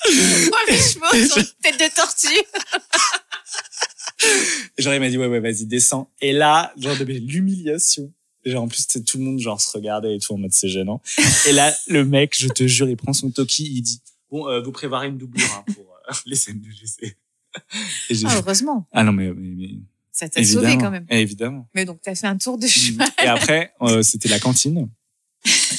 Moi, 0.05 0.57
mes 0.69 0.77
chevaux 0.77 1.27
sont 1.29 1.41
tête 1.61 1.79
de 1.79 1.95
tortue. 1.95 2.27
Et 4.77 4.81
genre 4.81 4.93
il 4.93 4.99
m'a 4.99 5.09
dit 5.09 5.17
ouais 5.17 5.27
ouais 5.27 5.39
vas-y 5.39 5.65
descends. 5.65 6.11
Et 6.21 6.33
là 6.33 6.73
genre 6.77 6.97
de 6.97 7.03
l'humiliation. 7.05 8.11
Genre 8.45 8.63
en 8.63 8.67
plus 8.67 8.85
tout 8.87 9.17
le 9.17 9.23
monde 9.23 9.39
genre 9.39 9.61
se 9.61 9.71
regardait 9.71 10.15
et 10.15 10.19
tout 10.19 10.33
en 10.33 10.37
mode 10.37 10.53
c'est 10.53 10.67
gênant. 10.69 11.01
Et 11.47 11.51
là 11.53 11.73
le 11.87 12.03
mec 12.03 12.35
je 12.37 12.47
te 12.49 12.67
jure 12.67 12.89
il 12.89 12.97
prend 12.97 13.13
son 13.13 13.31
toki 13.31 13.63
il 13.63 13.81
dit 13.81 14.01
bon 14.29 14.47
euh, 14.49 14.61
vous 14.61 14.71
préparez 14.71 15.07
une 15.07 15.17
doublure 15.17 15.45
hein, 15.55 15.63
pour 15.73 15.85
euh, 16.09 16.13
les 16.25 16.35
scènes 16.35 16.59
de 16.61 16.69
GC. 16.69 17.15
Ah, 18.25 18.35
heureusement. 18.37 18.87
ah 18.91 19.03
non 19.03 19.11
mais, 19.11 19.31
mais, 19.35 19.69
Ça 20.11 20.29
t'a 20.29 20.43
sauvé 20.43 20.77
quand 20.77 20.91
même. 20.91 21.05
Évidemment. 21.09 21.67
Mais 21.73 21.85
donc, 21.85 21.99
t'as 22.01 22.15
fait 22.15 22.27
un 22.27 22.37
tour 22.37 22.57
de 22.57 22.67
cheval. 22.67 23.07
Et 23.23 23.27
après, 23.27 23.73
euh, 23.81 24.01
c'était 24.03 24.29
la 24.29 24.39
cantine. 24.39 24.89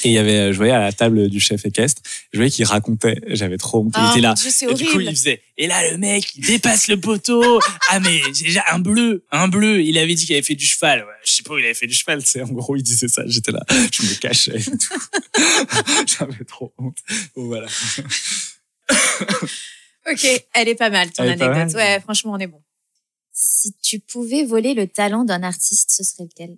Et 0.05 0.09
il 0.09 0.13
y 0.13 0.19
avait, 0.19 0.53
je 0.53 0.59
voyais 0.59 0.73
à 0.75 0.79
la 0.81 0.93
table 0.93 1.31
du 1.31 1.41
chef 1.41 1.65
équestre, 1.65 2.03
je 2.33 2.39
voyais 2.39 2.51
qu'il 2.51 2.67
racontait, 2.67 3.19
j'avais 3.29 3.57
trop 3.57 3.81
honte. 3.81 3.95
Il 3.97 4.01
Ah, 4.03 4.11
était 4.11 4.21
là. 4.21 4.35
Dieu, 4.35 4.51
Et 4.69 4.75
du 4.75 4.85
coup, 4.85 5.01
il 5.01 5.09
faisait, 5.09 5.41
et 5.57 5.67
là, 5.67 5.91
le 5.91 5.97
mec, 5.97 6.35
il 6.37 6.45
dépasse 6.47 6.89
le 6.89 7.01
poteau. 7.01 7.61
Ah, 7.89 7.99
mais 8.01 8.21
déjà 8.43 8.63
un 8.73 8.79
bleu, 8.79 9.25
un 9.31 9.49
bleu. 9.49 9.81
Il 9.81 9.97
avait 9.97 10.15
dit 10.15 10.27
qu'il 10.27 10.35
avait 10.35 10.43
fait 10.43 10.55
du 10.55 10.67
cheval. 10.67 11.01
Ouais, 11.01 11.07
je 11.25 11.33
sais 11.33 11.43
pas 11.43 11.55
où 11.55 11.59
il 11.59 11.65
avait 11.65 11.73
fait 11.73 11.87
du 11.87 11.95
cheval, 11.95 12.21
c'est 12.27 12.43
en 12.43 12.49
gros, 12.49 12.77
il 12.77 12.83
disait 12.83 13.09
ça. 13.09 13.23
J'étais 13.27 13.53
là, 13.53 13.65
je 13.91 14.03
me 14.03 14.15
cachais 14.21 14.59
et 14.59 14.63
tout. 14.65 14.99
J'avais 16.19 16.45
trop 16.45 16.75
honte. 16.77 16.99
Bon, 17.35 17.47
voilà. 17.47 17.69
Ok, 20.11 20.27
elle 20.53 20.69
est 20.69 20.75
pas 20.75 20.91
mal, 20.91 21.11
ton 21.13 21.23
Elle 21.23 21.31
anecdote. 21.31 21.75
mal. 21.75 21.77
Ouais, 21.77 22.01
franchement, 22.01 22.33
on 22.33 22.39
est 22.39 22.47
bon. 22.47 22.63
Si 23.33 23.73
tu 23.83 23.99
pouvais 24.01 24.45
voler 24.45 24.75
le 24.75 24.87
talent 24.87 25.25
d'un 25.25 25.43
artiste, 25.43 25.91
ce 25.91 26.05
serait 26.05 26.25
lequel? 26.25 26.57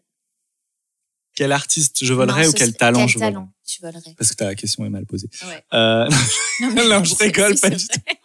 Quel 1.34 1.53
artiste 1.53 2.05
je 2.05 2.12
volerais 2.14 2.42
Non, 2.44 2.49
ou 2.49 2.53
quel 2.53 2.68
serait- 2.68 2.78
talent 2.78 3.01
quel 3.01 3.09
je 3.09 3.18
volerais? 3.18 3.32
talent 3.32 3.53
tu 3.66 3.82
volerais? 3.82 4.14
Parce 4.16 4.30
que 4.30 4.36
ta 4.36 4.55
question 4.55 4.84
est 4.86 4.90
mal 4.90 5.07
posée. 5.07 5.28
Ouais. 5.47 5.64
Euh, 5.74 6.09
Non, 6.61 6.88
Non, 6.88 7.05
je 7.05 7.14
rigole, 7.16 7.59
pas 7.59 7.70
du 7.70 7.84
vrai. 7.84 8.20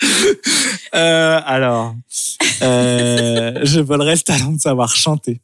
euh, 0.94 1.40
alors, 1.44 1.94
euh, 2.62 3.60
je 3.64 3.80
volerais 3.80 4.14
le 4.14 4.20
talent 4.20 4.52
de 4.52 4.60
savoir 4.60 4.94
chanter. 4.94 5.40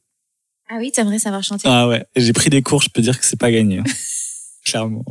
Ah 0.69 0.77
oui, 0.79 0.91
t'aimerais 0.93 1.19
savoir 1.19 1.43
chanter? 1.43 1.69
Ah 1.69 1.87
ouais, 1.89 2.05
j'ai 2.17 2.33
pris 2.33 2.51
des 2.51 2.63
cours, 2.63 2.83
je 2.83 2.89
peux 2.91 3.03
dire 3.03 3.19
que 3.19 3.25
c'est 3.27 3.39
pas 3.39 3.51
gagné. 3.53 3.79
hein. 3.79 3.85
Clairement. 4.65 5.05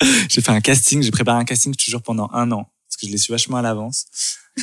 J'ai 0.28 0.40
fait 0.40 0.50
un 0.52 0.60
casting, 0.60 1.02
j'ai 1.02 1.10
préparé 1.10 1.38
un 1.40 1.44
casting, 1.44 1.74
jure, 1.78 2.02
pendant 2.02 2.28
un 2.32 2.50
an. 2.52 2.70
Parce 2.88 2.96
que 3.00 3.06
je 3.06 3.12
l'ai 3.12 3.18
su 3.18 3.32
vachement 3.32 3.56
à 3.58 3.62
l'avance. 3.62 4.06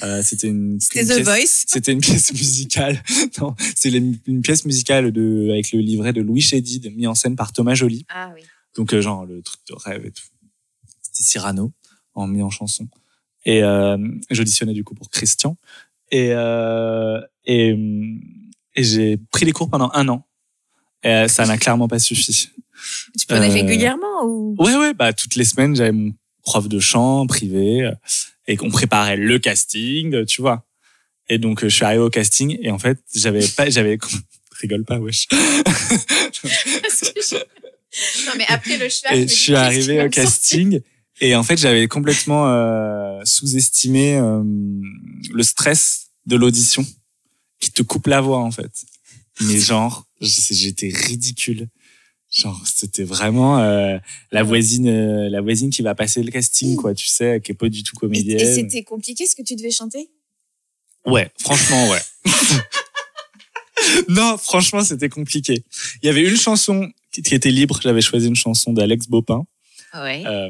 Euh, 0.03 0.21
c'était 0.23 0.47
une, 0.47 0.79
C'était 0.79 1.01
une 1.01 1.07
The 1.07 1.11
pièce- 1.11 1.23
Voice. 1.23 1.63
C'était 1.67 1.91
une 1.91 2.01
pièce 2.01 2.31
musicale. 2.33 3.03
Non, 3.41 3.55
c'est 3.75 3.91
une, 3.91 4.17
une 4.27 4.41
pièce 4.41 4.65
musicale 4.65 5.11
de, 5.11 5.49
avec 5.51 5.71
le 5.71 5.79
livret 5.79 6.13
de 6.13 6.21
Louis 6.21 6.41
Chédid, 6.41 6.95
mis 6.95 7.05
en 7.07 7.15
scène 7.15 7.35
par 7.35 7.51
Thomas 7.51 7.73
Joly. 7.75 8.05
Ah 8.09 8.31
oui. 8.35 8.41
Donc, 8.75 8.93
euh, 8.93 9.01
genre, 9.01 9.25
le 9.25 9.41
truc 9.41 9.59
de 9.69 9.73
rêve 9.75 10.05
et 10.05 10.11
tout. 10.11 10.23
C'était 11.01 11.23
Cyrano, 11.23 11.71
en 12.15 12.27
mis 12.27 12.41
en 12.41 12.49
chanson. 12.49 12.87
Et 13.45 13.61
euh, 13.63 13.97
j'auditionnais 14.31 14.73
du 14.73 14.83
coup 14.83 14.95
pour 14.95 15.09
Christian. 15.09 15.57
Et, 16.11 16.29
euh, 16.31 17.19
et, 17.45 17.75
et 18.75 18.83
j'ai 18.83 19.17
pris 19.31 19.45
les 19.45 19.51
cours 19.51 19.69
pendant 19.69 19.91
un 19.93 20.07
an. 20.09 20.25
Et 21.03 21.09
euh, 21.09 21.27
ça 21.27 21.45
n'a 21.45 21.57
clairement 21.57 21.87
pas 21.87 21.99
suffi. 21.99 22.49
Tu 23.19 23.25
prenais 23.27 23.49
Euh, 23.49 23.53
régulièrement 23.53 24.23
ou? 24.25 24.55
Ouais, 24.59 24.75
ouais, 24.75 24.93
bah 24.93 25.13
toutes 25.13 25.35
les 25.35 25.45
semaines, 25.45 25.75
j'avais 25.75 25.91
mon 25.91 26.13
prof 26.43 26.67
de 26.67 26.79
chant 26.79 27.25
privé 27.27 27.83
euh, 27.83 27.91
et 28.47 28.57
qu'on 28.57 28.69
préparait 28.69 29.17
le 29.17 29.39
casting, 29.39 30.13
euh, 30.13 30.25
tu 30.25 30.41
vois. 30.41 30.65
Et 31.29 31.37
donc, 31.37 31.63
je 31.63 31.69
suis 31.69 31.85
arrivé 31.85 32.01
au 32.03 32.09
casting 32.09 32.57
et 32.61 32.69
en 32.71 32.79
fait, 32.79 32.99
j'avais 33.15 33.47
pas, 33.47 33.69
j'avais, 33.69 33.97
rigole 34.61 34.83
pas, 34.83 34.99
wesh. 34.99 35.27
Non, 38.25 38.33
mais 38.37 38.45
après 38.47 38.77
le 38.77 38.89
cheval. 38.89 39.17
Et 39.17 39.27
je 39.27 39.33
suis 39.33 39.55
arrivé 39.55 40.03
au 40.03 40.09
casting 40.09 40.81
et 41.21 41.35
en 41.35 41.43
fait 41.43 41.57
j'avais 41.57 41.87
complètement 41.87 42.47
euh, 42.49 43.21
sous-estimé 43.23 44.15
euh, 44.15 44.43
le 44.43 45.43
stress 45.43 46.07
de 46.25 46.35
l'audition 46.35 46.85
qui 47.59 47.71
te 47.71 47.83
coupe 47.83 48.07
la 48.07 48.19
voix 48.21 48.39
en 48.39 48.51
fait. 48.51 48.71
Mais 49.41 49.59
genre 49.59 50.05
j'étais 50.21 50.89
ridicule. 50.89 51.67
Genre 52.33 52.59
c'était 52.65 53.03
vraiment 53.03 53.59
euh, 53.59 53.97
la 54.31 54.41
voisine 54.43 54.87
euh, 54.87 55.29
la 55.29 55.41
voisine 55.41 55.69
qui 55.69 55.83
va 55.83 55.93
passer 55.93 56.23
le 56.23 56.31
casting 56.31 56.75
quoi, 56.75 56.95
tu 56.95 57.05
sais, 57.07 57.39
qui 57.43 57.51
est 57.51 57.55
pas 57.55 57.69
du 57.69 57.83
tout 57.83 57.95
Et, 57.97 57.99
comédienne. 57.99 58.39
et 58.39 58.55
c'était 58.55 58.81
compliqué 58.83 59.27
ce 59.27 59.35
que 59.35 59.43
tu 59.43 59.55
devais 59.55 59.69
chanter? 59.69 60.09
Ouais, 61.05 61.29
franchement, 61.39 61.89
ouais. 61.89 61.99
non, 64.09 64.37
franchement, 64.37 64.81
c'était 64.83 65.09
compliqué. 65.09 65.63
Il 66.01 66.05
y 66.07 66.09
avait 66.09 66.23
une 66.27 66.37
chanson 66.37 66.89
qui 67.11 67.19
était 67.35 67.51
libre. 67.51 67.79
J'avais 67.81 68.01
choisi 68.01 68.27
une 68.27 68.35
chanson 68.35 68.73
d'Alex 68.73 69.07
Bopin 69.07 69.45
Ouais. 69.93 70.23
euh, 70.25 70.49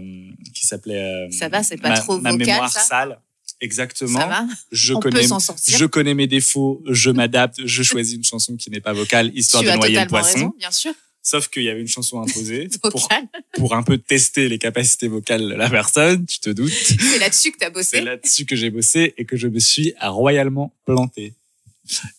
qui 0.54 0.66
s'appelait. 0.66 1.02
euh, 1.28 1.32
Ça 1.32 1.50
va, 1.50 1.64
c'est 1.64 1.76
pas 1.78 1.90
ma, 1.90 1.98
trop 2.00 2.18
ma 2.20 2.32
vocal, 2.32 2.48
mémoire 2.48 2.72
ça? 2.72 2.80
sale. 2.80 3.20
Exactement. 3.60 4.20
Ça 4.20 4.28
va? 4.28 4.48
Je 4.72 4.94
On 4.94 5.00
connais. 5.00 5.22
peut 5.22 5.28
s'en 5.28 5.40
sortir. 5.40 5.78
Je 5.78 5.86
connais 5.86 6.14
mes 6.14 6.28
défauts. 6.28 6.82
Je 6.90 7.10
m'adapte. 7.20 7.60
Je 7.66 7.84
choisis 7.84 8.16
une 8.16 8.24
chanson 8.24 8.56
qui 8.56 8.70
n'est 8.70 8.80
pas 8.80 8.94
vocale, 8.94 9.32
histoire 9.36 9.64
tu 9.64 9.68
de 9.68 9.74
as 9.74 9.78
noyer 9.78 10.00
le 10.00 10.08
poisson. 10.08 10.34
raison, 10.36 10.54
bien 10.58 10.72
sûr. 10.72 10.94
Sauf 11.26 11.48
qu'il 11.48 11.64
y 11.64 11.70
avait 11.70 11.80
une 11.80 11.88
chanson 11.88 12.22
imposée 12.22 12.68
pour, 12.82 13.08
pour 13.54 13.74
un 13.76 13.82
peu 13.82 13.98
tester 13.98 14.50
les 14.50 14.60
capacités 14.60 15.08
vocales 15.08 15.48
de 15.50 15.56
la 15.56 15.70
personne. 15.70 16.26
Tu 16.26 16.40
te 16.40 16.50
doutes. 16.50 16.70
C'est 16.72 17.18
là-dessus 17.18 17.54
que 17.54 17.58
t'as 17.58 17.68
C'est 17.68 17.72
bossé. 17.72 18.02
là-dessus 18.02 18.46
que 18.46 18.58
j'ai 18.58 18.70
bossé 18.70 19.14
et 19.18 19.24
que 19.24 19.38
je 19.38 19.48
me 19.48 19.60
suis 19.60 19.94
royalement 20.02 20.74
planté. 20.86 21.34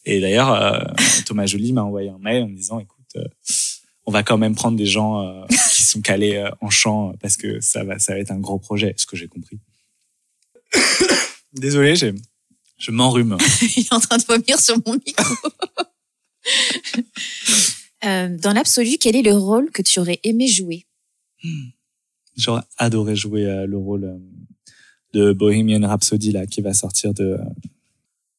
Et 0.07 0.21
d'ailleurs, 0.21 0.53
euh, 0.53 0.81
Thomas 1.27 1.45
Joly 1.47 1.73
m'a 1.75 1.83
envoyé 1.83 2.09
un 2.09 2.19
mail 2.19 2.45
en 2.45 2.49
me 2.49 2.57
disant, 2.57 2.81
écoute, 2.81 3.05
euh, 3.17 3.25
on 4.07 4.11
va 4.11 4.23
quand 4.23 4.39
même 4.39 4.55
prendre 4.55 4.77
des 4.77 4.87
gens 4.87 5.21
euh, 5.21 5.45
qui 5.75 5.83
sont 5.85 6.01
calés 6.01 6.43
en 6.63 6.71
chant 6.71 7.15
parce 7.21 7.37
que 7.37 7.61
ça 7.61 7.85
va, 7.85 7.99
ça 7.99 8.15
va 8.15 8.21
être 8.21 8.31
un 8.31 8.39
gros 8.41 8.59
projet, 8.59 8.95
ce 8.97 9.05
que 9.07 9.17
j'ai 9.17 9.29
compris. 9.29 9.59
Désolé, 11.53 11.95
j'ai, 11.95 12.15
je 12.79 12.91
m'enrhume. 12.91 13.37
Il 13.77 13.81
est 13.85 13.93
en 13.93 14.01
train 14.01 14.17
de 14.17 14.25
vomir 14.25 14.59
sur 14.59 14.77
mon 14.87 14.95
micro. 14.95 15.35
Euh, 18.05 18.37
dans 18.37 18.53
l'absolu, 18.53 18.97
quel 19.01 19.17
est 19.17 19.23
le 19.23 19.35
rôle 19.35 19.71
que 19.71 19.83
tu 19.83 19.99
aurais 20.01 20.21
aimé 20.25 20.47
jouer? 20.47 20.87
J'aurais 22.37 22.63
adoré 22.79 23.17
jouer 23.17 23.47
euh, 23.47 23.67
le 23.67 23.77
rôle 23.77 24.05
euh, 24.05 24.19
de 25.13 25.33
Bohemian 25.33 25.87
Rhapsody 25.87 26.33
là 26.33 26.47
qui 26.47 26.61
va 26.61 26.75
sortir 26.75 27.15
de 27.15 27.39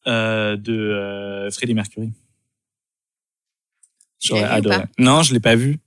euh, 0.07 0.57
de 0.57 0.73
euh, 0.73 1.51
Freddie 1.51 1.73
Mercury. 1.73 2.11
J'aurais 4.19 4.43
adoré. 4.43 4.83
Non, 4.97 5.23
je 5.23 5.33
l'ai 5.33 5.39
pas 5.39 5.55
vu. 5.55 5.79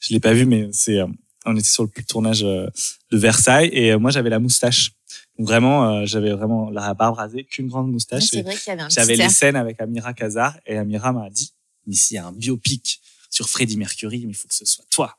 Je 0.00 0.12
l'ai 0.12 0.20
pas 0.20 0.32
vu, 0.32 0.46
mais 0.46 0.68
c'est 0.72 1.00
on 1.44 1.56
était 1.56 1.68
sur 1.68 1.84
le 1.84 2.02
tournage 2.04 2.42
de 2.42 2.70
Versailles 3.12 3.70
et 3.72 3.96
moi 3.96 4.10
j'avais 4.10 4.30
la 4.30 4.38
moustache. 4.38 4.92
Donc 5.38 5.46
vraiment, 5.46 5.88
euh, 5.88 6.06
j'avais 6.06 6.32
vraiment 6.32 6.70
la 6.70 6.94
barbe 6.94 7.16
rasée, 7.16 7.44
qu'une 7.44 7.68
grande 7.68 7.90
moustache. 7.90 8.24
C'est 8.24 8.42
vrai 8.42 8.56
qu'il 8.56 8.68
y 8.68 8.70
avait 8.70 8.82
un 8.82 8.88
J'avais 8.88 9.16
les 9.16 9.28
scènes 9.28 9.56
avec 9.56 9.80
Amira 9.80 10.12
Kazar 10.12 10.58
et 10.66 10.76
Amira 10.76 11.12
m'a 11.12 11.30
dit 11.30 11.52
mais 11.86 11.94
s'il 11.94 12.16
y 12.16 12.18
a 12.18 12.26
un 12.26 12.32
biopic 12.32 13.00
sur 13.32 13.48
Freddie 13.48 13.76
Mercury, 13.78 14.24
mais 14.26 14.32
il 14.32 14.36
faut 14.36 14.46
que 14.46 14.54
ce 14.54 14.64
soit 14.64 14.84
toi. 14.90 15.16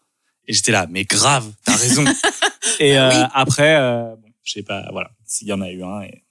Et 0.48 0.54
j'étais 0.54 0.72
là, 0.72 0.88
mais 0.90 1.04
grave, 1.04 1.52
t'as 1.66 1.76
raison. 1.76 2.06
et 2.80 2.98
euh, 2.98 3.10
Oui. 3.10 3.28
après, 3.34 3.76
euh, 3.76 4.16
bon, 4.16 4.30
je 4.44 4.52
sais 4.54 4.64
pas, 4.64 4.88
voilà, 4.92 5.12
s'il 5.26 5.48
y 5.48 5.54
en 5.54 5.62
a 5.62 5.70
eu 5.72 5.84
un, 5.84 6.02
et 6.04 6.24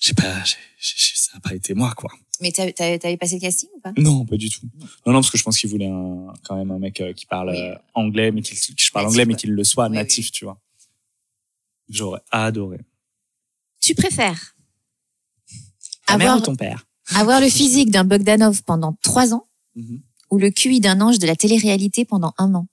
je 0.00 0.08
sais 0.08 0.14
pas, 0.14 0.42
j'ai- 0.44 0.56
j'ai- 0.78 1.14
ça 1.16 1.30
n'a 1.34 1.40
pas 1.40 1.54
été 1.54 1.74
moi, 1.74 1.94
quoi. 1.96 2.10
Mais 2.40 2.50
t'avais 2.52 3.16
passé 3.18 3.34
le 3.36 3.40
casting 3.40 3.68
ou 3.76 3.80
pas? 3.80 3.92
Non, 3.98 4.24
pas 4.24 4.36
du 4.38 4.48
tout. 4.48 4.66
Non, 5.06 5.12
non, 5.12 5.20
parce 5.20 5.30
que 5.30 5.36
je 5.38 5.42
pense 5.44 5.58
qu'il 5.58 5.68
voulait 5.68 5.86
un, 5.90 6.32
quand 6.42 6.56
même 6.56 6.70
un 6.70 6.78
mec 6.78 7.00
euh, 7.02 7.12
qui 7.12 7.26
parle 7.26 7.50
Oui. 7.50 7.58
euh, 7.58 7.74
anglais, 7.94 8.32
mais 8.32 8.40
qui, 8.42 8.56
je 8.56 8.90
parle 8.90 9.04
Natif, 9.04 9.14
anglais, 9.14 9.24
mais 9.26 9.34
qu'il 9.36 9.52
le 9.52 9.62
soit 9.64 9.88
Oui, 9.88 9.94
natif, 9.94 10.32
tu 10.32 10.44
vois. 10.46 10.58
J'aurais 11.90 12.22
adoré. 12.30 12.78
Tu 13.80 13.94
préfères 13.94 14.54
Ta 16.06 16.16
mère 16.16 16.28
avoir, 16.28 16.38
ou 16.38 16.44
ton 16.46 16.56
père? 16.56 16.86
avoir 17.14 17.40
le 17.40 17.48
physique 17.50 17.90
d'un 17.90 18.04
Bogdanov 18.04 18.62
pendant 18.64 18.96
trois 19.02 19.34
ans 19.34 19.46
Mhm. 19.76 20.00
Ou 20.30 20.38
le 20.38 20.50
QI 20.50 20.80
d'un 20.80 21.00
ange 21.00 21.18
de 21.18 21.26
la 21.26 21.36
télé-réalité 21.36 22.04
pendant 22.04 22.34
un 22.38 22.54
an 22.54 22.66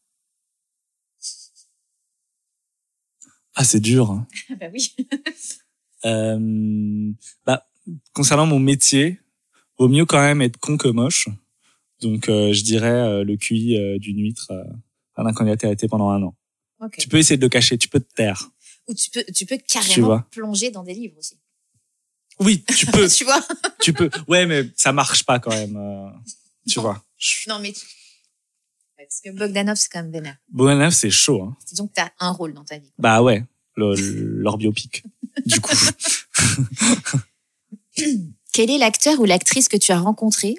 Ah, 3.55 3.63
c'est 3.63 3.79
dur. 3.79 4.11
Hein. 4.11 4.27
Bah 4.59 4.67
oui. 4.71 4.95
Euh, 6.05 7.11
bah, 7.43 7.67
concernant 8.13 8.45
mon 8.45 8.59
métier, 8.59 9.19
vaut 9.79 9.89
mieux 9.89 10.05
quand 10.05 10.21
même 10.21 10.43
être 10.43 10.57
con 10.57 10.77
que 10.77 10.87
moche. 10.87 11.27
Donc, 12.01 12.29
euh, 12.29 12.53
je 12.53 12.63
dirais 12.63 12.89
euh, 12.91 13.23
le 13.23 13.35
QI 13.35 13.77
euh, 13.77 13.97
d'une 13.97 14.19
huître 14.19 14.51
d'un 15.17 15.33
candidat 15.33 15.71
été 15.71 15.87
pendant 15.87 16.11
un 16.11 16.21
an. 16.21 16.35
Ok. 16.79 16.97
Tu 16.99 17.09
peux 17.09 17.17
essayer 17.17 17.37
de 17.37 17.41
le 17.41 17.49
cacher, 17.49 17.79
tu 17.79 17.89
peux 17.89 17.99
te 17.99 18.13
taire. 18.13 18.51
Ou 18.87 18.93
tu 18.93 19.09
peux, 19.09 19.23
tu 19.33 19.47
peux 19.47 19.57
carrément 19.57 20.21
plonger 20.29 20.69
dans 20.69 20.83
des 20.83 20.93
livres 20.93 21.17
aussi. 21.17 21.39
Oui, 22.39 22.63
tu 22.63 22.85
peux, 22.91 23.09
tu 23.09 23.23
vois 23.23 23.43
tu 23.81 23.91
peux. 23.91 24.11
Ouais, 24.27 24.45
mais 24.45 24.69
ça 24.75 24.93
marche 24.93 25.23
pas 25.23 25.39
quand 25.39 25.49
même. 25.51 26.13
tu 26.67 26.79
vois. 26.79 27.03
Non, 27.47 27.59
mais. 27.59 27.73
Parce 28.97 29.21
que 29.23 29.29
Bogdanov, 29.31 29.75
c'est 29.75 29.89
quand 29.89 30.01
même 30.03 30.11
vénère. 30.11 30.37
Bohanaf, 30.49 30.93
c'est 30.93 31.09
chaud. 31.11 31.41
Hein. 31.43 31.55
Disons 31.67 31.87
que 31.87 31.93
t'as 31.93 32.09
un 32.19 32.31
rôle 32.31 32.53
dans 32.53 32.63
ta 32.65 32.77
vie. 32.79 32.91
Bah 32.97 33.21
ouais, 33.21 33.43
le- 33.75 33.95
leur 34.41 34.57
biopic. 34.57 35.03
du 35.45 35.59
coup. 35.61 35.75
Quel 38.53 38.69
est 38.71 38.77
l'acteur 38.77 39.19
ou 39.19 39.25
l'actrice 39.25 39.67
que 39.69 39.77
tu 39.77 39.91
as 39.91 39.99
rencontré 39.99 40.55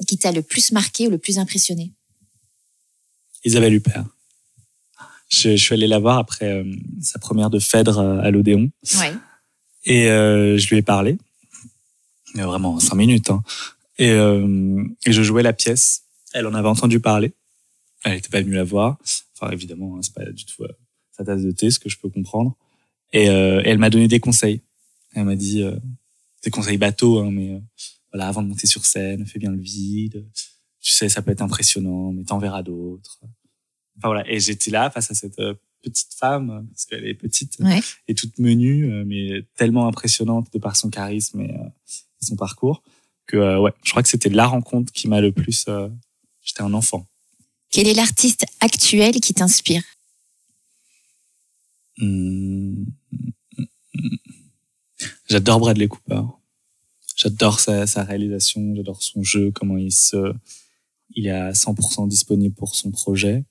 et 0.00 0.04
qui 0.04 0.18
t'a 0.18 0.32
le 0.32 0.42
plus 0.42 0.72
marqué 0.72 1.06
ou 1.06 1.10
le 1.10 1.18
plus 1.18 1.38
impressionné? 1.38 1.92
Isabelle 3.44 3.74
Huppert. 3.74 4.04
Je, 5.28 5.50
je 5.56 5.56
suis 5.56 5.74
allé 5.74 5.86
la 5.86 5.98
voir 5.98 6.18
après 6.18 6.46
euh, 6.52 6.64
sa 7.00 7.18
première 7.18 7.48
de 7.50 7.58
Phèdre 7.58 7.98
à 8.00 8.30
l'Odéon. 8.30 8.70
Ouais. 8.98 9.14
Et 9.84 10.08
euh, 10.08 10.58
je 10.58 10.68
lui 10.68 10.76
ai 10.76 10.82
parlé. 10.82 11.16
Mais 12.34 12.42
vraiment, 12.42 12.78
cinq 12.80 12.96
minutes. 12.96 13.30
Hein. 13.30 13.42
Et, 14.02 14.10
euh, 14.10 14.82
et 15.06 15.12
je 15.12 15.22
jouais 15.22 15.44
la 15.44 15.52
pièce. 15.52 16.02
Elle 16.32 16.46
en 16.48 16.54
avait 16.54 16.68
entendu 16.68 16.98
parler. 16.98 17.34
Elle 18.04 18.14
n'était 18.14 18.30
pas 18.30 18.40
venue 18.40 18.54
la 18.54 18.64
voir. 18.64 18.98
Enfin, 19.36 19.52
évidemment, 19.52 19.96
hein, 19.96 20.00
c'est 20.02 20.12
pas 20.14 20.24
du 20.24 20.44
tout 20.44 20.64
euh, 20.64 20.68
sa 21.12 21.24
tasse 21.24 21.42
de 21.42 21.52
thé, 21.52 21.70
ce 21.70 21.78
que 21.78 21.88
je 21.88 21.96
peux 21.98 22.08
comprendre. 22.08 22.56
Et, 23.12 23.28
euh, 23.28 23.60
et 23.64 23.68
elle 23.68 23.78
m'a 23.78 23.90
donné 23.90 24.08
des 24.08 24.18
conseils. 24.18 24.60
Elle 25.14 25.24
m'a 25.24 25.36
dit 25.36 25.62
euh, 25.62 25.76
des 26.42 26.50
conseils 26.50 26.78
bateaux, 26.78 27.18
hein, 27.20 27.30
mais 27.30 27.50
euh, 27.52 27.60
voilà, 28.12 28.26
avant 28.26 28.42
de 28.42 28.48
monter 28.48 28.66
sur 28.66 28.84
scène, 28.86 29.24
fais 29.24 29.38
bien 29.38 29.52
le 29.52 29.60
vide. 29.60 30.26
Tu 30.80 30.90
sais, 30.90 31.08
ça 31.08 31.22
peut 31.22 31.30
être 31.30 31.42
impressionnant, 31.42 32.10
mais 32.10 32.24
t'en 32.24 32.38
verras 32.38 32.64
d'autres. 32.64 33.20
Enfin 33.98 34.08
voilà. 34.08 34.28
Et 34.28 34.40
j'étais 34.40 34.72
là 34.72 34.90
face 34.90 35.12
à 35.12 35.14
cette 35.14 35.40
petite 35.80 36.14
femme, 36.14 36.66
parce 36.72 36.86
qu'elle 36.86 37.06
est 37.06 37.14
petite 37.14 37.56
Ouais. 37.60 37.80
et 38.08 38.14
toute 38.14 38.36
menue, 38.40 39.04
mais 39.04 39.46
tellement 39.56 39.86
impressionnante 39.86 40.52
de 40.52 40.58
par 40.58 40.74
son 40.74 40.90
charisme 40.90 41.40
et 41.42 41.54
son 42.20 42.34
parcours 42.34 42.82
que 43.26 43.36
euh, 43.36 43.60
ouais, 43.60 43.72
je 43.84 43.90
crois 43.90 44.02
que 44.02 44.08
c'était 44.08 44.28
la 44.28 44.46
rencontre 44.46 44.92
qui 44.92 45.08
m'a 45.08 45.20
le 45.20 45.32
plus. 45.32 45.64
euh, 45.68 45.88
J'étais 46.42 46.62
un 46.62 46.74
enfant. 46.74 47.06
Quel 47.70 47.86
est 47.86 47.94
l'artiste 47.94 48.44
actuel 48.60 49.20
qui 49.20 49.32
t'inspire? 49.32 49.82
Hum. 52.00 52.84
J'adore 55.28 55.60
Bradley 55.60 55.88
Cooper. 55.88 56.22
J'adore 57.16 57.60
sa, 57.60 57.86
sa 57.86 58.02
réalisation, 58.04 58.74
j'adore 58.74 59.02
son 59.02 59.22
jeu, 59.22 59.50
comment 59.52 59.76
il 59.76 59.92
se, 59.92 60.34
il 61.14 61.26
est 61.26 61.30
à 61.30 61.52
100% 61.52 62.08
disponible 62.08 62.54
pour 62.54 62.74
son 62.74 62.90
projet. 62.90 63.44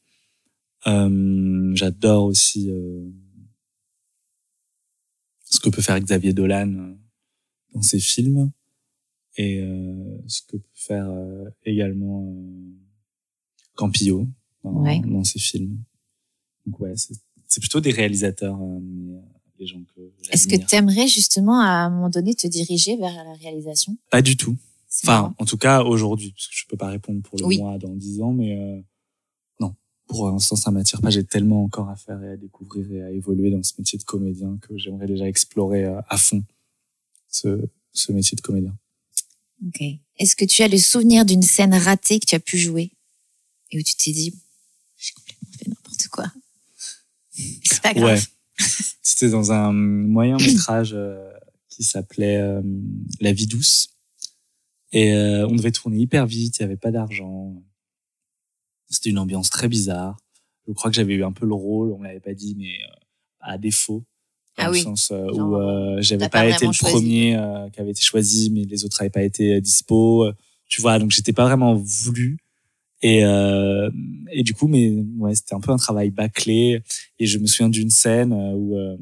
Euh, 0.88 1.72
j'adore 1.76 2.26
aussi 2.26 2.70
euh, 2.72 3.08
ce 5.46 5.60
que 5.60 5.70
peut 5.70 5.82
faire 5.82 6.00
Xavier 6.00 6.34
Dolan 6.34 6.74
euh, 6.74 6.96
dans 7.74 7.82
ses 7.84 8.00
films 8.00 8.52
et 9.38 9.60
euh, 9.62 10.18
ce 10.28 10.42
que 10.44 10.58
peut 10.58 10.64
faire 10.74 11.10
euh, 11.10 11.46
également 11.66 12.26
euh, 12.28 12.72
Campillo 13.76 14.28
dans, 14.64 14.84
Ouais. 14.84 15.00
dans 15.00 15.24
ses 15.24 15.40
films. 15.40 15.78
Donc 16.66 16.80
ouais, 16.80 16.94
c'est 16.96 17.60
plutôt 17.60 17.80
des 17.82 17.92
réalisateurs, 17.92 18.58
des 19.58 19.66
gens 19.66 19.82
que 19.96 20.02
Est-ce 20.32 20.48
que 20.48 20.56
tu 20.56 20.76
aimerais 20.76 21.08
justement 21.08 21.60
à 21.60 21.66
un 21.86 21.90
moment 21.90 22.10
donné 22.10 22.36
te 22.36 22.48
diriger 22.48 22.98
vers 22.98 23.14
la 23.24 23.34
réalisation? 23.34 23.98
Pas 24.10 24.22
du 24.22 24.38
tout. 24.38 24.56
Enfin, 25.04 25.34
en 25.40 25.46
tout 25.46 25.58
cas, 25.58 25.84
aujourd'hui, 25.84 26.32
parce 26.34 26.48
que 26.48 26.54
je 26.56 26.66
peux 26.68 26.78
pas 26.78 26.88
répondre 26.90 27.22
pour 27.22 27.40
le 27.40 27.46
Oui. 27.46 27.58
mois 27.60 27.78
dans 27.78 27.96
dix 27.96 28.22
ans, 28.22 28.34
mais 28.34 28.60
euh, 28.60 28.82
non, 29.60 29.74
pour 30.08 30.30
l'instant, 30.30 30.56
ça 30.58 30.70
m'attire 30.70 31.00
pas. 31.02 31.10
J'ai 31.10 31.24
tellement 31.24 31.64
encore 31.64 31.90
à 31.90 31.96
faire 31.96 32.22
et 32.24 32.32
à 32.32 32.38
découvrir 32.38 32.92
et 32.92 33.02
à 33.02 33.12
évoluer 33.12 33.50
dans 33.52 33.64
ce 33.64 33.74
métier 33.80 33.98
de 33.98 34.04
comédien 34.04 34.58
que 34.62 34.78
j'aimerais 34.78 35.08
déjà 35.08 35.28
explorer 35.28 35.86
à 35.86 36.18
fond 36.18 36.44
ce, 37.30 37.70
ce 37.94 38.12
métier 38.12 38.36
de 38.36 38.42
comédien. 38.42 38.78
Ok. 39.66 39.82
Est-ce 40.18 40.36
que 40.36 40.45
tu 40.45 40.62
as 40.64 40.68
le 40.68 40.78
souvenir 40.78 41.26
d'une 41.26 41.41
scène 41.41 41.74
ratée 41.74 42.20
que 42.20 42.26
tu 42.26 42.36
as 42.36 42.39
pu 42.39 42.57
jouer 42.57 42.91
et 43.72 43.80
où 43.80 43.84
tu 43.84 43.95
t'es 43.95 44.12
dit, 44.12 44.34
j'ai 44.97 45.14
complètement 45.14 45.49
fait 45.57 45.68
n'importe 45.68 46.07
quoi? 46.07 46.32
C'est 47.64 47.82
pas 47.82 47.93
grave. 47.93 48.18
Ouais. 48.18 48.66
C'était 49.01 49.30
dans 49.30 49.51
un 49.51 49.72
moyen 49.72 50.38
métrage 50.38 50.93
euh, 50.93 51.32
qui 51.70 51.84
s'appelait 51.84 52.38
euh, 52.38 52.62
La 53.20 53.34
vie 53.34 53.47
douce. 53.47 53.89
Et 54.91 55.14
euh, 55.14 55.47
on 55.47 55.55
devait 55.55 55.72
tourner 55.72 55.97
hyper 55.97 56.26
vite, 56.26 56.59
il 56.59 56.62
n'y 56.62 56.66
avait 56.66 56.78
pas 56.78 56.91
d'argent. 56.91 57.55
C'était 58.89 59.09
une 59.09 59.20
ambiance 59.20 59.49
très 59.49 59.70
bizarre. 59.70 60.18
Je 60.68 60.74
crois 60.74 60.91
que 60.91 60.95
j'avais 60.95 61.14
eu 61.14 61.24
un 61.24 61.32
peu 61.32 61.45
le 61.45 61.53
rôle, 61.53 61.93
on 61.93 62.01
l'avait 62.01 62.20
pas 62.20 62.34
dit, 62.34 62.55
mais 62.57 62.78
à 63.39 63.57
défaut. 63.57 64.03
Dans 64.58 64.64
Ah 64.64 64.68
le 64.68 64.74
oui. 64.74 64.82
sens 64.82 65.12
euh, 65.12 65.28
où 65.32 65.56
euh, 65.56 65.97
j'avais 66.02 66.26
t'as 66.26 66.30
pas, 66.30 66.39
pas 66.49 66.56
été 66.56 66.66
le 66.68 66.72
choisi. 66.74 66.93
premier 66.93 67.36
euh, 67.38 67.70
qui 67.70 67.80
avait 67.80 67.91
été 67.91 68.02
choisi, 68.02 68.49
mais 68.52 68.64
les 68.66 68.84
autres 68.86 68.97
n'avaient 68.99 69.10
pas 69.10 69.24
été 69.24 69.54
euh, 69.56 69.62
dispo. 69.62 70.26
Euh, 70.26 70.34
Tu 70.68 70.82
vois, 70.82 70.99
donc 70.99 71.12
j'étais 71.12 71.34
pas 71.34 71.45
vraiment 71.45 71.76
voulu. 71.76 72.38
Et, 73.02 73.26
euh, 73.26 73.89
et 74.32 74.43
du 74.43 74.54
coup, 74.54 74.68
mais 74.68 74.91
ouais, 75.18 75.34
c'était 75.36 75.56
un 75.56 75.60
peu 75.60 75.72
un 75.72 75.78
travail 75.78 76.12
bâclé. 76.12 76.82
Et 77.18 77.26
je 77.26 77.39
me 77.39 77.47
souviens 77.47 77.70
d'une 77.70 77.89
scène 77.89 78.32
euh, 78.34 78.54
où, 78.54 78.78
euh, 78.78 78.95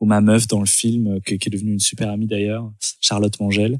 où 0.00 0.06
ma 0.06 0.20
meuf 0.20 0.46
dans 0.46 0.60
le 0.60 0.66
film, 0.66 1.06
euh, 1.06 1.20
qui, 1.24 1.38
qui 1.38 1.48
est 1.48 1.52
devenue 1.52 1.72
une 1.72 1.78
super 1.80 2.10
amie 2.10 2.26
d'ailleurs, 2.26 2.70
Charlotte 3.00 3.38
Mangel, 3.40 3.78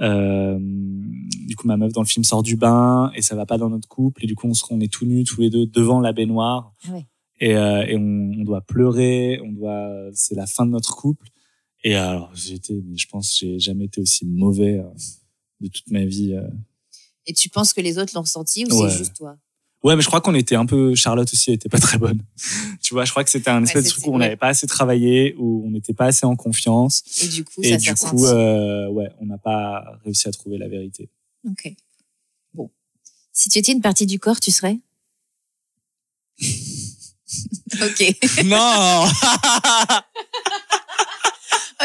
euh, 0.00 0.58
du 0.60 1.56
coup 1.56 1.66
ma 1.66 1.76
meuf 1.76 1.92
dans 1.92 2.00
le 2.00 2.06
film 2.06 2.24
sort 2.24 2.42
du 2.42 2.56
bain 2.56 3.12
et 3.14 3.20
ça 3.20 3.34
va 3.36 3.44
pas 3.44 3.58
dans 3.58 3.68
notre 3.68 3.86
couple 3.86 4.24
et 4.24 4.26
du 4.26 4.34
coup 4.34 4.46
on, 4.48 4.54
se, 4.54 4.64
on 4.70 4.80
est 4.80 4.90
tout 4.90 5.04
nus 5.04 5.24
tous 5.24 5.42
les 5.42 5.50
deux 5.50 5.66
devant 5.66 6.00
la 6.00 6.14
baignoire 6.14 6.72
Ah 6.88 6.92
ouais. 6.94 7.06
Et, 7.40 7.54
euh, 7.56 7.84
et 7.86 7.96
on, 7.96 8.32
on 8.38 8.44
doit 8.44 8.60
pleurer, 8.60 9.40
on 9.42 9.52
doit, 9.52 10.10
c'est 10.12 10.34
la 10.34 10.46
fin 10.46 10.66
de 10.66 10.70
notre 10.70 10.94
couple. 10.96 11.28
Et 11.82 11.94
alors 11.94 12.30
j'étais, 12.34 12.80
je 12.94 13.06
pense 13.06 13.38
j'ai 13.38 13.58
jamais 13.58 13.86
été 13.86 14.00
aussi 14.00 14.26
mauvais 14.26 14.78
euh, 14.78 14.84
de 15.60 15.68
toute 15.68 15.90
ma 15.90 16.04
vie. 16.04 16.34
euh. 16.34 16.46
Et 17.26 17.32
tu 17.32 17.48
penses 17.48 17.72
que 17.72 17.80
les 17.80 17.98
autres 17.98 18.12
l'ont 18.14 18.22
ressenti 18.22 18.64
ou 18.70 18.82
Ouais. 18.82 18.90
c'est 18.90 18.98
juste 18.98 19.16
toi? 19.16 19.36
Ouais, 19.82 19.96
mais 19.96 20.02
je 20.02 20.08
crois 20.08 20.20
qu'on 20.20 20.34
était 20.34 20.56
un 20.56 20.66
peu. 20.66 20.94
Charlotte 20.94 21.32
aussi 21.32 21.52
était 21.52 21.70
pas 21.70 21.78
très 21.78 21.96
bonne. 21.96 22.20
tu 22.82 22.92
vois, 22.92 23.06
je 23.06 23.12
crois 23.12 23.24
que 23.24 23.30
c'était 23.30 23.48
un 23.48 23.62
espèce 23.62 23.84
de 23.84 23.88
truc 23.88 24.06
où 24.06 24.14
on 24.14 24.18
n'avait 24.18 24.36
pas 24.36 24.48
assez 24.48 24.66
travaillé, 24.66 25.34
où 25.38 25.62
on 25.66 25.70
n'était 25.70 25.94
pas 25.94 26.04
assez 26.06 26.26
en 26.26 26.36
confiance, 26.36 27.02
Et 27.22 27.28
du 27.28 27.44
coup, 27.44 27.62
et 27.62 27.70
ça 27.70 27.76
du 27.78 27.94
coup, 27.94 28.26
euh, 28.26 28.88
ouais, 28.90 29.08
on 29.20 29.24
n'a 29.26 29.38
pas 29.38 29.98
réussi 30.04 30.28
à 30.28 30.32
trouver 30.32 30.58
la 30.58 30.68
vérité. 30.68 31.08
Ok. 31.48 31.74
Bon. 32.52 32.70
Si 33.32 33.48
tu 33.48 33.58
étais 33.58 33.72
une 33.72 33.80
partie 33.80 34.04
du 34.04 34.18
corps, 34.18 34.38
tu 34.40 34.50
serais? 34.50 34.78
Ok. 37.82 38.44
non. 38.44 39.06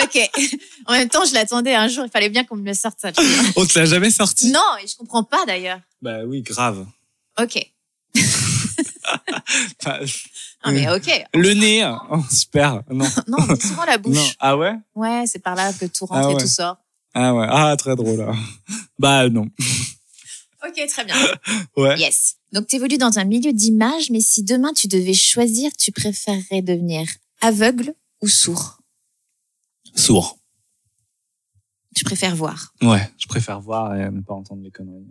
Ok. 0.04 0.20
En 0.88 0.92
même 0.92 1.08
temps, 1.08 1.24
je 1.26 1.34
l'attendais 1.34 1.74
un 1.74 1.88
jour. 1.88 2.04
Il 2.06 2.12
fallait 2.12 2.30
bien 2.30 2.44
qu'on 2.44 2.58
me 2.58 2.66
le 2.66 2.74
sorte 2.74 3.00
ça. 3.00 3.12
on 3.56 3.66
te 3.66 3.80
l'a 3.80 3.86
jamais 3.86 4.10
sorti? 4.12 4.52
non, 4.52 4.60
et 4.84 4.88
je 4.88 4.96
comprends 4.98 5.24
pas 5.24 5.46
d'ailleurs. 5.46 5.80
Bah 6.02 6.20
oui, 6.26 6.42
grave. 6.42 6.86
Ok. 7.40 7.66
Non 10.66 10.72
mais 10.72 10.90
ok. 10.90 11.24
Le 11.36 11.54
nez, 11.54 11.86
oh, 12.10 12.20
super. 12.32 12.82
Non. 12.90 13.06
Non, 13.28 13.38
mais 13.48 13.60
souvent 13.60 13.86
la 13.86 13.98
non. 13.98 14.04
bouche. 14.10 14.36
Ah 14.40 14.58
ouais? 14.58 14.74
Ouais, 14.96 15.24
c'est 15.28 15.40
par 15.40 15.56
là 15.56 15.72
que 15.72 15.86
tout 15.86 16.06
rentre 16.08 16.28
Ah 16.28 16.32
et 16.32 16.34
ouais. 16.36 16.42
tout 16.42 16.48
sort. 16.48 16.78
Ah 17.14 17.34
ouais. 17.36 17.46
Ah 17.50 17.76
très 17.78 17.96
drôle. 17.96 18.22
hein. 18.22 18.36
Bah 18.98 19.30
non. 19.30 19.48
Ok, 20.68 20.88
très 20.90 21.06
bien. 21.06 21.16
Ouais. 21.78 21.98
Yes. 22.00 22.36
Donc, 22.56 22.68
tu 22.68 22.78
évolues 22.78 22.98
dans 22.98 23.20
un 23.20 23.26
milieu 23.26 23.52
d'image, 23.52 24.10
mais 24.12 24.22
si 24.22 24.42
demain 24.42 24.72
tu 24.74 24.88
devais 24.88 25.14
choisir, 25.14 25.70
tu 25.78 25.92
préférerais 25.92 26.62
devenir 26.62 27.06
aveugle 27.42 27.94
ou 28.22 28.30
sourd? 28.30 28.80
Sourd. 29.94 30.40
Tu 31.94 32.06
préfères 32.06 32.34
voir? 32.34 32.74
Ouais. 32.82 33.12
Je 33.18 33.28
préfère 33.28 33.60
voir 33.60 33.94
et 33.96 34.10
ne 34.10 34.22
pas 34.22 34.34
entendre 34.34 34.64
les 34.64 34.72
conneries. 34.72 35.06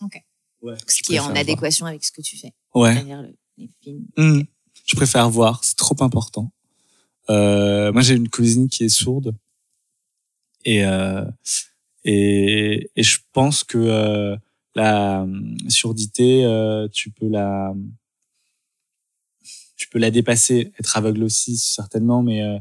Ok. 0.00 0.22
Ouais. 0.62 0.74
Ce 0.86 1.02
qui 1.02 1.16
est 1.16 1.18
en 1.18 1.36
adéquation 1.36 1.84
avec 1.84 2.02
ce 2.02 2.10
que 2.10 2.22
tu 2.22 2.38
fais. 2.38 2.54
Ouais. 2.74 2.94
C'est-à-dire 2.94 3.20
le- 3.20 3.36
les 3.58 3.68
films. 3.82 4.06
Hmm. 4.16 4.40
Je 4.86 4.96
préfère 4.96 5.28
voir, 5.28 5.62
c'est 5.64 5.76
trop 5.76 5.96
important. 6.02 6.50
Euh, 7.28 7.92
moi, 7.92 8.00
j'ai 8.00 8.14
une 8.14 8.30
cousine 8.30 8.68
qui 8.70 8.84
est 8.84 8.88
sourde 8.88 9.34
et 10.64 10.82
euh, 10.86 11.24
et, 12.04 12.90
et 12.96 13.02
je 13.02 13.18
pense 13.34 13.64
que 13.64 13.76
euh, 13.76 14.36
la 14.76 15.22
hum, 15.22 15.56
surdité, 15.68 16.44
euh, 16.44 16.86
tu 16.92 17.10
peux 17.10 17.28
la 17.28 17.74
tu 19.76 19.88
peux 19.88 19.98
la 19.98 20.10
dépasser, 20.10 20.72
être 20.80 20.96
aveugle 20.96 21.22
aussi 21.22 21.56
certainement, 21.58 22.22
mais 22.22 22.42
euh, 22.42 22.58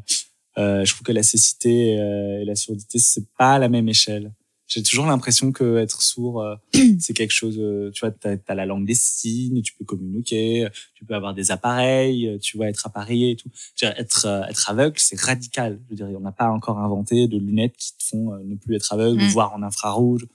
euh, 0.58 0.86
je 0.86 0.94
trouve 0.94 1.04
que 1.04 1.12
la 1.12 1.24
cécité 1.24 1.98
euh, 2.00 2.42
et 2.42 2.46
la 2.46 2.56
surdité 2.56 3.00
c'est 3.00 3.28
pas 3.38 3.54
à 3.56 3.60
la 3.60 3.70
même 3.70 3.88
échelle. 3.90 4.34
J'ai 4.68 4.82
toujours 4.82 5.06
l'impression 5.06 5.52
que 5.52 5.78
être 5.78 6.02
sourd 6.02 6.42
euh, 6.42 6.56
c'est 7.00 7.14
quelque 7.14 7.32
chose. 7.32 7.58
euh, 7.60 7.92
tu 7.94 8.00
vois, 8.02 8.12
t'as 8.12 8.36
as 8.48 8.56
la 8.56 8.66
langue 8.66 8.86
des 8.86 8.96
signes, 8.96 9.62
tu 9.62 9.74
peux 9.76 9.86
communiquer, 9.86 10.68
tu 10.96 11.06
peux 11.06 11.14
avoir 11.14 11.34
des 11.36 11.52
appareils, 11.52 12.28
euh, 12.28 12.38
tu 12.40 12.58
vois, 12.58 12.68
être 12.68 12.86
appareillé 12.88 13.32
et 13.32 13.36
tout. 13.36 13.50
Je 13.78 13.86
veux 13.86 13.92
dire, 13.92 14.02
être, 14.02 14.26
euh, 14.26 14.44
être 14.50 14.70
aveugle, 14.70 14.98
c'est 15.00 15.20
radical. 15.20 15.80
Je 15.86 15.90
veux 15.92 15.96
dire, 15.96 16.18
on 16.18 16.22
n'a 16.22 16.32
pas 16.32 16.50
encore 16.50 16.80
inventé 16.80 17.28
de 17.28 17.38
lunettes 17.38 17.78
qui 17.78 17.96
te 17.96 18.04
font 18.04 18.34
euh, 18.34 18.40
ne 18.44 18.56
plus 18.56 18.76
être 18.76 18.92
aveugle 18.92 19.22
ou 19.22 19.26
Mm. 19.26 19.30
voir 19.30 19.54
en 19.54 19.62
infrarouge. 19.62 20.26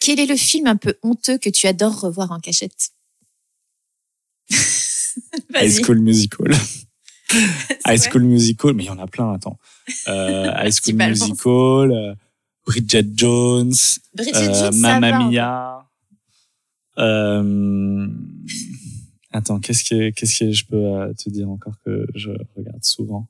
Quel 0.00 0.18
est 0.18 0.26
le 0.26 0.36
film 0.36 0.66
un 0.66 0.76
peu 0.76 0.94
honteux 1.02 1.38
que 1.38 1.50
tu 1.50 1.66
adores 1.66 2.00
revoir 2.00 2.32
en 2.32 2.40
cachette 2.40 2.90
High. 5.54 5.70
School 5.70 6.00
Musical. 6.00 6.52
High 7.86 7.98
School 7.98 8.24
Musical, 8.24 8.74
mais 8.74 8.84
il 8.84 8.86
y 8.86 8.90
en 8.90 8.98
a 8.98 9.06
plein, 9.06 9.32
attends. 9.32 9.58
Euh, 10.08 10.50
High 10.56 10.72
School. 10.72 10.94
Musical, 10.94 11.92
euh, 11.92 12.14
Bridget 12.66 13.06
Jones, 13.14 13.74
Bridget 14.14 14.36
euh, 14.36 14.70
Jones, 14.70 14.80
Mamma 14.80 15.28
Mia. 15.28 15.86
Euh, 16.98 18.08
attends, 19.32 19.60
qu'est-ce 19.60 19.84
que 19.84 20.10
qu'est-ce 20.10 20.40
que 20.40 20.52
je 20.52 20.64
peux 20.64 21.14
te 21.16 21.30
dire 21.30 21.48
encore 21.48 21.74
que 21.84 22.06
je 22.14 22.30
regarde 22.56 22.82
souvent? 22.82 23.28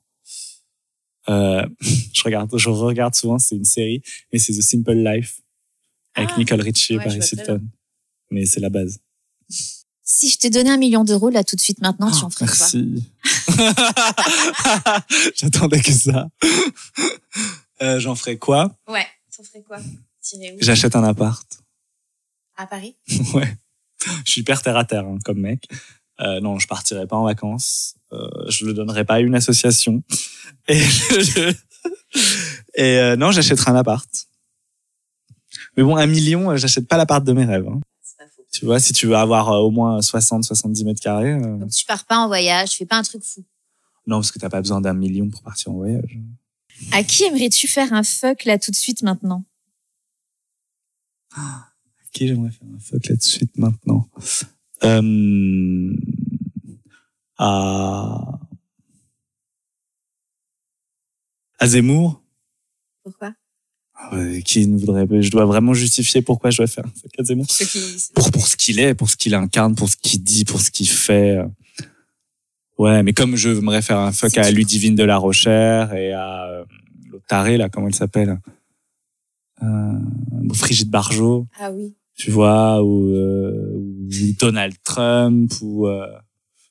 Euh, 1.29 1.65
je 2.13 2.23
regarde, 2.23 2.49
je 2.57 2.69
regarde 2.69 3.15
souvent, 3.15 3.39
c'est 3.39 3.55
une 3.55 3.65
série, 3.65 4.01
mais 4.31 4.39
c'est 4.39 4.53
The 4.53 4.61
Simple 4.61 4.93
Life 4.93 5.40
avec 6.15 6.29
Ah, 6.33 6.37
Nicole 6.37 6.61
Richie 6.61 6.93
et 6.93 6.97
ouais, 6.97 7.03
Paris 7.03 7.19
Hilton. 7.31 7.61
Mais 8.31 8.45
c'est 8.45 8.59
la 8.59 8.69
base. 8.69 8.99
Si 10.03 10.29
je 10.29 10.37
te 10.37 10.47
donnais 10.47 10.69
un 10.69 10.77
million 10.77 11.03
d'euros 11.03 11.29
là 11.29 11.43
tout 11.43 11.55
de 11.55 11.61
suite 11.61 11.81
maintenant, 11.81 12.11
tu 12.11 12.23
en 12.23 12.29
ferais 12.29 12.45
quoi? 12.45 12.55
Merci. 12.59 13.05
J'attendais 15.35 15.81
que 15.81 15.91
ça. 15.91 16.27
Euh, 17.81 17.99
J'en 17.99 18.15
ferais 18.15 18.37
quoi? 18.37 18.75
Ouais, 18.87 19.07
tu 19.33 19.41
en 19.41 19.43
ferais 19.43 19.61
quoi? 19.63 19.79
J'achète 20.59 20.95
un 20.95 21.03
appart. 21.03 21.45
À 22.57 22.67
Paris? 22.67 22.95
Ouais. 23.33 23.57
Je 24.25 24.31
suis 24.31 24.41
hyper 24.41 24.61
terre 24.63 24.77
à 24.77 24.83
terre 24.85 25.05
hein, 25.05 25.19
comme 25.23 25.39
mec. 25.39 25.67
Euh, 26.21 26.39
non, 26.39 26.57
je 26.59 26.67
partirai 26.67 27.05
pas 27.07 27.15
en 27.17 27.23
vacances. 27.23 27.95
Euh, 28.13 28.27
je 28.49 28.65
le 28.65 28.73
donnerai 28.73 29.05
pas 29.05 29.15
à 29.15 29.19
une 29.19 29.35
association. 29.35 30.03
Et, 30.67 30.79
je- 30.79 31.53
et 32.75 32.97
euh, 32.99 33.15
non, 33.15 33.31
j'achèterai 33.31 33.69
un 33.71 33.75
appart. 33.75 34.09
Mais 35.81 35.87
bon, 35.87 35.95
un 35.97 36.05
million, 36.05 36.51
euh, 36.51 36.57
j'achète 36.57 36.87
pas 36.87 36.95
l'appart 36.95 37.25
de 37.25 37.33
mes 37.33 37.43
rêves. 37.43 37.67
hein. 37.67 37.79
C'est 38.03 38.17
pas 38.19 38.27
faux. 38.27 38.45
Tu 38.53 38.65
vois, 38.65 38.79
si 38.79 38.93
tu 38.93 39.07
veux 39.07 39.15
avoir 39.15 39.49
euh, 39.49 39.57
au 39.61 39.71
moins 39.71 39.99
60, 39.99 40.43
70 40.43 40.85
mètres 40.85 41.01
carrés. 41.01 41.31
euh, 41.33 41.57
Donc 41.57 41.71
tu 41.71 41.85
pars 41.85 42.05
pas 42.05 42.19
en 42.19 42.27
voyage, 42.27 42.69
tu 42.69 42.77
fais 42.77 42.85
pas 42.85 42.97
un 42.97 43.01
truc 43.01 43.23
fou. 43.23 43.43
Non, 44.05 44.17
parce 44.17 44.31
que 44.31 44.37
t'as 44.37 44.49
pas 44.49 44.61
besoin 44.61 44.79
d'un 44.79 44.93
million 44.93 45.27
pour 45.27 45.41
partir 45.41 45.71
en 45.71 45.75
voyage. 45.77 46.19
À 46.91 47.03
qui 47.03 47.23
aimerais-tu 47.23 47.67
faire 47.67 47.93
un 47.93 48.03
fuck 48.03 48.45
là 48.45 48.59
tout 48.59 48.69
de 48.69 48.75
suite 48.75 49.01
maintenant? 49.01 49.43
Qui 52.11 52.27
j'aimerais 52.27 52.51
faire 52.51 52.67
un 52.75 52.79
fuck 52.79 53.07
là 53.07 53.15
de 53.15 53.23
suite 53.23 53.57
maintenant? 53.57 54.07
Euh... 54.83 55.95
À... 57.39 58.39
à 61.57 61.67
Zemmour? 61.67 62.21
Pourquoi? 63.03 63.33
Ouais, 64.11 64.41
Qui 64.41 64.67
ne 64.67 64.77
voudrait 64.77 65.07
Je 65.21 65.31
dois 65.31 65.45
vraiment 65.45 65.73
justifier 65.73 66.21
pourquoi 66.21 66.49
je 66.49 66.57
dois 66.57 66.67
faire 66.67 66.85
un 66.85 66.91
fuck 67.01 67.11
à 67.19 67.23
Zemmour. 67.23 67.45
Ceux 67.49 67.65
qui... 67.65 67.79
Pour, 68.13 68.31
pour 68.31 68.47
ce 68.47 68.55
qu'il 68.55 68.79
est, 68.79 68.93
pour 68.93 69.09
ce 69.09 69.15
qu'il 69.15 69.33
incarne, 69.35 69.75
pour 69.75 69.89
ce 69.89 69.95
qu'il 69.95 70.23
dit, 70.23 70.43
pour 70.45 70.59
ce 70.61 70.71
qu'il 70.71 70.89
fait. 70.89 71.37
Ouais, 72.77 73.03
mais 73.03 73.13
comme 73.13 73.35
je 73.35 73.49
aimerais 73.49 73.81
faire 73.81 73.99
un 73.99 74.11
fuck 74.11 74.37
à 74.37 74.49
Ludivine 74.51 74.95
de 74.95 75.03
la 75.03 75.17
Rochère 75.17 75.93
et 75.93 76.13
à 76.13 76.45
euh, 76.47 76.63
l'autre 77.11 77.25
taré, 77.27 77.57
là, 77.57 77.69
comment 77.69 77.87
elle 77.87 77.95
s'appelle 77.95 78.39
euh, 79.61 79.99
Frigide 80.53 80.89
Barjot. 80.89 81.47
Ah 81.59 81.71
oui. 81.71 81.93
tu 82.17 82.31
vois, 82.31 82.83
ou, 82.83 83.15
euh, 83.15 83.73
ou 83.75 84.09
Donald 84.39 84.73
Trump, 84.83 85.51
ou 85.61 85.87
euh, 85.87 86.07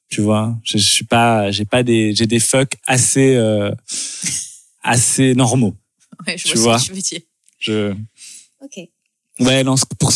tu 0.08 0.20
vois, 0.20 0.58
je, 0.64 0.78
je 0.78 0.82
suis 0.82 1.04
pas, 1.04 1.50
j'ai 1.52 1.64
pas 1.64 1.84
des, 1.84 2.12
j'ai 2.14 2.26
des 2.26 2.40
fucks 2.40 2.76
assez, 2.86 3.36
euh, 3.36 3.70
assez 4.82 5.34
normaux. 5.36 5.76
Ouais, 6.26 6.36
je 6.38 6.48
Tu 6.48 6.56
vois, 6.58 6.72
vois. 6.72 6.78
ce 6.78 6.84
que 6.84 6.90
tu 6.90 6.96
veux 6.96 7.02
dire. 7.02 7.20
Je, 7.58 7.94
Ok. 8.62 8.78
ouais, 9.40 9.64
non, 9.64 9.74
pour, 9.98 10.12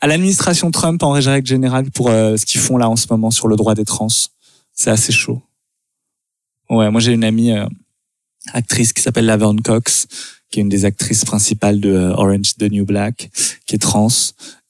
à 0.00 0.06
l'administration 0.06 0.70
Trump 0.70 1.02
en 1.02 1.12
règle 1.12 1.46
générale 1.46 1.90
pour 1.90 2.08
euh, 2.10 2.36
ce 2.36 2.44
qu'ils 2.46 2.60
font 2.60 2.76
là 2.76 2.88
en 2.88 2.96
ce 2.96 3.06
moment 3.10 3.30
sur 3.30 3.48
le 3.48 3.56
droit 3.56 3.74
des 3.74 3.84
trans, 3.84 4.08
c'est 4.72 4.90
assez 4.90 5.12
chaud. 5.12 5.42
Ouais, 6.70 6.90
moi 6.90 7.00
j'ai 7.00 7.12
une 7.12 7.24
amie 7.24 7.52
euh, 7.52 7.66
actrice 8.52 8.92
qui 8.92 9.02
s'appelle 9.02 9.26
Laverne 9.26 9.60
Cox, 9.60 10.06
qui 10.50 10.60
est 10.60 10.62
une 10.62 10.68
des 10.68 10.84
actrices 10.84 11.24
principales 11.24 11.80
de 11.80 11.90
euh, 11.90 12.12
Orange 12.14 12.54
the 12.58 12.70
New 12.70 12.84
Black, 12.84 13.30
qui 13.66 13.74
est 13.76 13.78
trans 13.78 14.08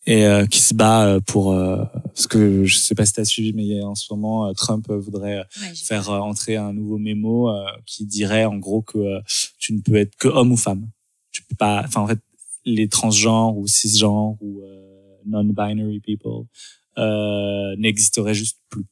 et 0.06 0.26
euh, 0.26 0.46
qui 0.46 0.60
se 0.60 0.74
bat 0.74 1.06
euh, 1.06 1.20
pour 1.20 1.52
euh, 1.52 1.82
ce 2.14 2.28
que 2.28 2.64
je 2.64 2.76
sais 2.76 2.94
pas 2.94 3.06
si 3.06 3.14
t'as 3.14 3.24
suivi, 3.24 3.52
mais 3.52 3.82
en 3.82 3.94
ce 3.94 4.12
moment 4.12 4.46
euh, 4.46 4.52
Trump 4.52 4.90
voudrait 4.90 5.38
euh, 5.38 5.44
Ouais, 5.62 5.74
faire 5.74 6.10
euh, 6.10 6.18
entrer 6.18 6.56
un 6.56 6.72
nouveau 6.72 6.98
mémo 6.98 7.48
euh, 7.48 7.64
qui 7.86 8.04
dirait 8.04 8.44
en 8.44 8.56
gros 8.56 8.82
que 8.82 9.20
tu 9.58 9.72
ne 9.72 9.80
peux 9.80 9.96
être 9.96 10.14
que 10.16 10.28
homme 10.28 10.52
ou 10.52 10.56
femme. 10.56 10.88
Tu 11.32 11.42
peux 11.42 11.56
pas, 11.56 11.82
enfin 11.84 12.02
en 12.02 12.06
fait 12.06 12.20
les 12.64 12.88
transgenres 12.88 13.56
ou 13.56 13.66
cisgenres 13.66 14.36
ou 14.40 14.62
non-binary 15.26 16.00
people 16.00 16.46
euh, 16.98 17.74
n'existeraient 17.76 18.34
juste 18.34 18.58
plus. 18.68 18.84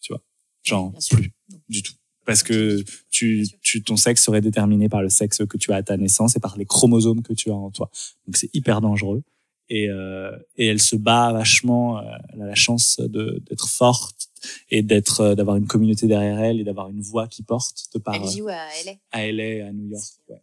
Tu 0.00 0.12
vois, 0.12 0.22
genre 0.62 0.92
plus 1.10 1.32
du 1.68 1.82
tout. 1.82 1.94
Parce 2.24 2.42
que 2.42 2.84
tu, 3.10 3.46
tu, 3.62 3.82
ton 3.82 3.96
sexe 3.96 4.22
serait 4.22 4.40
déterminé 4.40 4.88
par 4.88 5.02
le 5.02 5.08
sexe 5.08 5.44
que 5.44 5.56
tu 5.56 5.72
as 5.72 5.76
à 5.76 5.82
ta 5.82 5.96
naissance 5.96 6.36
et 6.36 6.40
par 6.40 6.56
les 6.56 6.64
chromosomes 6.64 7.22
que 7.22 7.32
tu 7.32 7.50
as 7.50 7.54
en 7.54 7.70
toi. 7.70 7.90
Donc 8.26 8.36
c'est 8.36 8.54
hyper 8.54 8.80
dangereux. 8.80 9.22
Et, 9.74 9.88
euh, 9.88 10.36
et 10.56 10.66
elle 10.66 10.82
se 10.82 10.96
bat 10.96 11.32
vachement. 11.32 11.98
euh, 11.98 12.02
Elle 12.34 12.42
a 12.42 12.46
la 12.46 12.54
chance 12.54 13.00
d'être 13.00 13.68
forte 13.68 14.28
et 14.70 14.82
d'être, 14.82 15.20
euh, 15.20 15.34
d'avoir 15.34 15.56
une 15.56 15.66
communauté 15.66 16.06
derrière 16.06 16.38
elle 16.40 16.60
et 16.60 16.64
d'avoir 16.64 16.90
une 16.90 17.00
voix 17.00 17.26
qui 17.26 17.42
porte 17.42 17.84
de 17.94 17.98
par 17.98 18.14
Elle 18.16 18.28
joue 18.28 18.48
à 18.48 18.66
LA. 18.84 18.92
à 19.12 19.26
LA, 19.32 19.66
à 19.68 19.72
New 19.72 19.88
York. 19.88 20.04
Ouais, 20.28 20.42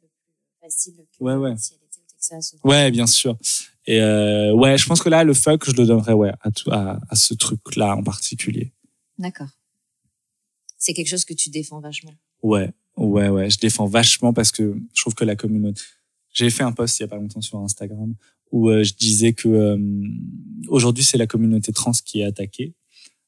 facile 0.61 0.95
que 0.95 1.23
Ouais, 1.23 1.35
ouais. 1.35 1.55
si 1.57 1.73
elle 1.73 1.79
était 1.85 1.99
au 1.99 2.11
Texas. 2.11 2.55
ou- 2.63 2.67
ouais 2.69 2.89
bien 2.89 3.05
sûr. 3.05 3.37
Et 3.85 4.01
euh, 4.01 4.51
ouais, 4.53 4.77
je 4.79 4.85
pense 4.87 5.01
que 5.01 5.09
là, 5.09 5.23
le 5.23 5.33
fuck, 5.35 5.63
je 5.65 5.73
le 5.73 5.85
donnerais 5.85 6.13
ouais 6.13 6.31
à, 6.41 6.49
tout, 6.51 6.71
à, 6.71 6.99
à 7.09 7.15
ce 7.15 7.33
truc-là 7.35 7.95
en 7.95 8.03
particulier. 8.03 8.71
D'accord. 9.19 9.49
C'est 10.77 10.93
quelque 10.93 11.07
chose 11.09 11.25
que 11.25 11.33
tu 11.35 11.49
défends 11.49 11.79
vachement. 11.81 12.13
Ouais, 12.41 12.71
ouais, 12.97 13.29
ouais. 13.29 13.49
Je 13.49 13.57
défends 13.59 13.85
vachement 13.85 14.33
parce 14.33 14.51
que 14.51 14.75
je 14.95 15.01
trouve 15.01 15.13
que 15.13 15.25
la 15.25 15.35
communauté. 15.35 15.81
J'ai 16.31 16.49
fait 16.49 16.63
un 16.63 16.71
post 16.71 16.99
il 16.99 17.03
y 17.03 17.05
a 17.05 17.07
pas 17.07 17.17
longtemps 17.17 17.41
sur 17.41 17.59
Instagram 17.59 18.13
où 18.51 18.69
euh, 18.69 18.83
je 18.83 18.93
disais 18.93 19.33
que 19.33 19.47
euh, 19.47 19.77
aujourd'hui 20.67 21.03
c'est 21.03 21.17
la 21.17 21.27
communauté 21.27 21.71
trans 21.71 21.91
qui 22.05 22.21
est 22.21 22.23
attaquée, 22.23 22.73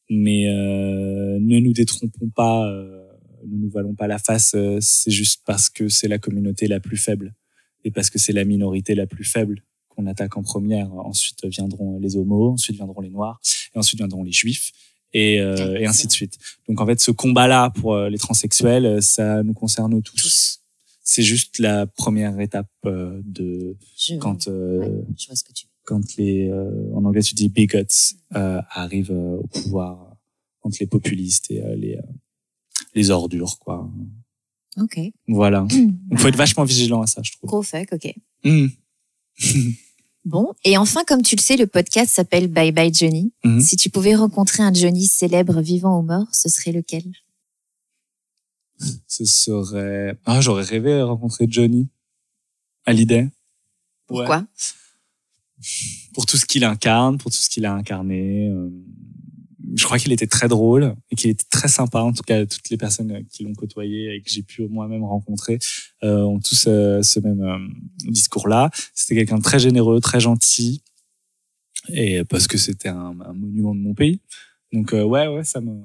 mais 0.10 0.48
euh, 0.48 1.40
ne 1.40 1.60
nous 1.60 1.74
détrompons 1.74 2.30
pas, 2.30 2.68
euh, 2.68 3.06
ne 3.48 3.58
nous 3.58 3.70
voilons 3.70 3.96
pas 3.96 4.08
la 4.08 4.18
face. 4.18 4.54
euh, 4.56 4.78
c'est 4.82 5.12
juste 5.12 5.42
parce 5.46 5.70
que 5.70 5.90
c'est 5.90 6.08
la 6.08 6.18
communauté 6.18 6.68
la 6.68 6.80
plus 6.80 6.98
faible 6.98 7.34
et 7.84 7.92
parce 7.92 8.10
que 8.10 8.20
c'est 8.20 8.34
la 8.34 8.46
minorité 8.46 8.96
la 8.96 9.08
plus 9.08 9.24
faible 9.24 9.64
qu'on 9.90 10.08
attaque 10.08 10.38
en 10.38 10.44
première. 10.44 10.94
Ensuite 10.94 11.46
viendront 11.46 12.00
les 12.00 12.16
homos, 12.16 12.52
ensuite 12.52 12.76
viendront 12.78 13.02
les 13.02 13.10
noirs, 13.10 13.40
et 13.76 13.78
ensuite 13.80 14.00
viendront 14.00 14.24
les 14.24 14.32
juifs. 14.32 14.72
Et, 15.14 15.42
euh, 15.42 15.78
et 15.78 15.86
ainsi 15.86 16.08
de 16.08 16.12
suite. 16.14 16.38
Donc 16.70 16.80
en 16.80 16.86
fait, 16.86 17.02
ce 17.02 17.12
combat-là 17.12 17.70
pour 17.72 17.98
les 17.98 18.18
transsexuels, 18.18 19.04
ça 19.04 19.44
nous 19.44 19.54
concerne 19.54 20.02
tous. 20.02 20.16
Tous. 20.16 20.61
C'est 21.14 21.24
juste 21.24 21.60
la 21.60 21.88
première 21.88 22.40
étape 22.40 22.70
euh, 22.86 23.20
de 23.26 23.76
Je, 23.98 24.16
quand 24.16 24.48
euh, 24.48 24.80
ouais, 24.80 25.04
je 25.18 25.28
vois 25.28 25.36
ce 25.36 25.44
que 25.44 25.52
tu 25.52 25.66
veux. 25.66 25.72
quand 25.84 26.16
les 26.18 26.48
euh, 26.50 26.96
en 26.96 27.04
anglais 27.04 27.22
tu 27.22 27.36
dis 27.36 27.50
bigots 27.50 27.80
euh, 28.36 28.62
arrivent 28.70 29.12
au 29.12 29.46
pouvoir, 29.48 30.16
quand 30.62 30.80
les 30.80 30.88
populistes 30.88 31.52
et 31.52 31.62
les 31.76 31.98
euh, 31.98 32.02
les 32.96 33.10
ordures 33.10 33.60
quoi. 33.60 33.90
Ok. 34.78 35.00
Voilà. 35.28 35.68
Il 36.12 36.18
faut 36.18 36.30
être 36.30 36.38
vachement 36.38 36.64
vigilant 36.64 37.02
à 37.02 37.08
ça, 37.08 37.22
je 37.24 37.32
trouve. 37.34 37.50
Gros 37.50 37.62
fuck, 37.62 37.90
ok. 37.92 38.14
Mmh. 38.46 38.68
Bon, 40.24 40.54
et 40.64 40.78
enfin, 40.78 41.04
comme 41.08 41.24
tu 41.24 41.36
le 41.36 41.42
sais, 41.42 41.58
le 41.58 41.66
podcast 41.66 42.14
s'appelle 42.14 42.48
Bye 42.48 42.72
Bye 42.72 42.94
Johnny. 42.94 43.34
Mhm. 43.44 43.60
Si 43.60 43.76
tu 43.76 43.90
pouvais 43.90 44.14
rencontrer 44.14 44.62
un 44.62 44.72
Johnny 44.72 45.08
célèbre 45.08 45.62
vivant 45.62 45.98
ou 46.00 46.04
mort, 46.04 46.28
ce 46.32 46.48
serait 46.48 46.72
lequel? 46.72 47.04
Ce 49.08 49.26
serait 49.26 50.18
ah 50.26 50.42
j'aurais 50.42 50.64
rêvé 50.64 50.98
de 50.98 51.02
rencontrer 51.02 51.46
Johnny 51.50 51.90
Hallyday. 52.86 53.22
Ouais. 53.22 53.30
Pourquoi? 54.08 54.46
Pour 56.14 56.26
tout 56.26 56.38
ce 56.38 56.46
qu'il 56.46 56.64
incarne, 56.64 57.18
pour 57.18 57.32
tout 57.32 57.38
ce 57.38 57.50
qu'il 57.50 57.66
a 57.66 57.74
incarné. 57.74 58.50
euh, 58.50 58.70
je 59.76 59.86
crois 59.86 60.00
qu'il 60.00 60.12
était 60.12 60.28
très 60.28 60.48
drôle 60.48 60.96
et 61.12 61.16
qu'il 61.16 61.30
était 61.30 61.46
très 61.50 61.68
sympa. 61.68 62.00
En 62.02 62.12
tout 62.12 62.24
cas, 62.24 62.46
toutes 62.46 62.70
les 62.70 62.78
personnes 62.78 63.24
qui 63.32 63.44
l'ont 63.44 63.54
côtoyé 63.54 64.16
et 64.16 64.22
que 64.22 64.30
j'ai 64.30 64.44
pu 64.44 64.68
moi-même 64.68 65.04
rencontrer 65.04 65.60
euh, 66.04 66.24
ont 66.24 66.40
tous 66.40 66.66
euh, 66.68 67.02
ce 67.02 67.20
même 67.20 67.42
euh, 67.42 67.58
discours-là. 68.12 68.70
C'était 68.94 69.16
quelqu'un 69.16 69.38
de 69.38 69.44
très 69.44 69.60
généreux, 69.60 70.00
très 70.02 70.20
gentil, 70.20 70.84
et 71.90 72.24
parce 72.26 72.48
que 72.48 72.58
c'était 72.58 72.90
un, 72.90 73.16
un 73.22 73.34
monument 73.34 73.74
de 73.76 73.80
mon 73.80 73.94
pays. 73.94 74.20
Donc 74.74 74.94
euh, 74.94 75.04
ouais, 75.04 75.28
ouais, 75.28 75.44
ça 75.44 75.62
me, 75.62 75.84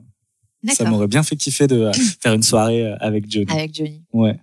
ça 0.75 0.85
m'aurait 0.85 1.07
bien 1.07 1.23
fait 1.23 1.37
kiffer 1.37 1.67
de 1.67 1.77
euh, 1.77 1.93
faire 2.21 2.33
une 2.33 2.43
soirée 2.43 2.85
euh, 2.85 2.97
avec 3.01 3.31
Johnny. 3.31 3.51
Avec 3.51 3.75
Johnny. 3.75 4.03
Ouais. 4.13 4.39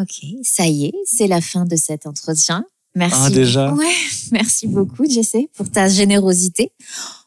Ok, 0.00 0.24
ça 0.42 0.66
y 0.66 0.86
est, 0.86 0.94
c'est 1.04 1.28
la 1.28 1.40
fin 1.40 1.64
de 1.64 1.76
cet 1.76 2.06
entretien. 2.06 2.64
Merci. 2.94 3.18
Ah, 3.20 3.30
déjà 3.30 3.72
Ouais, 3.72 3.92
merci 4.32 4.66
beaucoup, 4.66 5.08
Jesse, 5.08 5.36
pour 5.54 5.70
ta 5.70 5.88
générosité. 5.88 6.72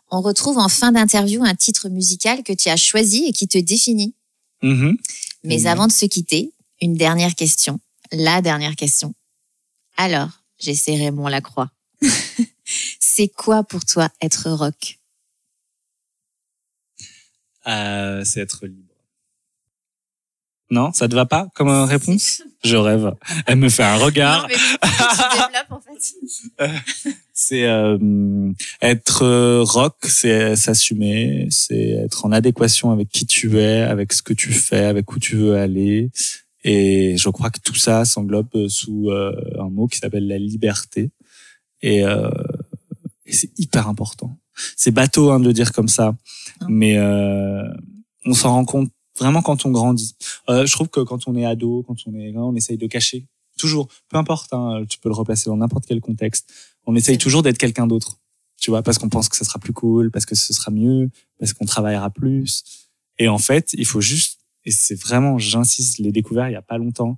On 0.10 0.22
retrouve 0.22 0.58
en 0.58 0.70
fin 0.70 0.92
d'interview 0.92 1.44
un 1.44 1.56
titre 1.56 1.90
musical 1.90 2.44
que 2.44 2.54
tu 2.54 2.70
as 2.70 2.78
choisi 2.78 3.26
et 3.26 3.34
qui 3.34 3.48
te 3.48 3.58
définit. 3.58 4.16
Mhm. 4.64 4.98
Mais 5.44 5.66
avant 5.66 5.88
de 5.88 5.92
se 5.92 6.06
quitter, 6.06 6.54
une 6.82 6.96
dernière 6.96 7.36
question. 7.36 7.80
La 8.12 8.42
dernière 8.42 8.76
question. 8.76 9.14
Alors, 9.98 10.30
Jesse 10.60 10.88
Raymond 10.88 11.28
Lacroix. 11.28 11.70
c'est 13.00 13.28
quoi 13.28 13.64
pour 13.64 13.86
toi 13.86 14.10
être 14.22 14.50
rock? 14.52 14.97
Euh, 17.68 18.24
c'est 18.24 18.42
être 18.42 18.66
libre. 18.66 18.88
Non, 20.70 20.92
ça 20.92 21.08
te 21.08 21.16
va 21.16 21.26
pas 21.26 21.48
comme 21.56 21.70
euh, 21.70 21.86
réponse? 21.86 22.42
Je 22.64 22.76
rêve. 22.76 23.14
Elle 23.46 23.58
me 23.58 23.70
fait 23.70 23.84
un 23.84 23.96
regard. 23.96 24.42
Non, 24.42 24.48
mais 24.50 24.56
tu 24.56 25.38
développes 25.38 25.72
en 25.72 25.82
fait. 25.82 26.74
C'est 27.34 27.66
euh, 27.66 28.52
être 28.82 29.22
euh, 29.22 29.62
rock, 29.62 29.96
c'est 30.02 30.56
s'assumer, 30.56 31.48
c'est 31.52 31.90
être 31.92 32.26
en 32.26 32.32
adéquation 32.32 32.90
avec 32.90 33.10
qui 33.10 33.28
tu 33.28 33.60
es, 33.60 33.82
avec 33.82 34.12
ce 34.12 34.24
que 34.24 34.34
tu 34.34 34.52
fais, 34.52 34.86
avec 34.86 35.12
où 35.12 35.20
tu 35.20 35.36
veux 35.36 35.56
aller, 35.56 36.10
Et 36.64 37.16
je 37.16 37.30
crois 37.30 37.52
que 37.52 37.60
tout 37.60 37.76
ça 37.76 38.06
s'englobe 38.06 38.68
sous 38.70 39.12
un 39.12 39.70
mot 39.70 39.86
qui 39.86 40.00
s'appelle 40.00 40.28
la 40.28 40.40
liberté. 40.40 41.12
Et, 41.84 42.00
et 42.00 43.34
c'est 43.34 43.52
hyper 43.60 43.88
important. 43.88 44.36
C'est 44.76 44.92
bateau 44.92 45.32
hein, 45.32 45.40
de 45.40 45.46
le 45.46 45.54
dire 45.54 45.72
comme 45.72 45.88
ça, 45.88 46.16
mais 46.68 46.98
on 48.26 48.34
s'en 48.34 48.52
rend 48.52 48.66
compte 48.66 48.92
vraiment 49.18 49.42
quand 49.42 49.66
on 49.66 49.72
grandit. 49.72 50.16
Euh, 50.50 50.66
je 50.66 50.72
trouve 50.72 50.90
que 50.90 51.00
quand 51.02 51.28
on 51.28 51.36
est 51.36 51.46
ado, 51.46 51.84
quand 51.88 51.96
on 52.06 52.14
est, 52.16 52.36
on 52.36 52.56
essaye 52.56 52.78
de 52.78 52.88
cacher 52.88 53.26
toujours, 53.58 53.88
peu 54.10 54.18
importe, 54.18 54.54
hein, 54.54 54.84
tu 54.88 55.00
peux 55.00 55.10
le 55.10 55.16
replacer 55.16 55.50
dans 55.50 55.58
n'importe 55.58 55.86
quel 55.88 56.00
contexte. 56.00 56.54
On 56.86 56.96
essaye 56.96 57.18
toujours 57.18 57.42
d'être 57.42 57.58
quelqu'un 57.58 57.88
d'autre, 57.88 58.20
tu 58.60 58.70
vois, 58.70 58.84
parce 58.84 59.00
qu'on 59.00 59.10
pense 59.10 59.30
que 59.30 59.36
ça 59.36 59.46
sera 59.46 59.60
plus 59.60 59.74
cool, 59.74 60.12
parce 60.12 60.26
que 60.26 60.36
ce 60.36 60.54
sera 60.54 60.72
mieux, 60.72 61.10
parce 61.40 61.54
qu'on 61.54 61.66
travaillera 61.66 62.12
plus. 62.12 62.64
Et 63.18 63.28
en 63.28 63.40
fait, 63.40 63.74
il 63.74 63.86
faut 63.86 64.02
juste, 64.02 64.40
et 64.64 64.72
c'est 64.72 65.00
vraiment, 65.00 65.40
j'insiste, 65.40 65.98
les 65.98 66.12
découvertes 66.12 66.52
il 66.52 66.54
y 66.54 66.58
a 66.58 66.62
pas 66.62 66.78
longtemps, 66.78 67.18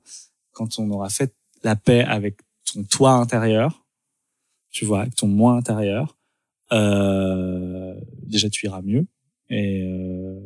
quand 0.53 0.79
on 0.79 0.89
aura 0.91 1.09
fait 1.09 1.33
la 1.63 1.75
paix 1.75 2.03
avec 2.03 2.39
ton 2.71 2.83
toi 2.83 3.11
intérieur, 3.11 3.85
tu 4.71 4.85
vois, 4.85 5.01
avec 5.01 5.15
ton 5.15 5.27
moi 5.27 5.53
intérieur, 5.53 6.17
euh, 6.71 7.95
déjà 8.23 8.49
tu 8.49 8.65
iras 8.65 8.81
mieux 8.81 9.07
et 9.49 9.83
euh, 9.83 10.39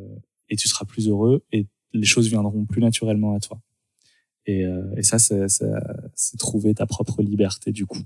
et 0.48 0.56
tu 0.56 0.68
seras 0.68 0.84
plus 0.84 1.08
heureux 1.08 1.44
et 1.52 1.66
les 1.92 2.06
choses 2.06 2.28
viendront 2.28 2.64
plus 2.64 2.80
naturellement 2.80 3.34
à 3.34 3.40
toi. 3.40 3.60
Et, 4.46 4.64
euh, 4.64 4.94
et 4.96 5.02
ça, 5.02 5.18
c'est, 5.18 5.48
c'est, 5.48 6.36
trouver 6.38 6.74
ta 6.74 6.86
propre 6.86 7.22
liberté 7.22 7.72
du 7.72 7.86
coup. 7.86 8.02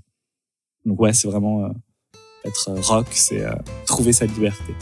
Donc 0.85 0.99
ouais, 1.01 1.13
c'est 1.13 1.27
vraiment 1.27 1.65
euh, 1.65 1.69
être 2.45 2.71
rock, 2.79 3.07
c'est 3.11 3.43
euh, 3.43 3.53
trouver 3.85 4.13
sa 4.13 4.25
liberté. 4.25 4.73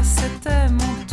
C'était 0.00 0.68
mon 0.70 1.11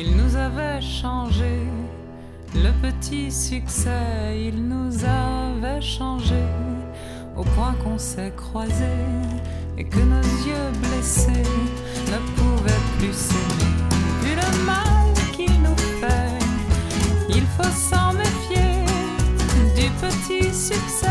Il 0.00 0.16
nous 0.16 0.36
avait 0.36 0.80
changé. 0.80 1.58
Le 2.54 2.70
petit 2.80 3.32
succès, 3.32 4.46
il 4.48 4.68
nous 4.68 4.92
avait 5.04 5.80
changé. 5.80 6.40
Au 7.36 7.42
point 7.42 7.74
qu'on 7.82 7.98
s'est 7.98 8.32
croisés 8.36 9.08
et 9.76 9.82
que 9.82 9.98
nos 9.98 10.28
yeux 10.46 10.70
blessés 10.82 11.42
ne 12.12 12.18
pouvaient 12.36 12.84
plus 12.96 13.12
s'aimer. 13.12 13.74
Vu 14.22 14.36
le 14.36 14.64
mal 14.64 15.12
qu'il 15.32 15.60
nous 15.62 15.76
fait, 16.00 16.38
il 17.28 17.44
faut 17.56 17.74
s'en 17.90 18.12
méfier 18.12 18.84
du 19.74 19.90
petit 20.00 20.54
succès 20.54 21.08